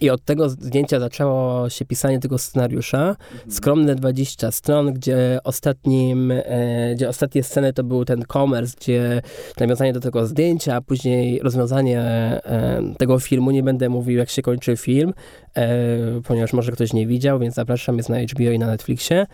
I 0.00 0.10
od 0.10 0.24
tego 0.24 0.48
zdjęcia 0.48 1.00
zaczęło 1.00 1.70
się 1.70 1.84
pisanie 1.84 2.20
tego 2.20 2.38
scenariusza. 2.38 3.16
Mhm. 3.32 3.52
Skromne 3.52 3.94
20 3.94 4.50
stron, 4.50 4.92
gdzie 4.92 5.38
ostatnim, 5.44 6.30
e, 6.30 6.94
gdzie 6.94 7.08
ostatnie 7.08 7.42
sceny 7.42 7.72
to 7.72 7.84
był 7.84 8.04
ten 8.04 8.24
commerce, 8.32 8.74
gdzie 8.80 9.22
nawiązanie 9.60 9.92
do 9.92 10.00
tego 10.00 10.26
zdjęcia, 10.26 10.76
a 10.76 10.80
później 10.80 11.38
rozwiązanie 11.38 12.00
e, 12.00 12.82
tego 12.98 13.18
filmu. 13.18 13.50
Nie 13.50 13.62
będę 13.62 13.88
mówił, 13.88 14.18
jak 14.18 14.30
się 14.30 14.42
kończy 14.42 14.76
film, 14.76 15.14
e, 15.56 15.76
ponieważ 16.24 16.52
może 16.52 16.72
ktoś 16.72 16.92
nie 16.92 17.06
widział, 17.06 17.38
więc 17.38 17.54
zapraszam, 17.54 17.96
jest 17.96 18.08
na 18.08 18.20
HBO 18.20 18.50
i 18.50 18.58
na 18.58 18.66
Netflixie. 18.66 19.26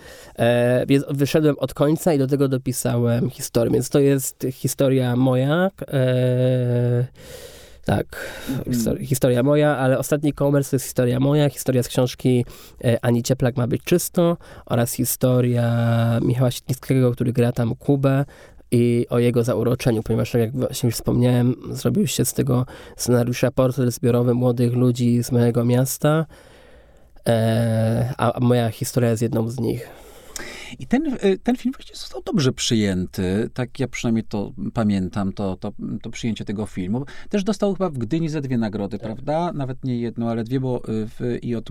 Więc 0.89 1.05
wyszedłem 1.11 1.59
od 1.59 1.75
końca 1.75 2.13
i 2.15 2.19
do 2.19 2.27
tego 2.27 2.49
dopisałem 2.49 3.31
historię. 3.31 3.73
Więc 3.73 3.89
to 3.89 4.01
jest 4.01 4.47
historia 4.53 5.17
moja. 5.17 5.71
Tak, 7.89 8.17
historia, 8.71 9.07
historia 9.07 9.43
moja, 9.43 9.77
ale 9.77 9.99
ostatni 9.99 10.33
komers 10.33 10.71
to 10.71 10.77
jest 10.77 10.87
historia 10.87 11.21
moja, 11.21 11.51
historia 11.51 11.83
z 11.83 11.89
książki 11.89 12.45
e, 12.85 12.99
Ani 13.05 13.23
Cieplak 13.23 13.57
ma 13.57 13.67
być 13.67 13.83
czysto 13.85 14.37
oraz 14.67 14.93
historia 14.93 15.67
Michała 16.23 16.51
Sitnickiego, 16.51 17.13
który 17.13 17.33
gra 17.33 17.53
tam 17.53 17.75
Kubę. 17.75 18.25
i 18.71 19.07
o 19.11 19.19
jego 19.19 19.45
zauroczeniu, 19.45 20.03
ponieważ 20.03 20.31
tak 20.31 20.41
jak 20.41 20.53
właśnie 20.53 20.87
już 20.87 20.95
wspomniałem, 20.95 21.55
zrobił 21.71 22.07
się 22.07 22.25
z 22.25 22.33
tego 22.33 22.67
scenariusza 22.97 23.51
portret 23.51 23.95
zbiorowy 23.95 24.35
młodych 24.35 24.73
ludzi 24.73 25.23
z 25.25 25.33
mojego 25.33 25.65
miasta, 25.65 26.27
e, 27.29 28.15
a 28.19 28.41
moja 28.41 28.71
historia 28.71 29.11
jest 29.11 29.23
jedną 29.23 29.49
z 29.49 29.61
nich. 29.61 30.08
I 30.79 30.87
ten, 30.87 31.07
y, 31.25 31.39
ten 31.43 31.57
film 31.57 31.75
właśnie 31.75 31.97
został 31.97 32.23
dobrze 32.23 32.53
przyjęty, 32.53 33.51
tak 33.55 33.81
ja 33.81 33.89
przynajmniej 33.89 34.25
to 34.25 34.53
pamiętam, 34.75 35.33
to, 35.33 35.57
to, 35.57 35.73
to 36.03 36.11
przyjęcie 36.11 36.45
tego 36.45 36.67
filmu. 36.67 37.05
Też 37.29 37.45
dostał 37.45 37.75
chyba 37.75 37.91
w 37.91 37.99
Gdyni 37.99 38.29
ze 38.29 38.41
dwie 38.41 38.59
nagrody, 38.59 38.99
tak. 38.99 39.07
prawda? 39.07 39.53
Nawet 39.53 39.85
nie 39.85 39.99
jedną, 39.99 40.29
ale 40.29 40.45
dwie, 40.45 40.61
bo 40.61 40.79
y, 40.79 40.83
w, 40.89 41.39
i 41.43 41.55
od 41.55 41.69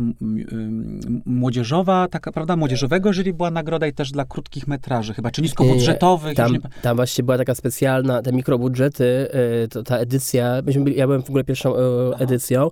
młodzieżowa, 1.25 2.07
taka, 2.07 2.31
prawda, 2.31 2.55
młodzieżowego 2.55 3.13
jury 3.13 3.33
była 3.33 3.51
nagroda 3.51 3.87
i 3.87 3.93
też 3.93 4.11
dla 4.11 4.25
krótkich 4.25 4.67
metraży 4.67 5.13
chyba, 5.13 5.31
czy 5.31 5.41
niskobudżetowych. 5.41 6.35
Tam, 6.35 6.53
nie... 6.53 6.59
tam 6.81 6.95
właśnie 6.95 7.23
była 7.23 7.37
taka 7.37 7.55
specjalna, 7.55 8.21
te 8.21 8.31
mikrobudżety, 8.31 9.27
to 9.69 9.83
ta 9.83 9.97
edycja, 9.97 10.61
myśmy 10.65 10.83
byli, 10.83 10.97
ja 10.97 11.07
byłem 11.07 11.23
w 11.23 11.29
ogóle 11.29 11.43
pierwszą 11.43 11.75
edycją 12.15 12.69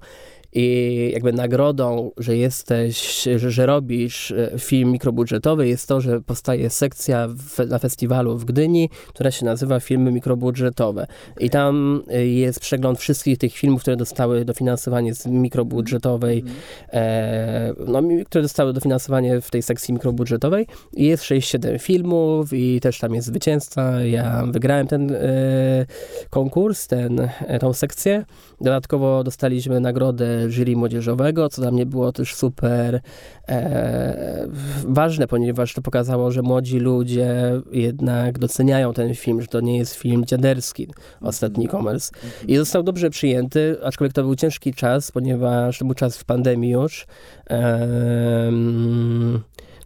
i 0.55 1.09
jakby 1.13 1.33
nagrodą, 1.33 2.11
że 2.17 2.37
jesteś, 2.37 3.23
że, 3.23 3.51
że 3.51 3.65
robisz 3.65 4.31
e, 4.31 4.51
film 4.59 4.91
mikrobudżetowy 4.91 5.67
jest 5.67 5.87
to, 5.87 6.01
że 6.01 6.21
powstaje 6.21 6.69
sekcja 6.69 7.27
w, 7.27 7.59
na 7.69 7.79
festiwalu 7.79 8.37
w 8.37 8.45
Gdyni, 8.45 8.89
która 9.07 9.31
się 9.31 9.45
nazywa 9.45 9.79
Filmy 9.79 10.11
Mikrobudżetowe. 10.11 11.07
I 11.39 11.49
tam 11.49 12.03
e, 12.07 12.27
jest 12.27 12.59
przegląd 12.59 12.99
wszystkich 12.99 13.37
tych 13.37 13.53
filmów, 13.53 13.81
które 13.81 13.97
dostały 13.97 14.45
dofinansowanie 14.45 15.15
z 15.15 15.25
mikrobudżetowej, 15.25 16.39
mhm. 16.39 16.57
e, 16.91 17.73
no, 17.87 18.01
które 18.25 18.41
dostały 18.41 18.73
dofinansowanie 18.73 19.41
w 19.41 19.51
tej 19.51 19.61
sekcji 19.61 19.93
mikrobudżetowej. 19.93 20.67
I 20.93 21.05
jest 21.05 21.23
6-7 21.23 21.79
filmów 21.79 22.53
i 22.53 22.79
też 22.81 22.99
tam 22.99 23.15
jest 23.15 23.27
zwycięzca. 23.27 24.03
Ja 24.03 24.43
wygrałem 24.51 24.87
ten 24.87 25.11
e, 25.11 25.85
konkurs, 26.29 26.87
ten, 26.87 27.29
e, 27.47 27.59
tą 27.59 27.73
sekcję. 27.73 28.25
Dodatkowo 28.61 29.23
dostaliśmy 29.23 29.79
nagrodę 29.79 30.44
jury 30.49 30.75
młodzieżowego, 30.75 31.49
co 31.49 31.61
dla 31.61 31.71
mnie 31.71 31.85
było 31.85 32.11
też 32.11 32.35
super 32.35 33.01
e, 33.49 34.47
ważne, 34.87 35.27
ponieważ 35.27 35.73
to 35.73 35.81
pokazało, 35.81 36.31
że 36.31 36.41
młodzi 36.41 36.79
ludzie 36.79 37.51
jednak 37.71 38.39
doceniają 38.39 38.93
ten 38.93 39.15
film, 39.15 39.41
że 39.41 39.47
to 39.47 39.61
nie 39.61 39.77
jest 39.77 39.93
film 39.93 40.25
dziaderski, 40.25 40.87
ostatni 41.21 41.67
commerce. 41.67 42.11
I 42.47 42.57
został 42.57 42.83
dobrze 42.83 43.09
przyjęty, 43.09 43.77
aczkolwiek 43.83 44.13
to 44.13 44.23
był 44.23 44.35
ciężki 44.35 44.73
czas, 44.73 45.11
ponieważ 45.11 45.79
to 45.79 45.85
był 45.85 45.93
czas 45.93 46.17
w 46.17 46.25
pandemii 46.25 46.71
już. 46.71 47.07
E, 47.49 48.51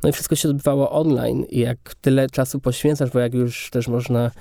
no 0.04 0.10
i 0.10 0.12
wszystko 0.12 0.36
się 0.36 0.50
odbywało 0.50 0.92
online 0.92 1.46
i 1.50 1.60
jak 1.60 1.96
tyle 2.02 2.30
czasu 2.30 2.60
poświęcasz, 2.60 3.10
bo 3.10 3.20
jak 3.20 3.34
już 3.34 3.70
też 3.70 3.88
można 3.88 4.32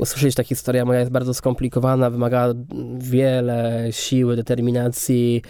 usłyszeć, 0.00 0.34
ta 0.34 0.44
historia 0.44 0.84
moja 0.84 1.00
jest 1.00 1.12
bardzo 1.12 1.34
skomplikowana, 1.34 2.10
wymaga 2.10 2.54
wiele 2.98 3.88
siły, 3.90 4.36
determinacji, 4.36 5.42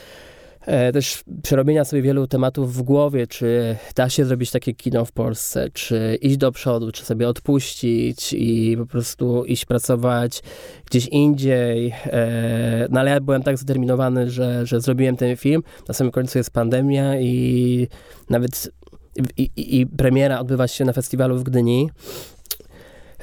e, 0.67 0.93
też 0.93 1.23
przerobienia 1.43 1.85
sobie 1.85 2.03
wielu 2.03 2.27
tematów 2.27 2.75
w 2.75 2.83
głowie, 2.83 3.27
czy 3.27 3.77
da 3.95 4.09
się 4.09 4.25
zrobić 4.25 4.51
takie 4.51 4.75
kino 4.75 5.05
w 5.05 5.13
Polsce, 5.13 5.69
czy 5.73 6.19
iść 6.23 6.37
do 6.37 6.53
przodu, 6.53 6.93
czy 6.93 7.05
sobie 7.05 7.29
odpuścić 7.29 8.33
i 8.33 8.77
po 8.79 8.87
prostu 8.87 9.45
iść 9.45 9.65
pracować 9.65 10.43
gdzieś 10.91 11.07
indziej. 11.07 11.95
E, 12.05 12.87
no 12.91 13.01
ale 13.01 13.11
ja 13.11 13.21
byłem 13.21 13.43
tak 13.43 13.59
zdeterminowany, 13.59 14.31
że, 14.31 14.67
że 14.67 14.81
zrobiłem 14.81 15.17
ten 15.17 15.37
film. 15.37 15.63
Na 15.89 15.95
samym 15.95 16.11
końcu 16.11 16.39
jest 16.39 16.51
pandemia 16.51 17.21
i 17.21 17.89
nawet 18.31 18.71
i, 19.37 19.51
i, 19.57 19.81
i 19.81 19.87
premiera 19.87 20.41
odbywa 20.41 20.69
się 20.69 20.85
na 20.85 20.93
festiwalu 20.93 21.39
w 21.39 21.43
Gdyni. 21.43 21.91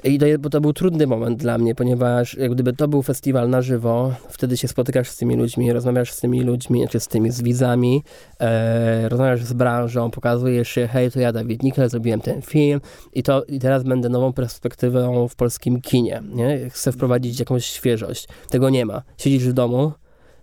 I 0.03 0.19
to, 0.19 0.25
bo 0.39 0.49
to 0.49 0.61
był 0.61 0.73
trudny 0.73 1.07
moment 1.07 1.39
dla 1.39 1.57
mnie, 1.57 1.75
ponieważ 1.75 2.37
jak 2.37 2.51
gdyby 2.51 2.73
to 2.73 2.87
był 2.87 3.01
festiwal 3.01 3.49
na 3.49 3.61
żywo, 3.61 4.13
wtedy 4.29 4.57
się 4.57 4.67
spotykasz 4.67 5.09
z 5.09 5.17
tymi 5.17 5.35
ludźmi, 5.35 5.73
rozmawiasz 5.73 6.11
z 6.11 6.19
tymi 6.19 6.41
ludźmi, 6.41 6.87
czy 6.89 6.99
z 6.99 7.07
tymi 7.07 7.31
z 7.31 7.41
widzami, 7.41 8.03
e, 8.39 9.09
rozmawiasz 9.09 9.43
z 9.43 9.53
branżą, 9.53 10.11
pokazujesz 10.11 10.69
się, 10.69 10.87
hej, 10.87 11.11
to 11.11 11.19
ja 11.19 11.31
Dawid 11.31 11.63
Nikel, 11.63 11.89
zrobiłem 11.89 12.21
ten 12.21 12.41
film 12.41 12.81
i 13.13 13.23
to 13.23 13.43
i 13.43 13.59
teraz 13.59 13.83
będę 13.83 14.09
nową 14.09 14.33
perspektywą 14.33 15.27
w 15.27 15.35
polskim 15.35 15.81
kinie, 15.81 16.21
nie? 16.29 16.69
Chcę 16.69 16.91
wprowadzić 16.91 17.39
jakąś 17.39 17.65
świeżość. 17.65 18.27
Tego 18.49 18.69
nie 18.69 18.85
ma. 18.85 19.01
Siedzisz 19.17 19.49
w 19.49 19.53
domu, 19.53 19.91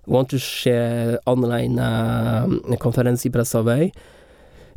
łączysz 0.07 0.45
się 0.45 0.83
online 1.27 1.75
na 1.75 2.47
konferencji 2.79 3.31
prasowej, 3.31 3.93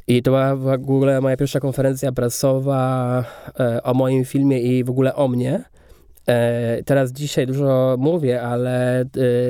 i 0.08 0.22
to 0.22 0.32
była 0.32 0.56
w 0.56 0.68
ogóle 0.68 1.22
moja 1.22 1.38
pierwsza 1.38 1.60
konferencja 1.60 2.12
prasowa 2.12 3.24
e, 3.60 3.84
o 3.84 3.94
moim 3.94 4.26
filmie 4.26 4.60
i 4.60 4.84
w 4.84 4.90
ogóle 4.90 5.16
o 5.16 5.28
mnie. 5.28 5.64
E, 6.28 6.84
teraz 6.84 7.12
dzisiaj 7.12 7.48
dużo 7.48 7.96
mówię, 8.00 8.42
ale 8.42 9.02
e, 9.02 9.06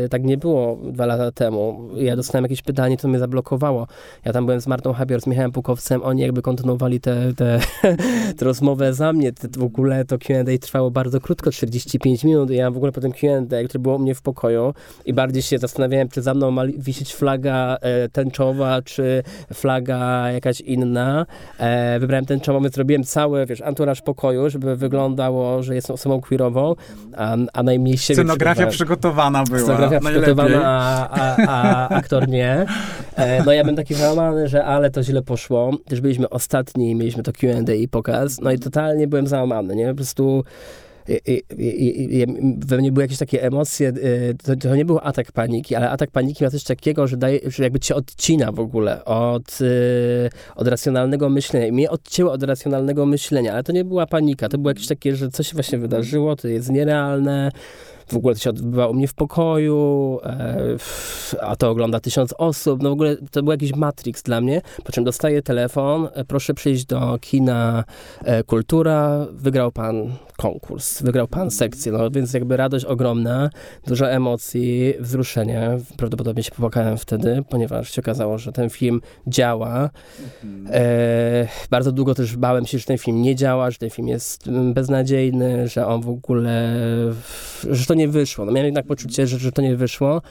tak 0.09 0.23
nie 0.23 0.37
było 0.37 0.79
dwa 0.91 1.05
lata 1.05 1.31
temu. 1.31 1.89
Ja 1.95 2.15
dostałem 2.15 2.43
jakieś 2.43 2.61
pytanie, 2.61 2.97
co 2.97 3.07
mnie 3.07 3.19
zablokowało. 3.19 3.87
Ja 4.25 4.33
tam 4.33 4.45
byłem 4.45 4.61
z 4.61 4.67
Martą 4.67 4.93
Habior, 4.93 5.21
z 5.21 5.27
Michałem 5.27 5.51
Pukowcem, 5.51 6.03
oni 6.03 6.21
jakby 6.21 6.41
kontynuowali 6.41 6.99
tę 6.99 7.17
te, 7.35 7.59
te, 8.37 8.45
rozmowę 8.45 8.93
za 8.93 9.13
mnie. 9.13 9.31
w 9.57 9.63
ogóle 9.63 10.05
to 10.05 10.17
Q&A 10.17 10.57
trwało 10.61 10.91
bardzo 10.91 11.19
krótko, 11.21 11.51
45 11.51 12.23
minut 12.23 12.49
ja 12.49 12.71
w 12.71 12.77
ogóle 12.77 12.91
po 12.91 13.01
tym 13.01 13.11
Q&A, 13.11 13.67
które 13.67 13.79
było 13.79 13.95
u 13.95 13.99
mnie 13.99 14.15
w 14.15 14.21
pokoju 14.21 14.73
i 15.05 15.13
bardziej 15.13 15.41
się 15.41 15.57
zastanawiałem, 15.57 16.09
czy 16.09 16.21
za 16.21 16.33
mną 16.33 16.51
ma 16.51 16.63
wisieć 16.77 17.15
flaga 17.15 17.77
e, 17.81 18.09
tęczowa, 18.09 18.81
czy 18.81 19.23
flaga 19.53 20.31
jakaś 20.31 20.61
inna. 20.61 21.25
Wybrałem 21.99 22.25
tęczową, 22.25 22.61
więc 22.61 22.75
zrobiłem 22.75 23.03
cały, 23.03 23.45
wiesz, 23.45 23.61
anturaż 23.61 24.01
pokoju, 24.01 24.49
żeby 24.49 24.75
wyglądało, 24.75 25.63
że 25.63 25.75
jestem 25.75 25.93
osobą 25.93 26.21
queerową 26.21 26.66
a, 27.17 27.38
a 27.53 27.63
najmniej 27.63 27.97
siebie 27.97 28.15
Scenografia 28.15 28.67
przygotowana 28.67 29.43
była. 29.43 29.60
Scenografia 29.60 29.99
przygotowana, 29.99 30.62
a, 30.63 31.10
a, 31.10 31.36
a, 31.47 31.89
aktor 31.89 32.27
nie. 32.27 32.65
E, 33.15 33.43
no 33.43 33.51
ja 33.51 33.63
bym 33.63 33.75
taki 33.75 33.93
załamany, 33.93 34.47
że 34.47 34.65
ale 34.65 34.91
to 34.91 35.03
źle 35.03 35.21
poszło. 35.21 35.71
Też 35.86 36.01
byliśmy 36.01 36.30
ostatni, 36.30 36.95
mieliśmy 36.95 37.23
to 37.23 37.34
Q&A 37.34 37.73
i 37.73 37.88
pokaz, 37.88 38.41
no 38.41 38.51
i 38.51 38.60
totalnie 38.60 39.08
byłem 39.08 39.27
załamany, 39.27 39.75
nie? 39.75 39.89
Po 39.89 39.95
prostu 39.95 40.43
i, 41.07 41.43
i, 41.57 42.19
i, 42.19 42.25
we 42.57 42.77
mnie 42.77 42.91
były 42.91 43.03
jakieś 43.03 43.17
takie 43.17 43.43
emocje, 43.43 43.89
y, 43.89 44.35
to, 44.43 44.55
to, 44.55 44.75
nie 44.75 44.85
był 44.85 44.99
atak 45.03 45.31
paniki, 45.31 45.75
ale 45.75 45.89
atak 45.89 46.11
paniki 46.11 46.43
ma 46.43 46.49
coś 46.49 46.63
takiego, 46.63 47.07
że, 47.07 47.17
daje, 47.17 47.39
że 47.45 47.63
jakby 47.63 47.79
cię 47.79 47.95
odcina 47.95 48.51
w 48.51 48.59
ogóle 48.59 49.05
od, 49.05 49.61
y, 49.61 50.29
od 50.55 50.67
racjonalnego 50.67 51.29
myślenia. 51.29 51.67
I 51.67 51.71
mnie 51.71 51.89
odcięło 51.89 52.31
od 52.31 52.43
racjonalnego 52.43 53.05
myślenia, 53.05 53.53
ale 53.53 53.63
to 53.63 53.71
nie 53.71 53.85
była 53.85 54.05
panika, 54.05 54.49
to 54.49 54.57
było 54.57 54.69
jakieś 54.69 54.87
takie, 54.87 55.15
że 55.15 55.29
coś 55.29 55.53
właśnie 55.53 55.77
wydarzyło, 55.77 56.35
to 56.35 56.47
jest 56.47 56.69
nierealne, 56.69 57.51
w 58.07 58.15
ogóle 58.17 58.35
to 58.35 58.41
się 58.41 58.49
odbywa 58.49 58.87
u 58.87 58.93
mnie 58.93 59.07
w 59.07 59.13
pokoju, 59.13 60.19
e, 60.23 60.57
a 61.41 61.55
to 61.55 61.69
ogląda 61.69 61.99
tysiąc 61.99 62.33
osób. 62.37 62.83
No 62.83 62.89
w 62.89 62.93
ogóle 62.93 63.17
to 63.31 63.43
był 63.43 63.51
jakiś 63.51 63.75
Matrix 63.75 64.23
dla 64.23 64.41
mnie, 64.41 64.61
po 64.83 64.91
czym 64.91 65.03
dostaję 65.03 65.41
telefon, 65.41 66.07
e, 66.13 66.25
proszę 66.25 66.53
przyjść 66.53 66.85
do 66.85 67.17
kina 67.21 67.83
e, 68.23 68.43
Kultura, 68.43 69.27
wygrał 69.31 69.71
pan 69.71 70.11
konkurs, 70.37 71.01
wygrał 71.01 71.27
pan 71.27 71.51
sekcję, 71.51 71.91
no 71.91 72.11
więc 72.11 72.33
jakby 72.33 72.57
radość 72.57 72.85
ogromna, 72.85 73.49
dużo 73.87 74.11
emocji, 74.11 74.93
wzruszenie. 74.99 75.77
Prawdopodobnie 75.97 76.43
się 76.43 76.51
popłakałem 76.51 76.97
wtedy, 76.97 77.43
ponieważ 77.49 77.91
się 77.91 78.01
okazało, 78.01 78.37
że 78.37 78.51
ten 78.51 78.69
film 78.69 79.01
działa. 79.27 79.89
E, 80.71 81.47
bardzo 81.69 81.91
długo 81.91 82.15
też 82.15 82.37
bałem 82.37 82.65
się, 82.65 82.79
że 82.79 82.85
ten 82.85 82.97
film 82.97 83.21
nie 83.21 83.35
działa, 83.35 83.71
że 83.71 83.77
ten 83.77 83.89
film 83.89 84.07
jest 84.07 84.47
mm, 84.47 84.73
beznadziejny, 84.73 85.67
że 85.67 85.87
on 85.87 86.01
w 86.01 86.09
ogóle, 86.09 86.75
że 87.69 87.85
to 87.85 87.93
nie 87.97 88.07
wyszło. 88.07 88.45
No 88.45 88.51
miałem 88.51 88.65
jednak 88.65 88.86
poczucie, 88.86 89.27
że, 89.27 89.38
że 89.38 89.51
to 89.51 89.62
nie 89.62 89.75
wyszło. 89.75 90.21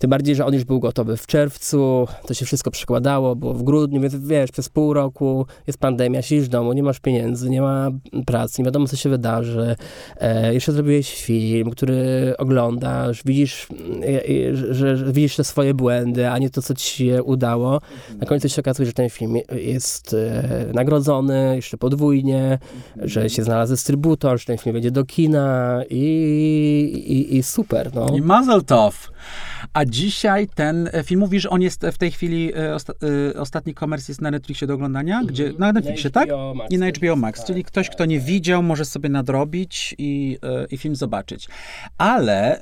Tym 0.00 0.10
bardziej, 0.10 0.34
że 0.34 0.46
on 0.46 0.54
już 0.54 0.64
był 0.64 0.80
gotowy 0.80 1.16
w 1.16 1.26
czerwcu, 1.26 2.08
to 2.26 2.34
się 2.34 2.46
wszystko 2.46 2.70
przekładało, 2.70 3.36
było 3.36 3.54
w 3.54 3.62
grudniu, 3.62 4.00
więc 4.00 4.16
wiesz, 4.16 4.52
przez 4.52 4.68
pół 4.68 4.92
roku 4.92 5.46
jest 5.66 5.78
pandemia, 5.78 6.22
siedzisz 6.22 6.44
w 6.44 6.48
domu, 6.48 6.72
nie 6.72 6.82
masz 6.82 7.00
pieniędzy, 7.00 7.50
nie 7.50 7.62
ma 7.62 7.90
pracy, 8.26 8.62
nie 8.62 8.64
wiadomo, 8.64 8.86
co 8.86 8.96
się 8.96 9.08
wydarzy. 9.08 9.76
E, 10.16 10.54
jeszcze 10.54 10.72
zrobiłeś 10.72 11.24
film, 11.24 11.70
który 11.70 12.34
oglądasz, 12.38 13.22
widzisz, 13.24 13.68
e, 14.48 14.56
że, 14.74 14.96
że 14.96 15.12
widzisz 15.12 15.36
te 15.36 15.44
swoje 15.44 15.74
błędy, 15.74 16.28
a 16.28 16.38
nie 16.38 16.50
to, 16.50 16.62
co 16.62 16.74
ci 16.74 17.06
się 17.06 17.22
udało. 17.22 17.80
Na 18.18 18.26
końcu 18.26 18.48
się 18.48 18.62
okazuje, 18.62 18.86
że 18.86 18.92
ten 18.92 19.10
film 19.10 19.34
jest 19.52 20.14
e, 20.14 20.72
nagrodzony 20.74 21.52
jeszcze 21.56 21.76
podwójnie, 21.76 22.58
że 22.96 23.30
się 23.30 23.42
znalazł 23.42 23.72
dystrybutor, 23.72 24.38
że 24.38 24.44
ten 24.44 24.58
film 24.58 24.72
będzie 24.72 24.90
do 24.90 25.04
kina 25.04 25.80
i, 25.90 26.02
i, 27.06 27.36
i 27.36 27.42
super. 27.42 27.90
No. 27.94 28.08
I 28.16 28.20
mazel 28.20 28.64
tov. 28.64 29.10
A 29.72 29.84
dzisiaj 29.84 30.48
ten 30.54 30.90
film, 31.04 31.20
mówisz, 31.20 31.46
on 31.46 31.62
jest 31.62 31.86
w 31.92 31.98
tej 31.98 32.10
chwili, 32.10 32.52
osta, 32.74 32.92
ostatni 33.36 33.74
komers 33.74 34.08
jest 34.08 34.20
na 34.20 34.30
Netflixie 34.30 34.66
do 34.66 34.74
oglądania? 34.74 35.14
Mhm. 35.14 35.34
Gdzie, 35.34 35.52
na 35.58 35.72
Netflixie, 35.72 36.10
tak? 36.10 36.28
I 36.70 36.78
na 36.78 36.86
HBO 36.90 37.16
Max, 37.16 37.40
tak, 37.40 37.46
czyli 37.46 37.64
ktoś, 37.64 37.86
tak. 37.86 37.96
kto 37.96 38.04
nie 38.04 38.20
widział, 38.20 38.62
może 38.62 38.84
sobie 38.84 39.08
nadrobić 39.08 39.94
i, 39.98 40.38
i 40.70 40.78
film 40.78 40.96
zobaczyć. 40.96 41.48
Ale 41.98 42.60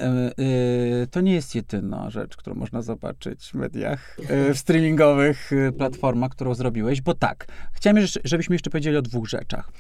to 1.11 1.21
nie 1.21 1.33
jest 1.35 1.55
jedyna 1.55 2.11
rzecz, 2.11 2.37
którą 2.37 2.57
można 2.57 2.83
zobaczyć 2.83 3.45
w 3.45 3.55
mediach, 3.55 4.17
w 4.55 4.59
streamingowych 4.59 5.51
platformach, 5.79 6.31
którą 6.31 6.55
zrobiłeś, 6.55 7.01
bo 7.01 7.15
tak, 7.15 7.47
chciałem, 7.73 8.05
żebyśmy 8.25 8.55
jeszcze 8.55 8.71
powiedzieli 8.71 8.97
o 8.97 9.03
dwóch 9.03 9.29
rzeczach. 9.29 9.73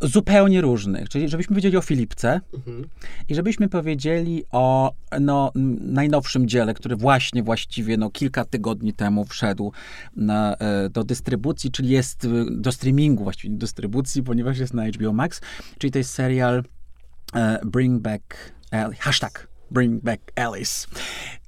Zupełnie 0.00 0.60
różnych, 0.60 1.08
czyli 1.08 1.28
żebyśmy 1.28 1.54
powiedzieli 1.54 1.76
o 1.76 1.82
Filipce 1.82 2.40
mhm. 2.54 2.88
i 3.28 3.34
żebyśmy 3.34 3.68
powiedzieli 3.68 4.44
o 4.50 4.92
no, 5.20 5.52
najnowszym 5.80 6.48
dziele, 6.48 6.57
który 6.74 6.96
właśnie 6.96 7.42
właściwie 7.42 7.96
no, 7.96 8.10
kilka 8.10 8.44
tygodni 8.44 8.92
temu 8.92 9.24
wszedł 9.24 9.72
na, 10.16 10.56
e, 10.56 10.88
do 10.88 11.04
dystrybucji, 11.04 11.70
czyli 11.70 11.88
jest 11.88 12.24
e, 12.24 12.28
do 12.50 12.72
streamingu 12.72 13.24
właściwie, 13.24 13.56
dystrybucji, 13.56 14.22
ponieważ 14.22 14.58
jest 14.58 14.74
na 14.74 14.88
HBO 14.88 15.12
Max, 15.12 15.40
czyli 15.78 15.90
to 15.90 15.98
jest 15.98 16.10
serial 16.10 16.64
e, 17.34 17.60
Bring 17.64 18.02
Back 18.02 18.52
hashtag 18.98 19.47
Bring 19.70 20.02
Back 20.02 20.20
Alice. 20.36 20.86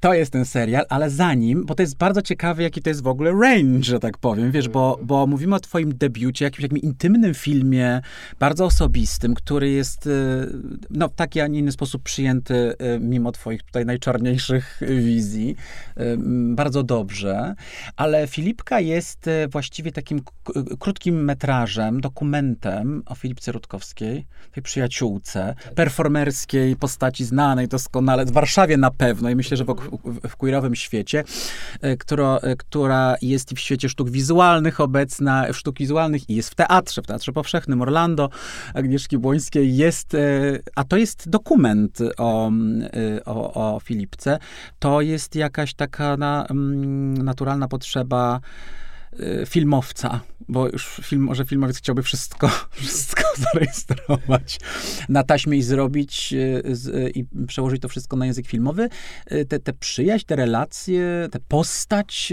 To 0.01 0.15
jest 0.15 0.33
ten 0.33 0.45
serial, 0.45 0.85
ale 0.89 1.11
zanim, 1.11 1.67
bo 1.67 1.75
to 1.75 1.83
jest 1.83 1.97
bardzo 1.97 2.23
ciekawe, 2.23 2.63
jaki 2.63 2.83
to 2.83 2.91
jest 2.91 3.03
w 3.03 3.07
ogóle 3.07 3.33
range, 3.33 3.83
że 3.83 3.99
tak 3.99 4.19
powiem, 4.19 4.53
wiesz, 4.53 4.69
bo, 4.69 4.99
bo 5.03 5.27
mówimy 5.27 5.55
o 5.55 5.61
twoim 5.61 5.95
debiucie, 5.95 6.45
jakimś 6.45 6.63
takim 6.63 6.79
intymnym 6.79 7.35
filmie, 7.35 8.01
bardzo 8.39 8.65
osobistym, 8.65 9.35
który 9.35 9.71
jest 9.71 10.07
y, 10.07 10.11
no, 10.91 11.09
w 11.09 11.15
taki, 11.15 11.41
a 11.41 11.47
nie 11.47 11.59
inny 11.59 11.73
sposób 11.73 12.03
przyjęty 12.03 12.55
y, 12.55 13.01
mimo 13.01 13.33
twoich 13.33 13.63
tutaj 13.63 13.87
najczarniejszych 13.87 14.81
wizji. 14.81 15.57
Y, 16.01 16.17
bardzo 16.55 16.83
dobrze. 16.83 17.55
Ale 17.97 18.27
Filipka 18.27 18.81
jest 18.81 19.31
właściwie 19.53 19.93
takim 19.93 20.21
krótkim 20.79 21.25
metrażem, 21.25 22.01
dokumentem 22.01 23.03
o 23.07 23.15
Filipce 23.15 23.53
Rutkowskiej, 23.53 24.27
tej 24.53 24.63
przyjaciółce, 24.63 25.55
tak. 25.65 25.75
performerskiej 25.75 26.77
postaci 26.77 27.25
znanej 27.25 27.69
doskonale, 27.69 28.10
w 28.17 28.33
Warszawie 28.33 28.77
na 28.77 28.91
pewno 28.91 29.31
i 29.31 29.37
myślę, 29.37 29.57
że 29.57 29.65
w 29.65 29.75
w 30.29 30.37
queerowym 30.37 30.75
świecie, 30.75 31.25
e, 31.81 31.97
która, 31.97 32.37
e, 32.37 32.57
która 32.57 33.17
jest 33.23 33.55
w 33.55 33.59
świecie 33.59 33.89
sztuk 33.89 34.11
wizualnych 34.11 34.81
obecna, 34.81 35.53
sztuk 35.53 35.79
wizualnych 35.79 36.31
i 36.31 36.35
jest 36.35 36.51
w 36.51 36.55
teatrze, 36.55 37.03
w 37.03 37.07
Teatrze 37.07 37.33
Powszechnym 37.33 37.83
Orlando 37.83 38.31
Agnieszki 38.75 39.19
Błońskiej 39.19 39.77
jest, 39.77 40.15
e, 40.15 40.19
a 40.75 40.85
to 40.85 40.97
jest 40.97 41.29
dokument 41.29 41.99
o, 42.19 42.51
o, 43.25 43.75
o 43.75 43.81
Filipce. 43.81 44.39
To 44.79 45.01
jest 45.01 45.37
jakaś 45.37 45.75
taka 45.75 46.17
na, 46.17 46.47
naturalna 47.15 47.69
potrzeba 47.69 48.41
filmowca, 49.47 50.21
bo 50.49 50.69
już 50.69 50.87
film, 50.87 51.23
może 51.23 51.45
filmowiec 51.45 51.79
chciałby 51.79 52.03
wszystko, 52.03 52.51
wszystko 52.71 53.23
zarejestrować 53.37 54.61
na 55.09 55.23
taśmie 55.23 55.59
i 55.59 55.63
zrobić 55.63 56.33
y, 56.33 56.77
z, 56.77 57.17
i 57.17 57.27
przełożyć 57.47 57.83
to 57.83 57.89
wszystko 57.89 58.17
na 58.17 58.27
język 58.27 58.47
filmowy. 58.47 58.89
Y, 59.33 59.45
te, 59.45 59.59
te 59.59 59.73
przyjaźń, 59.73 60.25
te 60.27 60.37
relacje, 60.37 61.29
te 61.31 61.41
postać, 61.41 62.33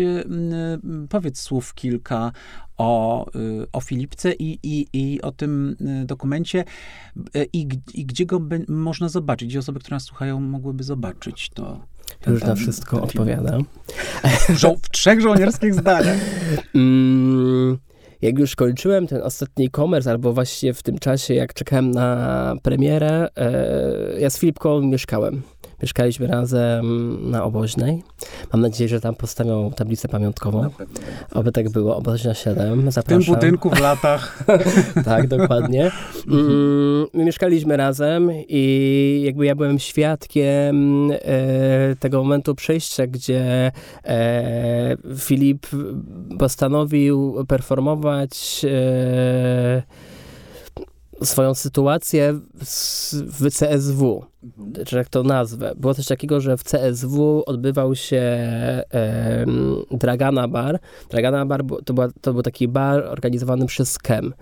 powiedz 1.10 1.40
słów 1.40 1.74
kilka 1.74 2.32
o, 2.78 3.26
o 3.74 3.82
Filipce 3.82 4.34
i, 4.34 4.60
i, 4.64 4.88
i 4.94 5.22
o 5.22 5.32
tym 5.32 5.76
dokumencie 6.06 6.64
i, 7.54 7.68
i 7.94 8.06
gdzie 8.06 8.26
go 8.26 8.40
by, 8.40 8.66
można 8.68 9.10
zobaczyć, 9.10 9.50
gdzie 9.50 9.60
osoby, 9.60 9.80
które 9.80 9.96
nas 9.96 10.04
słuchają, 10.04 10.40
mogłyby 10.40 10.84
zobaczyć 10.84 11.50
to. 11.50 11.86
Już 12.28 12.44
na 12.44 12.56
wszystko 12.56 13.02
odpowiadam. 13.02 13.64
Żo- 14.56 14.76
w 14.84 14.90
trzech 14.90 15.22
żołnierskich 15.22 15.74
zdaniach. 15.74 16.18
Mm, 16.76 17.78
jak 18.22 18.40
już 18.40 18.56
kończyłem 18.56 19.08
ten 19.08 19.22
ostatni 19.22 19.66
e-commerce, 19.66 20.12
albo 20.12 20.34
właściwie 20.34 20.74
w 20.74 20.84
tym 20.84 21.00
czasie, 21.00 21.34
jak 21.34 21.54
czekałem 21.54 21.92
na 21.92 22.56
premierę, 22.64 23.28
e, 23.38 24.20
ja 24.20 24.30
z 24.30 24.40
Filipką 24.40 24.82
mieszkałem. 24.82 25.42
Mieszkaliśmy 25.82 26.28
razem 26.28 27.18
na 27.32 27.44
Oboźnej. 27.44 28.04
Mam 28.54 28.62
nadzieję, 28.62 28.88
że 28.88 29.02
tam 29.02 29.16
postawią 29.16 29.72
tablicę 29.72 30.08
pamiątkową. 30.08 30.70
Oby 31.32 31.52
tak 31.52 31.70
było. 31.70 31.98
Oboźnia 31.98 32.34
7. 32.34 32.92
Zapraszam. 32.92 33.22
W 33.22 33.26
tym 33.26 33.36
budynku 33.36 33.70
w 33.70 33.80
latach. 33.80 34.44
tak, 35.06 35.28
dokładnie. 35.28 35.92
Mm, 36.28 37.06
my 37.14 37.26
mieszkaliśmy 37.26 37.78
razem 37.78 38.32
i 38.50 39.22
jakby 39.26 39.46
ja 39.46 39.56
byłem 39.56 39.80
świadkiem 39.80 41.12
e, 41.12 41.96
tego 42.00 42.24
momentu 42.24 42.56
przejścia, 42.56 43.08
gdzie 43.08 43.72
e, 44.06 44.98
Filip 45.18 45.68
postanowił 46.40 47.46
performować 47.48 48.66
e, 48.66 49.84
swoją 51.24 51.54
sytuację 51.54 52.40
w 53.12 53.50
CSW, 53.52 54.26
mhm. 54.44 54.86
czy 54.86 54.98
jak 54.98 55.10
to 55.10 55.24
nazwę. 55.24 55.74
Było 55.76 55.94
coś 55.94 56.06
takiego, 56.06 56.42
że 56.42 56.58
w 56.58 56.64
CSW 56.64 57.44
odbywał 57.46 57.96
się 57.96 58.18
e, 58.18 59.46
Dragana 59.92 60.48
Bar. 60.48 60.80
Dragana 61.10 61.46
Bar 61.46 61.64
to, 61.86 61.94
była, 61.94 62.08
to 62.22 62.34
był 62.34 62.42
taki 62.42 62.68
bar 62.68 63.04
organizowany 63.04 63.66
przez 63.66 63.98
KEM. 63.98 64.34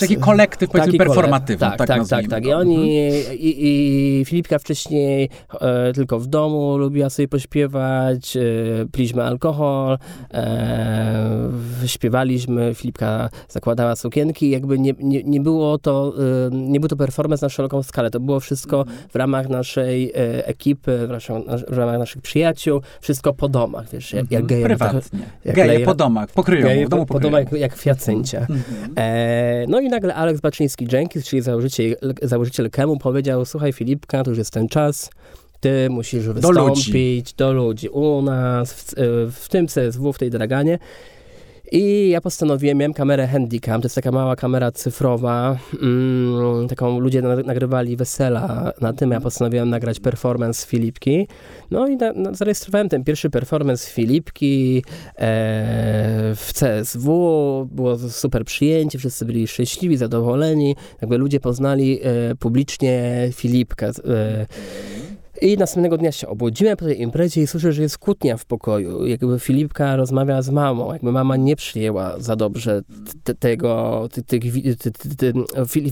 Taki 0.00 0.16
kolektyw, 0.16 0.70
powiedzmy, 0.70 0.98
performatywny. 0.98 1.58
Tak, 1.58 1.78
tak, 1.78 1.88
tak, 1.88 2.08
tak, 2.08 2.28
tak. 2.28 2.46
I 2.46 2.52
oni, 2.52 3.06
mhm. 3.06 3.38
i, 3.38 4.20
i 4.20 4.24
Filipka 4.24 4.58
wcześniej 4.58 5.28
e, 5.60 5.92
tylko 5.92 6.18
w 6.18 6.26
domu 6.26 6.78
lubiła 6.78 7.10
sobie 7.10 7.28
pośpiewać, 7.28 8.36
e, 8.36 8.40
piliśmy 8.92 9.22
alkohol, 9.22 9.98
e, 10.34 11.48
śpiewaliśmy, 11.86 12.74
Filipka 12.74 13.30
zakładała 13.48 13.96
sukienki, 13.96 14.50
jakby 14.50 14.78
nie, 14.78 14.92
nie, 14.98 15.22
nie 15.22 15.40
było 15.40 15.78
to, 15.78 16.14
e, 16.46 16.50
nie 16.52 16.80
był 16.80 16.88
to 16.88 16.96
performance 16.96 17.46
na 17.46 17.50
szeroką 17.50 17.82
skalę, 17.82 18.10
to 18.10 18.20
było 18.20 18.40
wszystko 18.40 18.84
w 19.10 19.16
ramach 19.16 19.48
naszej 19.48 20.10
e, 20.10 20.46
ekipy, 20.46 21.06
w, 21.06 21.10
naszą, 21.10 21.44
w, 21.68 21.78
ramach 21.78 21.98
naszych 21.98 22.22
przyjaciół, 22.22 22.80
wszystko 23.00 23.32
po 23.32 23.48
domach, 23.48 23.90
wiesz, 23.92 24.12
jak, 24.12 24.30
jak 24.30 24.46
geje. 24.46 24.64
Prywatnie. 24.64 25.20
Jak 25.44 25.56
geje 25.56 25.80
po 25.80 25.94
domach, 25.94 26.28
pokryją, 26.28 26.66
geje 26.66 26.86
w 26.86 26.88
domu 26.88 27.06
po, 27.06 27.14
po 27.14 27.20
domach 27.20 27.52
jak, 27.52 27.60
jak 27.60 27.76
w 27.76 27.86
Jacyncie. 27.86 28.38
Mhm. 28.38 28.94
E, 29.40 29.66
no 29.68 29.80
i 29.80 29.88
nagle 29.88 30.14
Alex 30.14 30.40
Baczyński-Jenkins, 30.40 31.24
czyli 31.24 31.42
założyciel, 31.42 31.96
założyciel 32.22 32.70
Kemu, 32.70 32.98
powiedział, 32.98 33.44
słuchaj 33.44 33.72
Filipka, 33.72 34.24
to 34.24 34.30
już 34.30 34.38
jest 34.38 34.52
ten 34.52 34.68
czas, 34.68 35.10
ty 35.60 35.90
musisz 35.90 36.28
wystąpić 36.28 36.54
do 36.54 36.66
ludzi, 36.66 37.24
do 37.36 37.52
ludzi 37.52 37.88
u 37.88 38.22
nas, 38.22 38.72
w, 38.72 38.94
w 39.32 39.48
tym 39.48 39.66
CSW, 39.66 40.12
w 40.12 40.18
tej 40.18 40.30
Draganie. 40.30 40.78
I 41.72 42.08
ja 42.08 42.20
postanowiłem, 42.20 42.78
miałem 42.78 42.94
kamerę 42.94 43.26
Handycam, 43.26 43.80
to 43.80 43.86
jest 43.86 43.94
taka 43.94 44.12
mała 44.12 44.36
kamera 44.36 44.72
cyfrowa, 44.72 45.56
mm, 45.82 46.68
taką 46.68 47.00
ludzie 47.00 47.22
nagrywali 47.22 47.96
wesela 47.96 48.72
na 48.80 48.92
tym, 48.92 49.10
ja 49.10 49.20
postanowiłem 49.20 49.70
nagrać 49.70 50.00
performance 50.00 50.66
Filipki. 50.66 51.28
No 51.70 51.88
i 51.88 51.96
na, 51.96 52.12
na, 52.12 52.34
zarejestrowałem 52.34 52.88
ten 52.88 53.04
pierwszy 53.04 53.30
performance 53.30 53.90
Filipki 53.90 54.82
e, 55.16 55.22
w 56.36 56.52
CSW, 56.52 57.68
było 57.72 57.98
super 57.98 58.44
przyjęcie, 58.44 58.98
wszyscy 58.98 59.24
byli 59.24 59.48
szczęśliwi, 59.48 59.96
zadowoleni, 59.96 60.76
jakby 61.00 61.18
ludzie 61.18 61.40
poznali 61.40 62.00
e, 62.02 62.34
publicznie 62.34 63.28
Filipkę. 63.32 63.86
E, 63.88 64.46
i 65.40 65.56
następnego 65.56 65.98
dnia 65.98 66.12
się 66.12 66.28
obudziłem 66.28 66.76
po 66.76 66.84
tej 66.84 67.00
imprezie 67.00 67.42
i 67.42 67.46
słyszę, 67.46 67.72
że 67.72 67.82
jest 67.82 67.98
kłótnia 67.98 68.36
w 68.36 68.44
pokoju. 68.44 69.06
Jakby 69.06 69.38
Filipka 69.38 69.96
rozmawia 69.96 70.42
z 70.42 70.50
mamą, 70.50 70.92
jakby 70.92 71.12
mama 71.12 71.36
nie 71.36 71.56
przyjęła 71.56 72.18
za 72.18 72.36
dobrze 72.36 72.82
tego, 73.38 74.08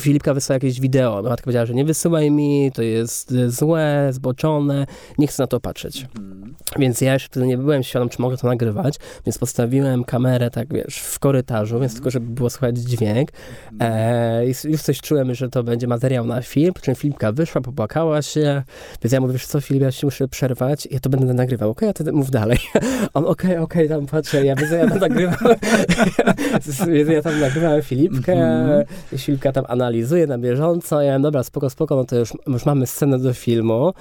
Filipka 0.00 0.34
wysłała 0.34 0.56
jakieś 0.56 0.80
wideo. 0.80 1.22
Matka 1.22 1.44
powiedziała, 1.44 1.66
że 1.66 1.74
nie 1.74 1.84
wysyłaj 1.84 2.30
mi, 2.30 2.72
to 2.74 2.82
jest 2.82 3.34
złe, 3.46 4.08
zboczone, 4.12 4.86
nie 5.18 5.26
chcę 5.26 5.42
na 5.42 5.46
to 5.46 5.60
patrzeć. 5.60 6.06
Mhm. 6.18 6.54
Więc 6.78 7.00
ja 7.00 7.12
jeszcze 7.12 7.28
wtedy 7.28 7.46
nie 7.46 7.58
byłem 7.58 7.82
świadom, 7.82 8.08
czy 8.08 8.22
mogę 8.22 8.36
to 8.36 8.46
nagrywać, 8.46 8.94
więc 9.26 9.38
postawiłem 9.38 10.04
kamerę, 10.04 10.50
tak 10.50 10.74
wiesz, 10.74 10.98
w 10.98 11.18
korytarzu, 11.18 11.80
więc 11.80 11.94
tylko, 11.94 12.10
żeby 12.10 12.26
było 12.26 12.50
słychać 12.50 12.78
dźwięk. 12.78 13.30
Mhm. 13.72 13.92
E, 13.92 14.46
już 14.64 14.82
coś 14.82 15.00
czułem, 15.00 15.34
że 15.34 15.48
to 15.48 15.62
będzie 15.62 15.86
materiał 15.86 16.26
na 16.26 16.42
film, 16.42 16.72
po 16.74 16.80
czym 16.80 16.94
Filipka 16.94 17.32
wyszła, 17.32 17.60
popłakała 17.60 18.22
się, 18.22 18.62
więc 19.02 19.12
ja 19.12 19.20
mówię, 19.20 19.37
wiesz 19.38 19.46
co, 19.46 19.60
Filip, 19.60 19.82
ja 19.82 19.92
się 19.92 20.06
muszę 20.06 20.28
przerwać, 20.28 20.88
ja 20.90 21.00
to 21.00 21.10
będę 21.10 21.34
nagrywał, 21.34 21.70
okej, 21.70 21.88
okay, 21.88 22.02
a 22.02 22.04
ty 22.04 22.12
mów 22.12 22.30
dalej. 22.30 22.58
On, 23.14 23.24
okej, 23.24 23.50
okay, 23.50 23.60
okej, 23.60 23.86
okay, 23.86 23.88
tam 23.88 24.06
patrzę, 24.06 24.44
ja 24.44 24.56
wiedzę, 24.56 24.78
ja 24.78 24.88
tam 24.88 24.98
nagrywam, 24.98 25.38
ja 27.14 27.22
tam 27.22 27.40
nagrywałem 27.40 27.82
Filipkę, 27.82 28.32
mm 28.32 28.84
-hmm. 29.12 29.18
Filipka 29.18 29.52
tam 29.52 29.64
analizuje 29.68 30.26
na 30.26 30.38
bieżąco, 30.38 31.02
ja 31.02 31.18
dobra, 31.18 31.42
spoko, 31.42 31.70
spoko, 31.70 31.96
no 31.96 32.04
to 32.04 32.16
już, 32.16 32.32
już 32.46 32.66
mamy 32.66 32.86
scenę 32.86 33.18
do 33.18 33.34
filmu, 33.34 33.92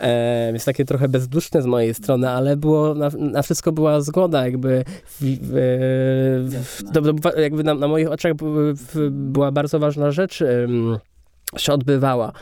e, 0.00 0.48
więc 0.52 0.64
takie 0.64 0.84
trochę 0.84 1.08
bezduszne 1.08 1.62
z 1.62 1.66
mojej 1.66 1.94
strony, 1.94 2.30
ale 2.30 2.56
było, 2.56 2.94
na, 2.94 3.10
na 3.18 3.42
wszystko 3.42 3.72
była 3.72 4.00
zgoda, 4.00 4.44
jakby 4.44 4.84
w, 5.06 5.20
w, 5.20 5.52
w, 7.22 7.40
jakby 7.40 7.64
na, 7.64 7.74
na, 7.74 7.88
moich 7.88 8.10
oczach 8.10 8.32
była 9.10 9.52
bardzo 9.52 9.78
ważna 9.78 10.10
rzecz, 10.10 10.44
się 11.56 11.72
odbywała. 11.72 12.32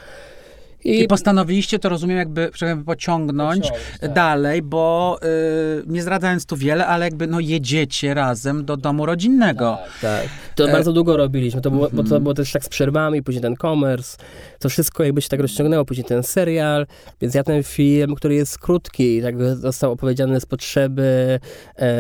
I, 0.85 1.01
I 1.01 1.09
postanowiliście 1.09 1.79
to, 1.79 1.89
rozumiem, 1.89 2.19
jakby, 2.19 2.51
pociągnąć 2.87 3.71
tak. 4.01 4.13
dalej, 4.13 4.63
bo 4.63 5.19
y, 5.23 5.83
nie 5.87 6.03
zdradzając 6.03 6.47
tu 6.47 6.57
wiele, 6.57 6.87
ale 6.87 7.05
jakby 7.05 7.27
no 7.27 7.41
jedziecie 7.41 8.15
razem 8.15 8.65
do 8.65 8.77
domu 8.77 9.07
rodzinnego. 9.07 9.79
Tak, 10.01 10.01
tak. 10.01 10.29
To 10.55 10.69
e... 10.69 10.73
bardzo 10.73 10.93
długo 10.93 11.17
robiliśmy, 11.17 11.61
to 11.61 11.71
było, 11.71 11.87
mm. 11.87 11.97
bo 11.97 12.03
to 12.03 12.07
mhm. 12.07 12.23
było 12.23 12.35
też 12.35 12.53
tak 12.53 12.65
z 12.65 12.69
przerwami, 12.69 13.23
później 13.23 13.43
ten 13.43 13.57
commerce, 13.57 14.17
to 14.59 14.69
wszystko 14.69 15.05
jakby 15.05 15.23
się 15.23 15.29
tak 15.29 15.41
rozciągnęło, 15.41 15.85
później 15.85 16.05
ten 16.05 16.23
serial, 16.23 16.87
więc 17.21 17.35
ja 17.35 17.43
ten 17.43 17.63
film, 17.63 18.15
który 18.15 18.35
jest 18.35 18.59
krótki, 18.59 19.23
tak 19.23 19.35
został 19.57 19.93
opowiedziany 19.93 20.41
z 20.41 20.47
potrzeby 20.47 21.41
e, 21.79 21.91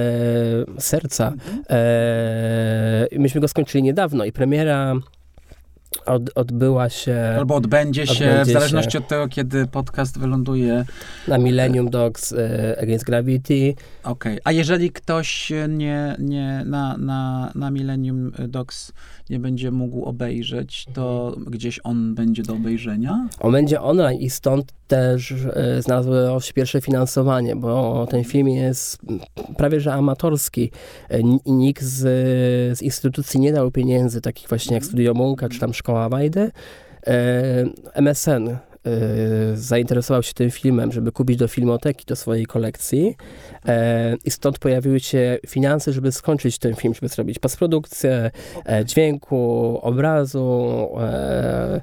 serca. 0.78 1.28
Mhm. 1.28 1.62
E, 1.70 3.18
myśmy 3.18 3.41
go 3.41 3.49
skończyli 3.49 3.85
niedawno 3.85 4.24
i 4.24 4.33
premiera 4.33 4.95
od, 6.07 6.30
odbyła 6.34 6.88
się... 6.88 7.34
Albo 7.38 7.55
odbędzie 7.55 8.07
się, 8.07 8.12
odbędzie 8.12 8.51
w 8.51 8.53
zależności 8.53 8.93
się, 8.93 8.99
od 8.99 9.09
tego, 9.09 9.28
kiedy 9.28 9.66
podcast 9.66 10.18
wyląduje. 10.18 10.84
Na 11.28 11.38
Millennium 11.38 11.91
Dogs 11.91 12.32
e, 12.32 12.76
Against 12.82 13.05
Gravity. 13.05 13.74
Okej, 14.03 14.32
okay. 14.32 14.38
a 14.45 14.53
jeżeli 14.53 14.91
ktoś 14.91 15.53
nie, 15.68 16.16
nie 16.18 16.62
na, 16.66 16.97
na, 16.97 17.53
na 17.55 17.70
Millennium 17.70 18.32
Dogs 18.49 18.93
nie 19.31 19.39
będzie 19.39 19.70
mógł 19.70 20.05
obejrzeć, 20.05 20.87
to 20.95 21.37
gdzieś 21.47 21.81
on 21.85 22.14
będzie 22.14 22.43
do 22.43 22.53
obejrzenia? 22.53 23.28
On 23.41 23.53
będzie 23.53 23.81
online 23.81 24.20
i 24.20 24.31
stąd 24.31 24.72
też 24.87 25.33
e, 25.33 25.83
znalazło 25.83 26.41
się 26.41 26.53
pierwsze 26.53 26.81
finansowanie, 26.81 27.57
bo 27.57 28.07
ten 28.11 28.24
film 28.24 28.49
jest 28.49 28.99
prawie 29.57 29.81
że 29.81 29.93
amatorski. 29.93 30.70
E, 31.09 31.20
nikt 31.47 31.83
z, 31.83 31.99
z 32.78 32.83
instytucji 32.83 33.41
nie 33.41 33.53
dał 33.53 33.70
pieniędzy, 33.70 34.20
takich 34.20 34.49
właśnie 34.49 34.74
jak. 34.74 34.85
Studio 34.85 35.14
Munka 35.14 35.49
czy 35.49 35.59
tam 35.59 35.74
Szkoła 35.74 36.09
Wajdy. 36.09 36.51
E, 37.07 37.64
MSN 37.95 38.57
zainteresował 39.55 40.22
się 40.22 40.33
tym 40.33 40.51
filmem, 40.51 40.93
żeby 40.93 41.12
kupić 41.12 41.37
do 41.37 41.49
filmoteki, 41.49 42.05
do 42.07 42.16
swojej 42.16 42.47
kolekcji 42.47 43.16
e, 43.66 44.16
i 44.24 44.31
stąd 44.31 44.59
pojawiły 44.59 45.01
się 45.01 45.39
finanse, 45.47 45.93
żeby 45.93 46.12
skończyć 46.12 46.59
ten 46.59 46.74
film, 46.74 46.95
żeby 46.95 47.09
zrobić 47.09 47.39
postprodukcję 47.39 48.31
e, 48.66 48.85
dźwięku, 48.85 49.78
obrazu 49.83 50.89
e, 51.01 51.81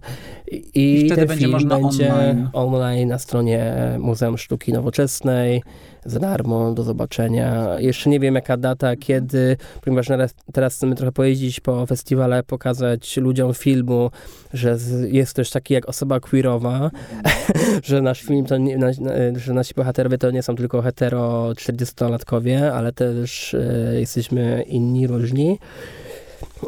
i, 0.52 1.06
I 1.06 1.10
ten 1.10 1.28
film 1.28 1.52
będzie 1.68 2.14
online. 2.14 2.50
online 2.54 3.10
na 3.10 3.20
stronie 3.20 3.74
Muzeum 4.00 4.38
Sztuki 4.38 4.74
Nowoczesnej 4.74 5.64
za 6.08 6.20
darmo, 6.20 6.74
do 6.74 6.84
zobaczenia. 6.84 7.80
Jeszcze 7.80 8.10
nie 8.10 8.20
wiem 8.20 8.36
jaka 8.36 8.58
data, 8.58 8.96
kiedy, 8.96 9.58
ponieważ 9.82 10.08
teraz 10.54 10.76
chcemy 10.76 10.96
trochę 10.96 11.12
pojeździć 11.12 11.60
po 11.60 11.86
festiwale, 11.86 12.44
pokazać 12.44 13.18
ludziom 13.18 13.54
filmu, 13.54 14.12
że 14.54 14.78
jest 15.08 15.36
też 15.36 15.50
taki 15.50 15.74
jak 15.74 15.90
osoba 15.90 16.20
queerowa, 16.20 16.92
że 17.84 18.02
nasz 18.02 18.22
film 18.22 18.46
to 18.46 18.58
nie, 18.58 18.80
że 19.36 19.54
nasi 19.54 19.74
bohaterowie 19.74 20.18
to 20.18 20.32
nie 20.32 20.44
są 20.44 20.56
tylko 20.56 20.82
hetero 20.82 21.52
40-latkowie, 21.52 22.72
ale 22.72 22.92
też 22.92 23.54
e, 23.54 24.00
jesteśmy 24.00 24.64
inni, 24.68 25.08
różni. 25.08 25.60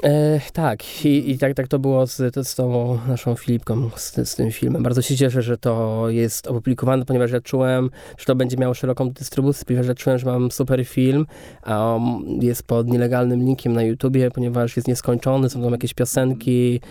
E, 0.04 0.40
tak, 0.54 1.06
i, 1.06 1.32
i, 1.32 1.38
tak, 1.38 1.54
tak 1.54 1.68
to 1.68 1.80
było 1.80 2.08
z, 2.08 2.48
z 2.48 2.56
tą 2.56 3.00
naszą 3.08 3.36
Filipką, 3.36 3.90
z, 3.96 4.30
z, 4.30 4.36
tym 4.36 4.52
filmem. 4.52 4.84
Bardzo 4.84 5.02
się 5.02 5.18
cieszę, 5.18 5.42
że 5.42 5.58
to 5.58 6.06
jest 6.10 6.48
opublikowane, 6.48 7.06
ponieważ 7.06 7.32
ja 7.32 7.42
czułem, 7.42 7.90
że 8.18 8.26
to 8.26 8.36
będzie 8.36 8.58
miało 8.58 8.74
szeroką 8.74 9.10
dystrybucję, 9.10 9.66
ponieważ 9.66 9.88
ja 9.88 9.96
czułem, 9.96 10.20
że 10.20 10.26
mam 10.26 10.52
super 10.52 10.86
film, 10.86 11.26
a 11.62 11.96
on 11.96 12.24
jest 12.42 12.64
pod 12.64 12.88
nielegalnym 12.88 13.40
linkiem 13.40 13.74
na 13.74 13.84
YouTubie, 13.84 14.32
ponieważ 14.32 14.76
jest 14.76 14.88
nieskończony, 14.88 15.50
są 15.50 15.62
tam 15.62 15.72
jakieś 15.72 15.94
piosenki. 15.94 16.82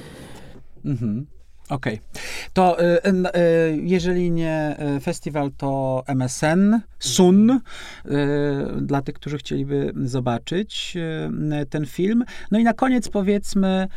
Mhm. 0.84 1.26
Okej. 1.68 1.94
Okay. 1.94 2.22
To 2.52 2.82
y, 2.82 2.84
y, 2.84 3.78
jeżeli 3.82 4.30
nie 4.30 4.76
y, 4.96 5.00
festiwal, 5.00 5.50
to 5.56 6.02
MSN, 6.06 6.80
Sun, 6.98 7.60
dla 8.76 9.02
tych, 9.02 9.14
którzy 9.14 9.38
chcieliby 9.38 9.92
zobaczyć 10.04 10.96
ten 11.70 11.86
film. 11.86 12.24
No 12.50 12.58
i 12.58 12.64
na 12.64 12.72
koniec 12.72 13.08
powiedzmy 13.08 13.88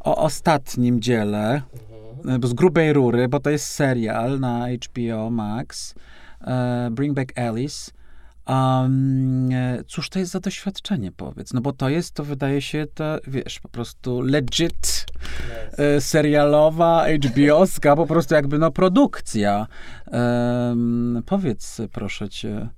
o 0.00 0.16
ostatnim 0.16 1.00
dziele, 1.00 1.62
mhm. 2.24 2.46
z 2.46 2.52
grubej 2.52 2.92
rury, 2.92 3.28
bo 3.28 3.40
to 3.40 3.50
jest 3.50 3.66
serial 3.66 4.40
na 4.40 4.66
HBO 4.68 5.30
Max, 5.30 5.94
Bring 6.90 7.14
Back 7.14 7.38
Alice. 7.38 7.92
Um, 8.50 9.48
cóż 9.86 10.08
to 10.08 10.18
jest 10.18 10.32
za 10.32 10.40
doświadczenie, 10.40 11.12
powiedz? 11.12 11.52
No 11.52 11.60
bo 11.60 11.72
to 11.72 11.88
jest, 11.88 12.14
to 12.14 12.24
wydaje 12.24 12.62
się, 12.62 12.86
to 12.94 13.18
wiesz, 13.26 13.60
po 13.60 13.68
prostu 13.68 14.20
legit 14.20 15.06
yes. 15.78 16.06
serialowa, 16.06 17.06
HBO-ska, 17.08 17.96
po 17.96 18.06
prostu 18.06 18.34
jakby 18.34 18.58
no 18.58 18.70
produkcja. 18.70 19.66
Um, 20.12 21.22
powiedz, 21.26 21.80
proszę 21.92 22.28
cię, 22.28 22.68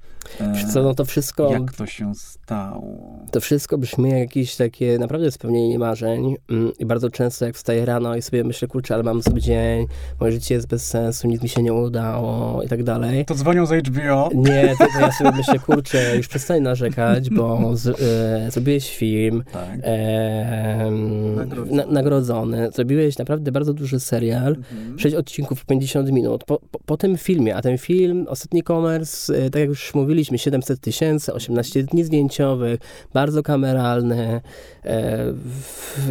Wiesz 0.54 0.72
co, 0.72 0.82
no 0.82 0.94
to 0.94 1.04
wszystko... 1.04 1.52
Jak 1.52 1.72
to 1.72 1.86
się 1.86 2.14
stało? 2.14 2.98
To 3.30 3.40
wszystko 3.40 3.78
brzmi 3.78 4.10
jak 4.10 4.32
jakieś 4.36 4.56
takie 4.56 4.98
naprawdę 4.98 5.30
spełnienie 5.30 5.78
marzeń 5.78 6.36
mm, 6.50 6.72
i 6.78 6.86
bardzo 6.86 7.10
często 7.10 7.44
jak 7.44 7.54
wstaję 7.54 7.84
rano 7.84 8.16
i 8.16 8.22
sobie 8.22 8.44
myślę, 8.44 8.68
kurczę, 8.68 8.94
ale 8.94 9.02
mam 9.02 9.22
sobie 9.22 9.40
dzień, 9.40 9.86
moje 10.20 10.32
życie 10.32 10.54
jest 10.54 10.66
bez 10.66 10.88
sensu, 10.88 11.28
nic 11.28 11.42
mi 11.42 11.48
się 11.48 11.62
nie 11.62 11.72
udało 11.72 12.62
i 12.62 12.68
tak 12.68 12.82
dalej. 12.82 13.24
To 13.24 13.34
dzwonią 13.34 13.66
z 13.66 13.86
HBO? 13.86 14.30
Nie, 14.34 14.74
to, 14.78 14.84
to 14.94 15.00
ja 15.00 15.12
sobie 15.12 15.32
myślę, 15.32 15.58
kurczę, 15.58 16.16
już 16.16 16.28
przestań 16.28 16.60
narzekać, 16.60 17.30
bo 17.30 17.76
z, 17.76 17.86
e, 17.86 18.50
zrobiłeś 18.50 18.96
film, 18.96 19.44
tak. 19.52 19.78
e, 19.82 20.90
nagrodzony. 21.36 21.76
Na, 21.76 21.86
nagrodzony, 21.86 22.70
zrobiłeś 22.72 23.18
naprawdę 23.18 23.52
bardzo 23.52 23.74
duży 23.74 24.00
serial, 24.00 24.56
mhm. 24.56 24.98
6 24.98 25.16
odcinków, 25.16 25.64
50 25.64 26.12
minut. 26.12 26.44
Po, 26.44 26.60
po, 26.70 26.78
po, 26.78 26.96
tym 26.96 27.16
filmie, 27.16 27.56
a 27.56 27.62
ten 27.62 27.78
film, 27.78 28.26
Ostatni 28.28 28.62
Commerce, 28.62 29.34
e, 29.34 29.50
tak 29.50 29.60
jak 29.60 29.68
już 29.68 29.94
mówiłem, 29.94 30.11
mówiliśmy, 30.12 30.38
700 30.38 30.80
tysięcy, 30.80 31.32
18 31.32 31.82
dni 31.82 32.04
zdjęciowych, 32.04 32.80
bardzo 33.12 33.42
kameralne. 33.42 34.40
E, 34.84 35.34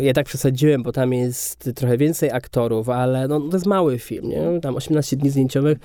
ja 0.01 0.13
tak 0.13 0.25
przesadziłem, 0.25 0.83
bo 0.83 0.91
tam 0.91 1.13
jest 1.13 1.69
trochę 1.75 1.97
więcej 1.97 2.31
aktorów, 2.31 2.89
ale 2.89 3.27
no, 3.27 3.39
to 3.39 3.55
jest 3.55 3.65
mały 3.65 3.99
film, 3.99 4.29
nie? 4.29 4.61
Tam 4.61 4.75
18 4.75 5.17
dni 5.17 5.29
zdjęciowych. 5.29 5.77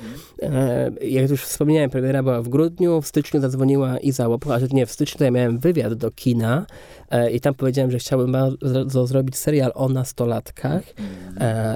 E, 0.42 0.90
jak 1.00 1.30
już 1.30 1.42
wspomniałem, 1.42 1.90
premiera 1.90 2.22
była 2.22 2.42
w 2.42 2.48
grudniu, 2.48 3.00
w 3.00 3.06
styczniu 3.06 3.40
zadzwoniła 3.40 3.98
Iza 3.98 4.28
Łopuch, 4.28 4.52
a 4.52 4.58
nie, 4.70 4.86
w 4.86 4.92
styczniu 4.92 5.24
ja 5.24 5.30
miałem 5.30 5.58
wywiad 5.58 5.94
do 5.94 6.10
kina 6.10 6.66
e, 7.10 7.30
i 7.30 7.40
tam 7.40 7.54
powiedziałem, 7.54 7.90
że 7.90 7.98
chciałbym 7.98 8.32
bardzo 8.32 9.06
zrobić 9.06 9.36
serial 9.36 9.72
o 9.74 9.88
nastolatkach. 9.88 10.82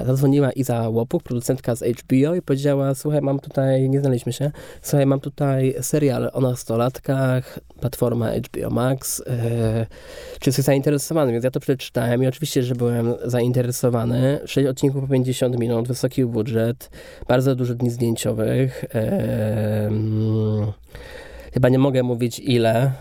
Zadzwoniła 0.05 0.51
Iza 0.51 0.89
Łopuch, 0.89 1.23
producentka 1.23 1.75
z 1.75 1.83
HBO 1.83 2.35
i 2.35 2.41
powiedziała, 2.41 2.95
słuchaj, 2.95 3.21
mam 3.21 3.39
tutaj, 3.39 3.89
nie 3.89 3.99
znaliśmy 3.99 4.33
się, 4.33 4.51
słuchaj, 4.81 5.05
mam 5.05 5.19
tutaj 5.19 5.75
serial 5.81 6.30
o 6.33 6.41
nastolatkach, 6.41 7.59
platforma 7.79 8.31
HBO 8.31 8.69
Max. 8.69 9.23
E, 9.27 9.85
czy 10.39 10.49
jesteś 10.49 10.65
zainteresowany? 10.65 11.31
Więc 11.31 11.43
ja 11.43 11.51
to 11.51 11.59
przeczytałem 11.59 12.23
i 12.23 12.27
oczywiście, 12.27 12.63
że 12.63 12.75
byłem 12.75 13.13
zainteresowany. 13.25 14.39
6 14.45 14.67
odcinków 14.67 15.01
po 15.01 15.07
50 15.07 15.59
minut, 15.59 15.87
wysoki 15.87 16.25
budżet, 16.25 16.89
bardzo 17.27 17.55
dużo 17.55 17.73
dni 17.73 17.89
zdjęciowych. 17.89 18.85
E, 18.95 19.87
mm, 19.87 20.71
chyba 21.53 21.69
nie 21.69 21.79
mogę 21.79 22.03
mówić 22.03 22.39
ile, 22.39 22.91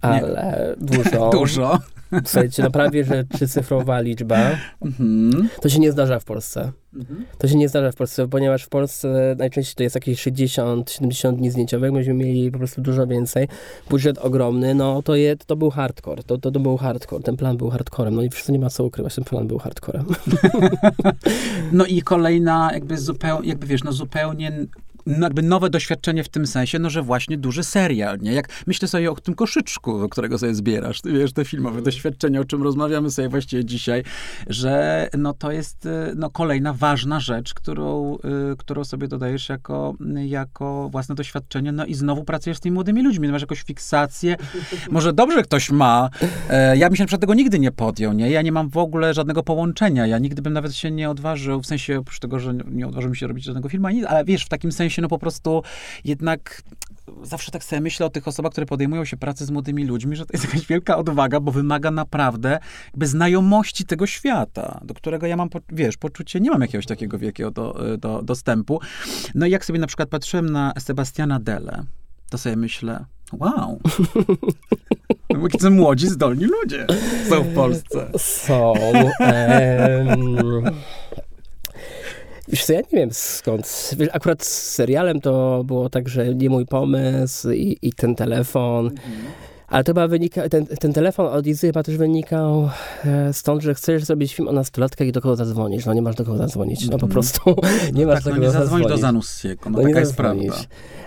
ale 0.00 0.76
nie. 0.78 0.86
dużo. 0.86 1.30
dużo. 1.38 1.78
Słuchajcie, 2.24 2.62
no 2.62 2.70
prawie, 2.70 3.04
że 3.04 3.24
trzycyfrowa 3.24 4.00
liczba. 4.00 4.50
Mhm. 4.82 5.48
To 5.62 5.68
się 5.68 5.78
nie 5.78 5.92
zdarza 5.92 6.20
w 6.20 6.24
Polsce. 6.24 6.72
Mhm. 6.94 7.24
To 7.38 7.48
się 7.48 7.56
nie 7.56 7.68
zdarza 7.68 7.92
w 7.92 7.94
Polsce, 7.94 8.28
ponieważ 8.28 8.62
w 8.62 8.68
Polsce 8.68 9.36
najczęściej 9.38 9.74
to 9.76 9.82
jest 9.82 9.94
jakieś 9.94 10.26
60-70 10.26 11.36
dni 11.36 11.50
zdjęciowych, 11.50 11.92
myśmy 11.92 12.14
mieli 12.14 12.50
po 12.50 12.58
prostu 12.58 12.80
dużo 12.80 13.06
więcej. 13.06 13.48
Budżet 13.90 14.18
ogromny, 14.18 14.74
no 14.74 15.02
to, 15.02 15.14
je, 15.14 15.36
to 15.36 15.56
był 15.56 15.70
hardcore, 15.70 16.22
to, 16.22 16.38
to, 16.38 16.50
to 16.50 16.60
był 16.60 16.76
hardcore, 16.76 17.22
ten 17.22 17.36
plan 17.36 17.56
był 17.56 17.70
hardcorem, 17.70 18.14
no 18.14 18.22
i 18.22 18.30
wszyscy 18.30 18.52
nie 18.52 18.58
ma 18.58 18.70
co 18.70 18.84
ukrywać, 18.84 19.14
ten 19.14 19.24
plan 19.24 19.46
był 19.46 19.58
hardcorem. 19.58 20.04
no 21.72 21.86
i 21.86 22.02
kolejna 22.02 22.70
jakby 22.72 22.98
zupełnie, 22.98 23.48
jakby 23.48 23.66
wiesz, 23.66 23.84
no 23.84 23.92
zupełnie 23.92 24.50
no 24.50 24.93
jakby 25.06 25.42
nowe 25.42 25.70
doświadczenie 25.70 26.24
w 26.24 26.28
tym 26.28 26.46
sensie, 26.46 26.78
no 26.78 26.90
że 26.90 27.02
właśnie 27.02 27.38
duży 27.38 27.64
serial, 27.64 28.18
nie? 28.20 28.32
Jak 28.32 28.48
myślę 28.66 28.88
sobie 28.88 29.10
o 29.10 29.14
tym 29.14 29.34
koszyczku, 29.34 30.08
którego 30.08 30.38
sobie 30.38 30.54
zbierasz, 30.54 31.00
ty 31.00 31.12
wiesz, 31.12 31.32
te 31.32 31.44
filmowe 31.44 31.68
mhm. 31.68 31.84
doświadczenia, 31.84 32.40
o 32.40 32.44
czym 32.44 32.62
rozmawiamy 32.62 33.10
sobie 33.10 33.28
właściwie 33.28 33.64
dzisiaj, 33.64 34.02
że 34.46 35.08
no 35.18 35.32
to 35.32 35.52
jest 35.52 35.88
no 36.16 36.30
kolejna 36.30 36.72
ważna 36.72 37.20
rzecz, 37.20 37.54
którą, 37.54 38.16
y, 38.52 38.56
którą 38.56 38.84
sobie 38.84 39.08
dodajesz 39.08 39.48
jako, 39.48 39.94
jako 40.26 40.88
własne 40.92 41.14
doświadczenie, 41.14 41.72
no 41.72 41.86
i 41.86 41.94
znowu 41.94 42.24
pracujesz 42.24 42.56
z 42.56 42.60
tymi 42.60 42.74
młodymi 42.74 43.02
ludźmi, 43.02 43.26
no 43.26 43.32
masz 43.32 43.42
jakąś 43.42 43.62
fiksację, 43.62 44.36
może 44.90 45.12
dobrze 45.12 45.42
ktoś 45.42 45.70
ma, 45.70 46.10
e, 46.50 46.76
ja 46.76 46.88
bym 46.88 46.96
się 46.96 47.06
tego 47.06 47.34
nigdy 47.34 47.58
nie 47.58 47.72
podjął, 47.72 48.12
nie? 48.12 48.30
Ja 48.30 48.42
nie 48.42 48.52
mam 48.52 48.68
w 48.68 48.76
ogóle 48.76 49.14
żadnego 49.14 49.42
połączenia, 49.42 50.06
ja 50.06 50.18
nigdy 50.18 50.42
bym 50.42 50.52
nawet 50.52 50.74
się 50.74 50.90
nie 50.90 51.10
odważył, 51.10 51.60
w 51.60 51.66
sensie 51.66 51.98
oprócz 51.98 52.18
tego, 52.18 52.38
że 52.38 52.54
nie 52.54 52.86
odważył 52.86 53.10
mi 53.10 53.16
się 53.16 53.26
robić 53.26 53.44
żadnego 53.44 53.68
filmu, 53.68 53.88
ale 54.08 54.24
wiesz, 54.24 54.44
w 54.44 54.48
takim 54.48 54.72
sensie 54.72 54.93
no 55.02 55.08
po 55.08 55.18
prostu 55.18 55.62
jednak 56.04 56.62
zawsze 57.22 57.50
tak 57.50 57.64
sobie 57.64 57.80
myślę 57.80 58.06
o 58.06 58.10
tych 58.10 58.28
osobach, 58.28 58.52
które 58.52 58.66
podejmują 58.66 59.04
się 59.04 59.16
pracy 59.16 59.44
z 59.44 59.50
młodymi 59.50 59.84
ludźmi, 59.84 60.16
że 60.16 60.26
to 60.26 60.32
jest 60.32 60.44
jakaś 60.48 60.66
wielka 60.66 60.96
odwaga, 60.96 61.40
bo 61.40 61.52
wymaga 61.52 61.90
naprawdę 61.90 62.58
jakby 62.86 63.06
znajomości 63.06 63.84
tego 63.84 64.06
świata, 64.06 64.80
do 64.84 64.94
którego 64.94 65.26
ja 65.26 65.36
mam, 65.36 65.48
wiesz, 65.72 65.96
poczucie, 65.96 66.40
nie 66.40 66.50
mam 66.50 66.60
jakiegoś 66.60 66.86
takiego 66.86 67.18
wielkiego 67.18 67.50
do, 67.50 67.76
do, 67.98 68.22
dostępu. 68.22 68.80
No 69.34 69.46
i 69.46 69.50
jak 69.50 69.64
sobie 69.64 69.78
na 69.78 69.86
przykład 69.86 70.08
patrzyłem 70.08 70.50
na 70.50 70.72
Sebastiana 70.78 71.40
Dele, 71.40 71.84
to 72.30 72.38
sobie 72.38 72.56
myślę, 72.56 73.04
wow, 73.32 73.80
no, 75.62 75.70
młodzi, 75.70 76.08
zdolni 76.08 76.44
ludzie 76.44 76.86
są 77.28 77.42
w 77.42 77.54
Polsce. 77.54 78.10
Są. 78.18 78.72
Um, 78.72 80.64
Wiesz 82.48 82.64
co, 82.64 82.72
ja 82.72 82.80
nie 82.80 82.98
wiem 82.98 83.12
skąd. 83.12 83.90
Akurat 84.12 84.44
z 84.44 84.72
serialem 84.72 85.20
to 85.20 85.64
było 85.64 85.90
tak, 85.90 86.08
że 86.08 86.34
nie 86.34 86.50
mój 86.50 86.66
pomysł 86.66 87.50
i, 87.50 87.78
i 87.82 87.92
ten 87.92 88.14
telefon. 88.14 88.86
Mhm. 88.86 89.53
Ale 89.74 89.84
to 89.84 89.90
chyba 89.90 90.08
wynika, 90.08 90.48
ten, 90.48 90.66
ten 90.66 90.92
telefon 90.92 91.26
od 91.26 91.46
Izy 91.46 91.66
chyba 91.66 91.82
też 91.82 91.96
wynikał 91.96 92.70
e, 93.04 93.32
stąd, 93.32 93.62
że 93.62 93.74
chcesz 93.74 94.04
zrobić 94.04 94.34
film 94.34 94.48
o 94.48 94.52
nastolatkach 94.52 95.08
i 95.08 95.12
do 95.12 95.20
kogo 95.20 95.36
zadzwonić. 95.36 95.86
No 95.86 95.94
nie 95.94 96.02
masz 96.02 96.14
do 96.14 96.24
kogo 96.24 96.38
zadzwonić. 96.38 96.84
No 96.84 96.88
po 96.88 96.94
mhm. 96.94 97.12
prostu 97.12 97.40
nie 97.92 98.06
masz 98.06 98.14
tak, 98.14 98.24
do 98.24 98.30
no 98.30 98.36
kogo 98.36 98.46
nie 98.46 98.52
zadzwonić. 98.52 98.88
do 98.88 98.96
Zanussiego, 98.96 99.70
no, 99.70 99.78
no 99.78 99.88
taka 99.88 100.00
jest 100.00 100.16
prawda. 100.16 100.54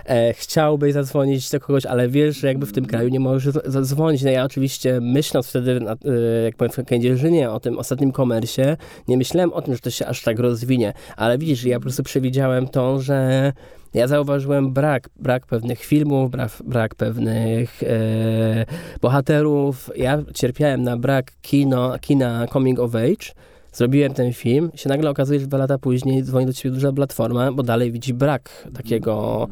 E, 0.06 0.34
chciałbyś 0.34 0.92
zadzwonić 0.92 1.50
do 1.50 1.60
kogoś, 1.60 1.86
ale 1.86 2.08
wiesz, 2.08 2.36
że 2.36 2.46
jakby 2.46 2.66
w 2.66 2.72
tym 2.72 2.86
kraju 2.86 3.08
nie 3.08 3.20
możesz 3.20 3.54
zadzwonić. 3.64 4.22
No 4.22 4.30
ja 4.30 4.44
oczywiście 4.44 5.00
myśląc 5.00 5.46
wtedy, 5.46 5.80
na, 5.80 5.92
e, 5.92 5.96
jak 6.44 6.56
powiem 6.56 6.72
w 6.72 6.84
Kędzierzynie, 6.84 7.50
o 7.50 7.60
tym 7.60 7.78
ostatnim 7.78 8.12
komersie, 8.12 8.76
nie 9.08 9.16
myślałem 9.16 9.52
o 9.52 9.62
tym, 9.62 9.74
że 9.74 9.80
to 9.80 9.90
się 9.90 10.06
aż 10.06 10.22
tak 10.22 10.38
rozwinie. 10.38 10.92
Ale 11.16 11.38
widzisz, 11.38 11.64
ja 11.64 11.76
po 11.76 11.82
prostu 11.82 12.02
przewidziałem 12.02 12.68
to, 12.68 13.00
że 13.00 13.52
ja 13.94 14.06
zauważyłem 14.06 14.72
brak, 14.72 15.08
brak 15.16 15.46
pewnych 15.46 15.80
filmów, 15.80 16.30
brak, 16.30 16.50
brak 16.64 16.94
pewnych 16.94 17.82
e, 17.82 18.66
bohaterów. 19.00 19.90
Ja 19.96 20.22
cierpiałem 20.34 20.82
na 20.82 20.96
brak 20.96 21.32
kino, 21.42 21.98
kina 22.00 22.46
coming 22.52 22.78
of 22.78 22.94
age. 22.94 23.32
Zrobiłem 23.72 24.14
ten 24.14 24.32
film, 24.32 24.70
się 24.74 24.88
nagle 24.88 25.10
okazuje, 25.10 25.40
że 25.40 25.46
dwa 25.46 25.58
lata 25.58 25.78
później 25.78 26.22
dzwoni 26.22 26.46
do 26.46 26.52
ciebie 26.52 26.74
duża 26.74 26.92
platforma, 26.92 27.52
bo 27.52 27.62
dalej 27.62 27.92
widzi 27.92 28.14
brak 28.14 28.68
takiego 28.76 29.48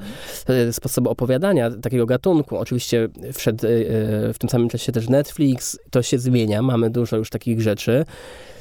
e, 0.47 0.73
sposobu 0.73 1.11
opowiadania, 1.11 1.71
takiego 1.71 2.07
gatunku. 2.07 2.57
Oczywiście 2.57 3.09
wszedł 3.33 3.67
e, 3.67 3.71
w 4.33 4.39
tym 4.39 4.51
samym 4.51 4.69
czasie 4.69 4.93
też 4.93 5.09
Netflix, 5.09 5.79
to 5.91 6.03
się 6.03 6.19
zmienia, 6.19 6.63
mamy 6.63 6.91
dużo 6.91 7.17
już 7.17 7.31
takich 7.31 7.61
rzeczy 7.61 8.05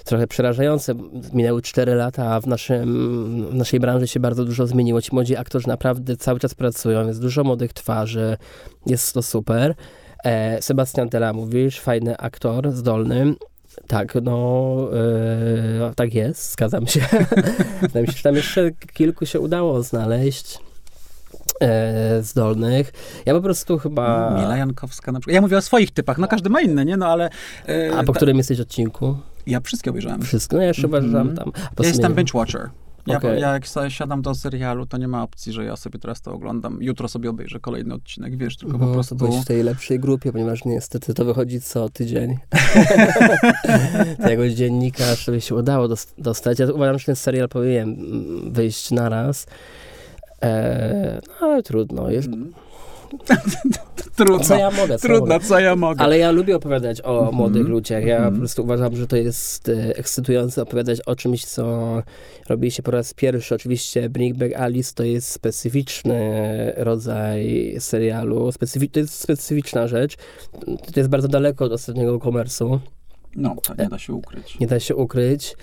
trochę 0.06 0.28
przerażające. 0.28 0.94
Minęły 1.34 1.62
4 1.62 1.96
lata, 1.96 2.36
a 2.36 2.42
w, 2.42 2.48
naszym, 2.48 3.50
w 3.50 3.56
naszej 3.56 3.80
branży 3.80 4.08
się 4.08 4.20
bardzo 4.20 4.46
dużo 4.46 4.68
zmieniło. 4.68 5.02
Ci 5.02 5.10
młodzi 5.14 5.36
aktorzy 5.36 5.68
naprawdę 5.68 6.18
cały 6.18 6.40
czas 6.40 6.56
pracują, 6.56 7.08
jest 7.08 7.22
dużo 7.22 7.44
młodych 7.44 7.74
twarzy, 7.74 8.38
jest 8.86 9.14
to 9.14 9.22
super. 9.22 9.76
E, 10.24 10.62
Sebastian 10.62 11.10
Tela, 11.10 11.34
mówisz, 11.34 11.80
fajny 11.80 12.18
aktor, 12.18 12.72
zdolny. 12.72 13.36
Tak, 13.88 14.18
no 14.24 14.78
e, 14.94 15.94
tak 15.96 16.14
jest, 16.14 16.52
zgadzam 16.52 16.88
się. 16.88 17.00
Wydaje 17.82 18.06
mi 18.06 18.12
się, 18.12 18.18
że 18.18 18.24
tam 18.24 18.36
jeszcze 18.36 18.72
kilku 18.72 19.26
się 19.26 19.40
udało 19.40 19.84
znaleźć 19.84 20.60
e, 21.62 22.24
zdolnych. 22.24 22.92
Ja 23.26 23.34
po 23.34 23.42
prostu 23.42 23.78
chyba... 23.78 24.32
Mila 24.32 24.58
Jankowska 24.58 25.12
na 25.12 25.20
przykład. 25.20 25.36
Ja 25.36 25.42
mówię 25.42 25.58
o 25.58 25.62
swoich 25.62 25.92
typach, 25.92 26.18
no 26.18 26.28
każdy 26.28 26.50
ma 26.50 26.62
inne, 26.62 26.86
nie? 26.86 26.98
No 26.98 27.08
ale... 27.08 27.30
E, 27.68 27.98
A 27.98 28.04
po 28.04 28.14
ta... 28.14 28.18
którym 28.18 28.38
jesteś 28.38 28.60
odcinku? 28.60 29.18
Ja 29.48 29.60
wszystkie 29.62 29.90
obejrzałem. 29.90 30.22
Wszystko? 30.22 30.56
No 30.56 30.62
ja 30.62 30.68
jeszcze 30.68 30.88
uważam 30.88 31.16
mm 31.16 31.28
-hmm. 31.28 31.38
tam. 31.38 31.52
Ja 31.80 31.88
jestem 31.88 32.16
binge 32.16 32.34
watcher. 32.34 32.70
Ja, 33.08 33.18
okay. 33.18 33.40
ja 33.40 33.54
jak 33.54 33.68
sobie 33.68 33.92
siadam 33.92 34.22
do 34.22 34.36
serialu, 34.36 34.86
to 34.86 34.98
nie 34.98 35.08
ma 35.08 35.24
opcji, 35.24 35.54
że 35.54 35.66
ja 35.66 35.76
sobie 35.76 36.00
teraz 36.00 36.22
to 36.22 36.32
oglądam. 36.32 36.78
Jutro 36.82 37.08
sobie 37.08 37.30
obejrzę 37.30 37.60
kolejny 37.60 37.94
odcinek, 37.94 38.38
wiesz, 38.38 38.58
tylko 38.58 38.78
no, 38.78 38.88
po 38.88 38.94
prostu... 38.94 39.16
To 39.16 39.28
w 39.28 39.46
tej 39.46 39.64
lepszej 39.64 40.00
grupie, 40.00 40.32
ponieważ 40.32 40.66
niestety 40.66 41.14
to 41.14 41.26
wychodzi 41.26 41.62
co 41.62 41.90
tydzień. 41.90 42.38
Tego 44.28 44.50
dziennikarz 44.50 45.26
sobie 45.26 45.42
się 45.42 45.56
udało 45.56 45.88
dostać. 46.18 46.60
Ja 46.60 46.72
uważam, 46.72 47.00
że 47.00 47.06
ten 47.06 47.16
serial 47.16 47.50
powinien 47.50 47.98
wyjść 48.52 48.92
naraz. 48.92 49.48
Eee, 50.42 51.22
no, 51.28 51.48
ale 51.48 51.64
trudno. 51.64 52.10
Jest... 52.10 52.28
Mm. 52.28 52.54
trudno. 54.16 54.40
Co 54.40 54.56
ja 54.58 54.72
mogę? 54.72 54.98
Co 54.98 55.08
Trudno, 55.08 55.34
mogę. 55.34 55.46
co 55.46 55.60
ja 55.60 55.76
mogę. 55.76 56.02
Ale 56.02 56.18
ja 56.18 56.32
lubię 56.32 56.56
opowiadać 56.56 57.02
o 57.02 57.20
mm 57.20 57.32
-hmm. 57.32 57.36
młodych 57.36 57.68
ludziach. 57.68 58.06
Ja 58.06 58.18
mm 58.18 58.30
-hmm. 58.30 58.34
po 58.34 58.40
prostu 58.40 58.64
uważam, 58.64 58.96
że 58.96 59.08
to 59.08 59.16
jest 59.16 59.70
e, 59.70 59.98
ekscytujące 59.98 60.62
opowiadać 60.62 61.02
o 61.02 61.16
czymś, 61.16 61.46
co 61.46 62.04
robi 62.50 62.72
się 62.72 62.84
po 62.84 62.92
raz 62.92 63.14
pierwszy. 63.14 63.56
Oczywiście 63.56 64.10
Bring 64.10 64.38
Back 64.38 64.56
Alice 64.56 64.94
to 64.96 65.04
jest 65.04 65.30
specyficzny 65.30 66.20
rodzaj 66.78 67.76
serialu. 67.80 68.52
Specyfi 68.52 68.90
to 68.90 69.00
jest 69.00 69.14
specyficzna 69.14 69.88
rzecz. 69.88 70.16
To 70.66 71.00
jest 71.00 71.10
bardzo 71.10 71.28
daleko 71.28 71.66
od 71.66 71.72
ostatniego 71.72 72.20
komersu. 72.20 72.80
No, 73.36 73.56
nie 73.80 73.90
da 73.90 74.00
się 74.00 74.14
ukryć. 74.14 74.60
Nie 74.60 74.68
da 74.68 74.80
się 74.80 74.96
ukryć. 74.96 75.56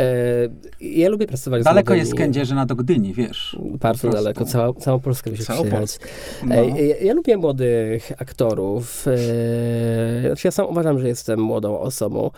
E, 0.00 0.48
ja 0.80 1.08
lubię 1.08 1.26
pracować 1.26 1.64
daleko 1.64 1.72
z 1.72 1.74
Daleko 1.74 1.94
jest 1.94 2.14
Kędzierzyna 2.14 2.66
do 2.66 2.76
Gdyni, 2.76 3.14
wiesz. 3.14 3.56
Bardzo 3.60 4.08
daleko, 4.08 4.44
cała, 4.44 4.72
całą 4.72 5.00
Polskę 5.00 5.30
by 5.30 5.36
się 5.36 5.44
całą 5.44 5.70
Polskę. 5.70 6.08
No. 6.46 6.54
E, 6.54 6.68
ja, 6.86 6.96
ja, 6.96 7.14
lubię 7.14 7.36
młodych 7.36 8.12
aktorów. 8.18 9.06
E, 9.08 10.20
znaczy 10.26 10.46
ja 10.46 10.50
sam 10.50 10.66
uważam, 10.66 10.98
że 10.98 11.08
jestem 11.08 11.40
młodą 11.40 11.78
osobą. 11.78 12.30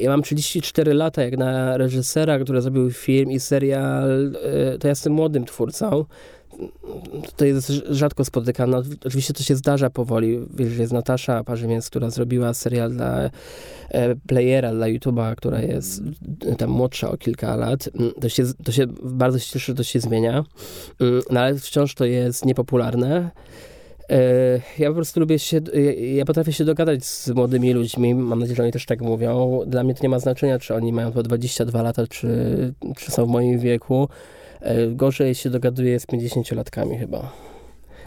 Ja 0.00 0.10
mam 0.10 0.22
34 0.22 0.94
lata, 0.94 1.22
jak 1.22 1.36
na 1.36 1.76
reżysera, 1.76 2.38
który 2.38 2.60
zrobił 2.60 2.90
film 2.90 3.30
i 3.30 3.40
serial, 3.40 4.32
to 4.80 4.86
ja 4.86 4.90
jestem 4.90 5.12
młodym 5.12 5.44
twórcą 5.44 6.04
to 7.36 7.44
jest 7.44 7.68
rzadko 7.90 8.24
spotykane. 8.24 8.82
Oczywiście 9.04 9.34
to 9.34 9.42
się 9.42 9.56
zdarza 9.56 9.90
powoli. 9.90 10.40
Wiesz, 10.54 10.78
jest 10.78 10.92
Natasza 10.92 11.44
Parzymiec, 11.44 11.90
która 11.90 12.10
zrobiła 12.10 12.54
serial 12.54 12.92
dla 12.92 13.30
e, 13.88 14.14
Playera, 14.26 14.72
dla 14.72 14.86
YouTube'a, 14.86 15.34
która 15.34 15.60
jest 15.60 16.02
tam 16.58 16.70
młodsza 16.70 17.10
o 17.10 17.16
kilka 17.16 17.56
lat. 17.56 17.90
To 18.20 18.28
się, 18.28 18.44
to 18.64 18.72
się 18.72 18.86
bardzo 19.02 19.38
się 19.38 19.52
cieszę, 19.52 19.72
że 19.72 19.74
to 19.74 19.82
się 19.82 20.00
zmienia. 20.00 20.44
Mm, 21.00 21.22
no 21.30 21.40
ale 21.40 21.58
wciąż 21.58 21.94
to 21.94 22.04
jest 22.04 22.44
niepopularne. 22.44 23.30
E, 24.10 24.60
ja 24.78 24.88
po 24.88 24.94
prostu 24.94 25.20
lubię 25.20 25.38
się, 25.38 25.60
ja 26.14 26.24
potrafię 26.24 26.52
się 26.52 26.64
dogadać 26.64 27.04
z 27.04 27.30
młodymi 27.30 27.72
ludźmi, 27.72 28.14
mam 28.14 28.38
nadzieję, 28.38 28.56
że 28.56 28.62
oni 28.62 28.72
też 28.72 28.86
tak 28.86 29.00
mówią. 29.00 29.60
Dla 29.66 29.84
mnie 29.84 29.94
to 29.94 30.02
nie 30.02 30.08
ma 30.08 30.18
znaczenia, 30.18 30.58
czy 30.58 30.74
oni 30.74 30.92
mają 30.92 31.12
po 31.12 31.22
22 31.22 31.82
lata, 31.82 32.06
czy, 32.06 32.28
czy 32.96 33.12
są 33.12 33.26
w 33.26 33.28
moim 33.28 33.58
wieku. 33.58 34.08
E, 34.60 34.86
gorzej 34.86 35.34
się 35.34 35.50
dogaduje 35.50 36.00
z 36.00 36.06
50-latkami 36.06 36.98
chyba. 36.98 37.32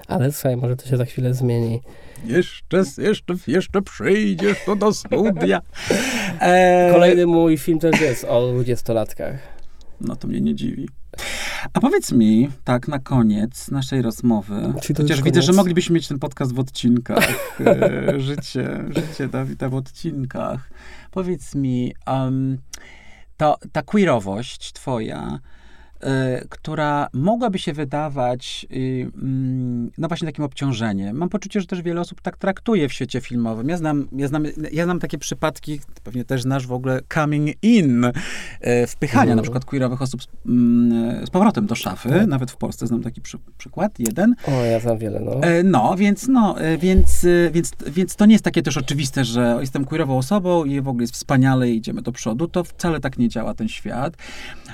Ale 0.07 0.31
słuchaj, 0.31 0.57
może 0.57 0.75
to 0.75 0.87
się 0.87 0.97
za 0.97 1.05
chwilę 1.05 1.33
zmieni. 1.33 1.81
Jeszcze, 2.25 2.83
jeszcze, 2.97 3.35
jeszcze 3.47 3.81
przyjdziesz 3.81 4.57
to 4.65 4.75
do 4.75 4.93
studia. 4.93 5.61
E... 6.39 6.89
Kolejny 6.91 7.25
mój 7.25 7.57
film 7.57 7.79
też 7.79 8.01
jest 8.01 8.23
o 8.23 8.41
20-latkach. 8.41 9.37
No 10.01 10.15
to 10.15 10.27
mnie 10.27 10.41
nie 10.41 10.55
dziwi. 10.55 10.87
A 11.73 11.79
powiedz 11.79 12.11
mi, 12.11 12.49
tak 12.63 12.87
na 12.87 12.99
koniec 12.99 13.71
naszej 13.71 14.01
rozmowy, 14.01 14.73
chociaż 14.97 15.21
widzę, 15.21 15.41
że 15.41 15.53
moglibyśmy 15.53 15.93
mieć 15.93 16.07
ten 16.07 16.19
podcast 16.19 16.53
w 16.53 16.59
odcinkach, 16.59 17.59
e, 17.59 18.19
życie, 18.19 18.83
życie 18.89 19.27
Dawida 19.27 19.69
w 19.69 19.75
odcinkach. 19.75 20.69
Powiedz 21.11 21.55
mi, 21.55 21.93
um, 22.07 22.57
to 23.37 23.57
ta 23.71 23.81
queerowość 23.81 24.73
twoja, 24.73 25.39
która 26.49 27.07
mogłaby 27.13 27.59
się 27.59 27.73
wydawać 27.73 28.65
y, 28.71 29.11
mm, 29.15 29.91
no 29.97 30.07
właśnie 30.07 30.25
takim 30.25 30.45
obciążeniem. 30.45 31.17
Mam 31.17 31.29
poczucie, 31.29 31.61
że 31.61 31.67
też 31.67 31.81
wiele 31.81 32.01
osób 32.01 32.21
tak 32.21 32.37
traktuje 32.37 32.89
w 32.89 32.93
świecie 32.93 33.21
filmowym. 33.21 33.69
Ja 33.69 33.77
znam, 33.77 34.07
ja 34.11 34.27
znam, 34.27 34.43
ja 34.71 34.83
znam 34.83 34.99
takie 34.99 35.17
przypadki, 35.17 35.79
pewnie 36.03 36.25
też 36.25 36.41
znasz 36.41 36.67
w 36.67 36.71
ogóle 36.71 36.99
coming 37.13 37.57
in, 37.61 38.05
y, 38.05 38.11
wpychania 38.87 39.23
mm. 39.23 39.35
na 39.35 39.41
przykład 39.41 39.65
queerowych 39.65 40.01
osób 40.01 40.23
z, 40.23 40.27
mm, 40.45 41.27
z 41.27 41.29
powrotem 41.29 41.65
do 41.65 41.75
szafy. 41.75 42.09
Tak. 42.09 42.27
Nawet 42.27 42.51
w 42.51 42.57
Polsce 42.57 42.87
znam 42.87 43.03
taki 43.03 43.21
przy, 43.21 43.37
przykład, 43.57 43.99
jeden. 43.99 44.35
O, 44.47 44.51
ja 44.51 44.79
znam 44.79 44.97
wiele, 44.97 45.19
no. 45.19 45.41
No, 45.63 45.95
więc, 45.95 46.27
no, 46.27 46.55
więc, 46.79 47.25
więc, 47.51 47.71
więc 47.87 48.15
to 48.15 48.25
nie 48.25 48.33
jest 48.33 48.45
takie 48.45 48.61
też 48.61 48.77
oczywiste, 48.77 49.25
że 49.25 49.57
jestem 49.59 49.85
queerową 49.85 50.17
osobą 50.17 50.65
i 50.65 50.81
w 50.81 50.87
ogóle 50.87 51.03
jest 51.03 51.13
wspaniale 51.13 51.69
i 51.69 51.77
idziemy 51.77 52.01
do 52.01 52.11
przodu. 52.11 52.47
To 52.47 52.63
wcale 52.63 52.99
tak 52.99 53.17
nie 53.17 53.29
działa 53.29 53.53
ten 53.53 53.67
świat. 53.67 54.13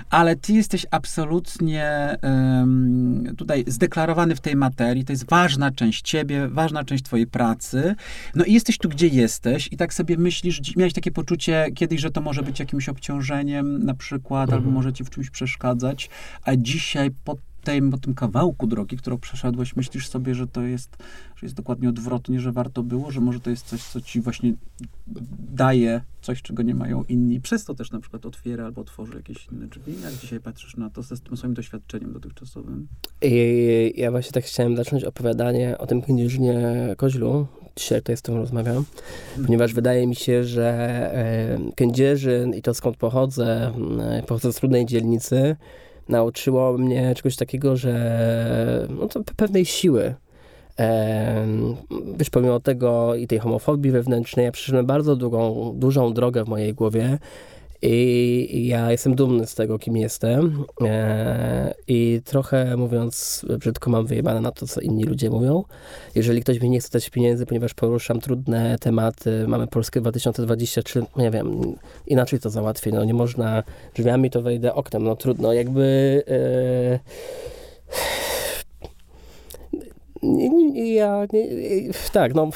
Ale 0.09 0.35
ty 0.35 0.53
jesteś 0.53 0.85
absolutnie 0.91 1.18
absolutnie 1.19 2.17
um, 2.23 3.35
tutaj 3.37 3.63
zdeklarowany 3.67 4.35
w 4.35 4.39
tej 4.39 4.55
materii. 4.55 5.05
To 5.05 5.13
jest 5.13 5.29
ważna 5.29 5.71
część 5.71 6.01
ciebie, 6.01 6.47
ważna 6.47 6.83
część 6.83 7.03
twojej 7.03 7.27
pracy. 7.27 7.95
No 8.35 8.45
i 8.45 8.53
jesteś 8.53 8.77
tu, 8.77 8.89
gdzie 8.89 9.07
jesteś 9.07 9.69
i 9.71 9.77
tak 9.77 9.93
sobie 9.93 10.17
myślisz, 10.17 10.75
miałeś 10.75 10.93
takie 10.93 11.11
poczucie 11.11 11.67
kiedyś, 11.75 12.01
że 12.01 12.11
to 12.11 12.21
może 12.21 12.43
być 12.43 12.59
jakimś 12.59 12.89
obciążeniem 12.89 13.85
na 13.85 13.93
przykład, 13.93 14.49
mhm. 14.49 14.57
albo 14.57 14.71
może 14.71 14.93
ci 14.93 15.03
w 15.03 15.09
czymś 15.09 15.29
przeszkadzać, 15.29 16.09
a 16.43 16.55
dzisiaj 16.55 17.11
po 17.23 17.35
tym, 17.63 17.91
tym 17.91 18.13
kawałku 18.13 18.67
drogi, 18.67 18.97
którą 18.97 19.17
przeszedłeś, 19.17 19.75
myślisz 19.75 20.07
sobie, 20.07 20.35
że 20.35 20.47
to 20.47 20.61
jest, 20.61 20.97
że 21.35 21.45
jest 21.45 21.55
dokładnie 21.55 21.89
odwrotnie, 21.89 22.39
że 22.39 22.51
warto 22.51 22.83
było, 22.83 23.11
że 23.11 23.21
może 23.21 23.39
to 23.39 23.49
jest 23.49 23.65
coś, 23.65 23.83
co 23.83 24.01
ci 24.01 24.21
właśnie 24.21 24.53
daje 25.53 26.01
coś, 26.21 26.41
czego 26.41 26.63
nie 26.63 26.75
mają 26.75 27.03
inni, 27.03 27.41
przez 27.41 27.65
to 27.65 27.75
też 27.75 27.91
na 27.91 27.99
przykład 27.99 28.25
otwiera 28.25 28.65
albo 28.65 28.81
otworzy 28.81 29.15
jakieś 29.15 29.47
inne 29.51 29.67
drzwi. 29.67 29.93
Jak 30.03 30.13
dzisiaj 30.13 30.39
patrzysz 30.39 30.77
na 30.77 30.89
to 30.89 31.01
ze 31.01 31.17
tym 31.17 31.37
swoim 31.37 31.53
doświadczeniem 31.53 32.13
dotychczasowym? 32.13 32.87
I 33.21 33.93
ja 33.97 34.11
właśnie 34.11 34.31
tak 34.31 34.43
chciałem 34.43 34.75
zacząć 34.75 35.03
opowiadanie 35.03 35.77
o 35.77 35.87
tym 35.87 36.01
knieżnie 36.01 36.55
Koźlu. 36.97 37.47
Dzisiaj 37.75 37.99
tutaj 37.99 38.17
z 38.17 38.21
tym 38.21 38.35
rozmawiam, 38.35 38.85
hmm. 39.29 39.45
ponieważ 39.45 39.73
wydaje 39.73 40.07
mi 40.07 40.15
się, 40.15 40.43
że 40.43 40.69
e, 41.13 41.59
Kędzierzyn 41.75 42.53
i 42.53 42.61
to 42.61 42.73
skąd 42.73 42.97
pochodzę, 42.97 43.73
e, 43.99 44.23
pochodzę 44.27 44.53
z 44.53 44.55
trudnej 44.55 44.85
dzielnicy, 44.85 45.55
nauczyło 46.09 46.77
mnie 46.77 47.15
czegoś 47.15 47.35
takiego, 47.35 47.77
że 47.77 48.87
no 48.89 49.07
to 49.07 49.21
pewnej 49.35 49.65
siły. 49.65 50.15
Wiesz, 52.17 52.29
pomimo 52.29 52.59
tego 52.59 53.15
i 53.15 53.27
tej 53.27 53.39
homofobii 53.39 53.91
wewnętrznej, 53.91 54.45
ja 54.45 54.51
przeszedłem 54.51 54.85
bardzo 54.85 55.15
długą, 55.15 55.73
dużą 55.75 56.13
drogę 56.13 56.43
w 56.43 56.47
mojej 56.47 56.73
głowie 56.73 57.17
i 57.81 58.67
ja 58.67 58.91
jestem 58.91 59.15
dumny 59.15 59.47
z 59.47 59.55
tego, 59.55 59.79
kim 59.79 59.97
jestem. 59.97 60.65
E, 60.81 61.73
I 61.87 62.21
trochę 62.25 62.77
mówiąc 62.77 63.45
brzydko, 63.59 63.89
mam 63.89 64.05
wyjebane 64.05 64.41
na 64.41 64.51
to, 64.51 64.67
co 64.67 64.81
inni 64.81 65.03
ludzie 65.03 65.29
mówią. 65.29 65.63
Jeżeli 66.15 66.41
ktoś 66.41 66.61
mi 66.61 66.69
nie 66.69 66.79
chce 66.79 66.89
dać 66.91 67.09
pieniędzy, 67.09 67.45
ponieważ 67.45 67.73
poruszam 67.73 68.19
trudne 68.19 68.77
tematy, 68.79 69.45
mamy 69.47 69.67
Polskę 69.67 70.01
2023, 70.01 70.99
no 70.99 71.23
nie 71.23 71.31
wiem, 71.31 71.75
inaczej 72.07 72.39
to 72.39 72.49
załatwię. 72.49 72.91
No 72.91 73.05
nie 73.05 73.13
można 73.13 73.63
drzwiami, 73.95 74.29
to 74.29 74.41
wejdę 74.41 74.73
oknem. 74.73 75.03
No 75.03 75.15
trudno, 75.15 75.53
jakby. 75.53 76.23
Yy... 76.27 76.99
Ja, 80.73 81.27
tak, 82.13 82.35
no, 82.35 82.49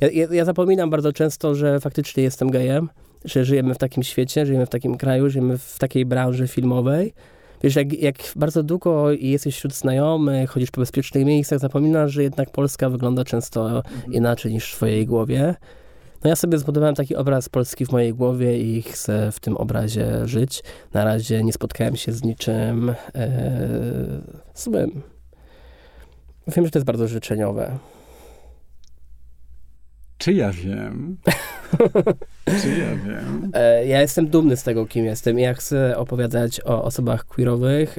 ja, 0.00 0.26
ja 0.30 0.44
zapominam 0.44 0.90
bardzo 0.90 1.12
często, 1.12 1.54
że 1.54 1.80
faktycznie 1.80 2.22
jestem 2.22 2.50
gejem 2.50 2.88
że 3.24 3.44
żyjemy 3.44 3.74
w 3.74 3.78
takim 3.78 4.02
świecie, 4.02 4.46
żyjemy 4.46 4.66
w 4.66 4.70
takim 4.70 4.96
kraju, 4.96 5.30
żyjemy 5.30 5.58
w 5.58 5.78
takiej 5.78 6.06
branży 6.06 6.48
filmowej. 6.48 7.14
Wiesz, 7.62 7.76
jak, 7.76 7.92
jak 7.92 8.16
bardzo 8.36 8.62
długo 8.62 9.12
jesteś 9.12 9.56
wśród 9.56 9.74
znajomych, 9.74 10.50
chodzisz 10.50 10.70
po 10.70 10.80
bezpiecznych 10.80 11.24
miejscach, 11.24 11.58
zapominasz, 11.58 12.12
że 12.12 12.22
jednak 12.22 12.50
Polska 12.50 12.90
wygląda 12.90 13.24
często 13.24 13.76
mhm. 13.76 14.12
inaczej 14.12 14.52
niż 14.52 14.72
w 14.72 14.76
twojej 14.76 15.06
głowie. 15.06 15.54
No 16.24 16.30
ja 16.30 16.36
sobie 16.36 16.58
zbudowałem 16.58 16.94
taki 16.94 17.16
obraz 17.16 17.48
Polski 17.48 17.86
w 17.86 17.92
mojej 17.92 18.14
głowie 18.14 18.58
i 18.58 18.82
chcę 18.82 19.32
w 19.32 19.40
tym 19.40 19.56
obrazie 19.56 20.28
żyć. 20.28 20.62
Na 20.92 21.04
razie 21.04 21.44
nie 21.44 21.52
spotkałem 21.52 21.96
się 21.96 22.12
z 22.12 22.24
niczym 22.24 22.94
e, 23.14 24.20
złym. 24.54 25.02
Wiem, 26.46 26.64
że 26.64 26.70
to 26.70 26.78
jest 26.78 26.86
bardzo 26.86 27.08
życzeniowe. 27.08 27.78
Czy 30.18 30.32
ja 30.32 30.52
wiem? 30.52 31.16
Czy 32.62 32.68
ja 32.68 32.96
wiem? 33.06 33.50
E, 33.54 33.86
ja 33.86 34.00
jestem 34.00 34.28
dumny 34.28 34.56
z 34.56 34.62
tego, 34.62 34.86
kim 34.86 35.04
jestem. 35.04 35.38
Ja 35.38 35.54
chcę 35.54 35.96
opowiadać 35.96 36.60
o 36.60 36.84
osobach 36.84 37.24
queerowych, 37.24 37.98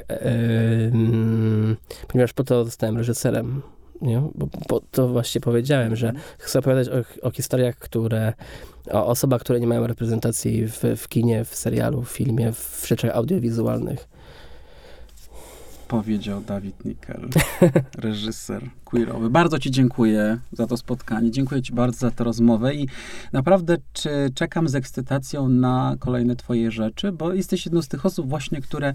ponieważ 2.08 2.32
po 2.32 2.44
to 2.44 2.64
zostałem 2.64 2.96
reżyserem. 2.96 3.62
Nie? 4.02 4.22
Bo, 4.34 4.48
bo 4.68 4.80
to 4.90 5.08
właśnie 5.08 5.40
powiedziałem, 5.40 5.96
że 5.96 6.12
chcę 6.38 6.58
opowiadać 6.58 6.88
o, 6.88 7.26
o 7.26 7.30
historiach, 7.30 7.76
które, 7.76 8.32
o 8.90 9.06
osobach, 9.06 9.40
które 9.40 9.60
nie 9.60 9.66
mają 9.66 9.86
reprezentacji 9.86 10.66
w, 10.66 10.82
w 10.96 11.08
kinie, 11.08 11.44
w 11.44 11.54
serialu, 11.54 12.02
w 12.02 12.10
filmie, 12.10 12.52
w 12.52 12.84
rzeczach 12.86 13.16
audiowizualnych 13.16 14.08
powiedział 15.88 16.40
Dawid 16.40 16.84
Nickel, 16.84 17.28
reżyser 17.98 18.62
queerowy. 18.84 19.30
Bardzo 19.30 19.58
Ci 19.58 19.70
dziękuję 19.70 20.38
za 20.52 20.66
to 20.66 20.76
spotkanie. 20.76 21.30
Dziękuję 21.30 21.62
Ci 21.62 21.72
bardzo 21.72 21.98
za 21.98 22.10
tę 22.10 22.24
rozmowę 22.24 22.74
i 22.74 22.88
naprawdę 23.32 23.76
czy, 23.92 24.10
czekam 24.34 24.68
z 24.68 24.74
ekscytacją 24.74 25.48
na 25.48 25.96
kolejne 25.98 26.36
Twoje 26.36 26.70
rzeczy, 26.70 27.12
bo 27.12 27.32
jesteś 27.32 27.66
jedną 27.66 27.82
z 27.82 27.88
tych 27.88 28.06
osób 28.06 28.28
właśnie, 28.28 28.60
które 28.60 28.94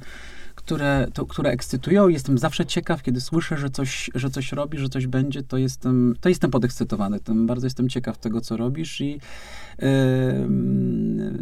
które, 0.65 1.07
to, 1.13 1.25
które 1.25 1.49
ekscytują. 1.49 2.07
Jestem 2.07 2.37
zawsze 2.37 2.65
ciekaw, 2.65 3.03
kiedy 3.03 3.21
słyszę, 3.21 3.57
że 3.57 3.69
coś, 3.69 4.09
że 4.15 4.29
coś 4.29 4.51
robi, 4.51 4.77
że 4.77 4.89
coś 4.89 5.07
będzie, 5.07 5.43
to 5.43 5.57
jestem, 5.57 6.15
to 6.21 6.29
jestem 6.29 6.51
podekscytowany. 6.51 7.19
Tym 7.19 7.47
bardzo 7.47 7.65
jestem 7.65 7.89
ciekaw 7.89 8.17
tego, 8.17 8.41
co 8.41 8.57
robisz 8.57 9.01
i 9.01 9.09
yy, 9.09 9.19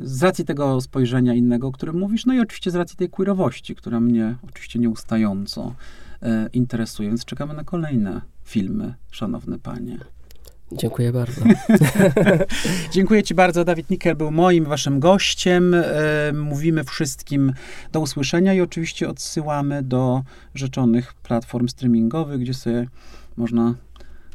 z 0.03 0.23
racji 0.23 0.45
tego 0.45 0.81
spojrzenia 0.81 1.33
innego, 1.33 1.67
o 1.67 1.71
którym 1.71 1.99
mówisz, 1.99 2.25
no 2.25 2.33
i 2.33 2.39
oczywiście 2.39 2.71
z 2.71 2.75
racji 2.75 2.97
tej 2.97 3.09
queerowości, 3.09 3.75
która 3.75 3.99
mnie 3.99 4.35
oczywiście 4.49 4.79
nieustająco 4.79 5.73
yy, 6.21 6.29
interesuje, 6.53 7.09
więc 7.09 7.25
czekamy 7.25 7.53
na 7.53 7.63
kolejne 7.63 8.21
filmy, 8.43 8.93
szanowny 9.11 9.59
panie. 9.59 9.97
Dziękuję 10.71 11.11
bardzo. 11.11 11.41
Dziękuję 12.91 13.23
Ci 13.23 13.35
bardzo. 13.35 13.65
Dawid 13.65 13.89
Nikel 13.89 14.15
był 14.15 14.31
moim, 14.31 14.65
waszym 14.65 14.99
gościem. 14.99 15.73
E, 15.73 15.83
mówimy 16.33 16.83
wszystkim 16.83 17.53
do 17.91 17.99
usłyszenia 17.99 18.53
i 18.53 18.61
oczywiście 18.61 19.09
odsyłamy 19.09 19.83
do 19.83 20.23
rzeczonych 20.55 21.13
platform 21.13 21.67
streamingowych, 21.67 22.39
gdzie 22.39 22.53
sobie 22.53 22.87
można 23.37 23.75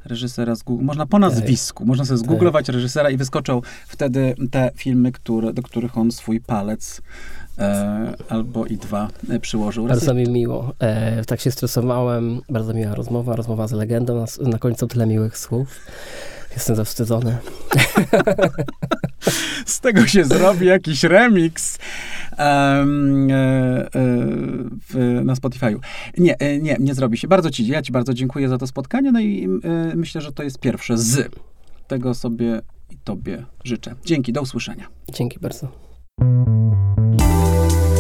reżysera 0.05 0.55
z 0.55 0.65
można 0.69 1.07
po 1.07 1.19
nazwisku, 1.19 1.87
można 1.87 2.05
sobie 2.05 2.19
zgooglować 2.19 2.69
reżysera 2.69 3.11
i 3.11 3.17
wyskoczą 3.17 3.61
wtedy 3.87 4.35
te 4.51 4.71
filmy, 4.77 5.13
które, 5.13 5.53
do 5.53 5.63
których 5.63 5.99
on 5.99 6.13
swój 6.13 6.41
palec 6.41 7.03
e, 7.59 8.15
albo 8.29 8.67
i 8.67 8.77
dwa 8.77 9.09
e, 9.31 9.41
przyłożył. 9.41 9.87
Bardzo 9.87 10.15
mi 10.15 10.29
miło. 10.29 10.73
E, 10.79 11.25
tak 11.25 11.41
się 11.41 11.51
stresowałem. 11.51 12.41
Bardzo 12.49 12.75
miła 12.75 12.95
rozmowa, 12.95 13.37
rozmowa 13.37 13.69
z 13.69 13.73
legendą. 13.73 14.21
Na, 14.21 14.51
na 14.51 14.59
końcu 14.59 14.87
tyle 14.87 15.07
miłych 15.07 15.39
słów. 15.39 15.81
Jestem 16.55 16.77
zawstydzony. 16.77 17.39
z 19.67 19.81
tego 19.81 20.07
się 20.07 20.25
zrobi 20.25 20.67
jakiś 20.67 21.03
remix 21.03 21.79
um, 22.39 23.31
e, 23.31 23.35
e, 23.95 25.25
na 25.25 25.35
Spotify'u. 25.35 25.79
Nie, 26.19 26.39
e, 26.39 26.59
nie, 26.59 26.77
nie 26.81 26.95
zrobi 26.95 27.19
się. 27.19 27.29
Bardzo 27.29 27.51
ci, 27.51 27.67
ja 27.67 27.83
ci 27.83 27.93
bardzo 27.93 28.15
dziękuję 28.15 28.49
za 28.49 28.59
to 28.59 28.67
spotkanie, 28.67 29.13
no 29.13 29.21
i 29.21 29.45
e, 29.45 29.97
myślę, 29.97 30.21
że 30.21 30.33
to 30.33 30.43
jest 30.43 30.59
pierwsze 30.59 30.99
z 30.99 31.31
tego 31.87 32.15
sobie 32.15 32.61
i 32.91 32.97
tobie 33.05 33.45
życzę. 33.65 33.95
Dzięki, 34.05 34.33
do 34.33 34.43
usłyszenia. 34.43 34.87
Dzięki 35.13 35.39
bardzo. 35.41 35.94
Música 36.21 37.94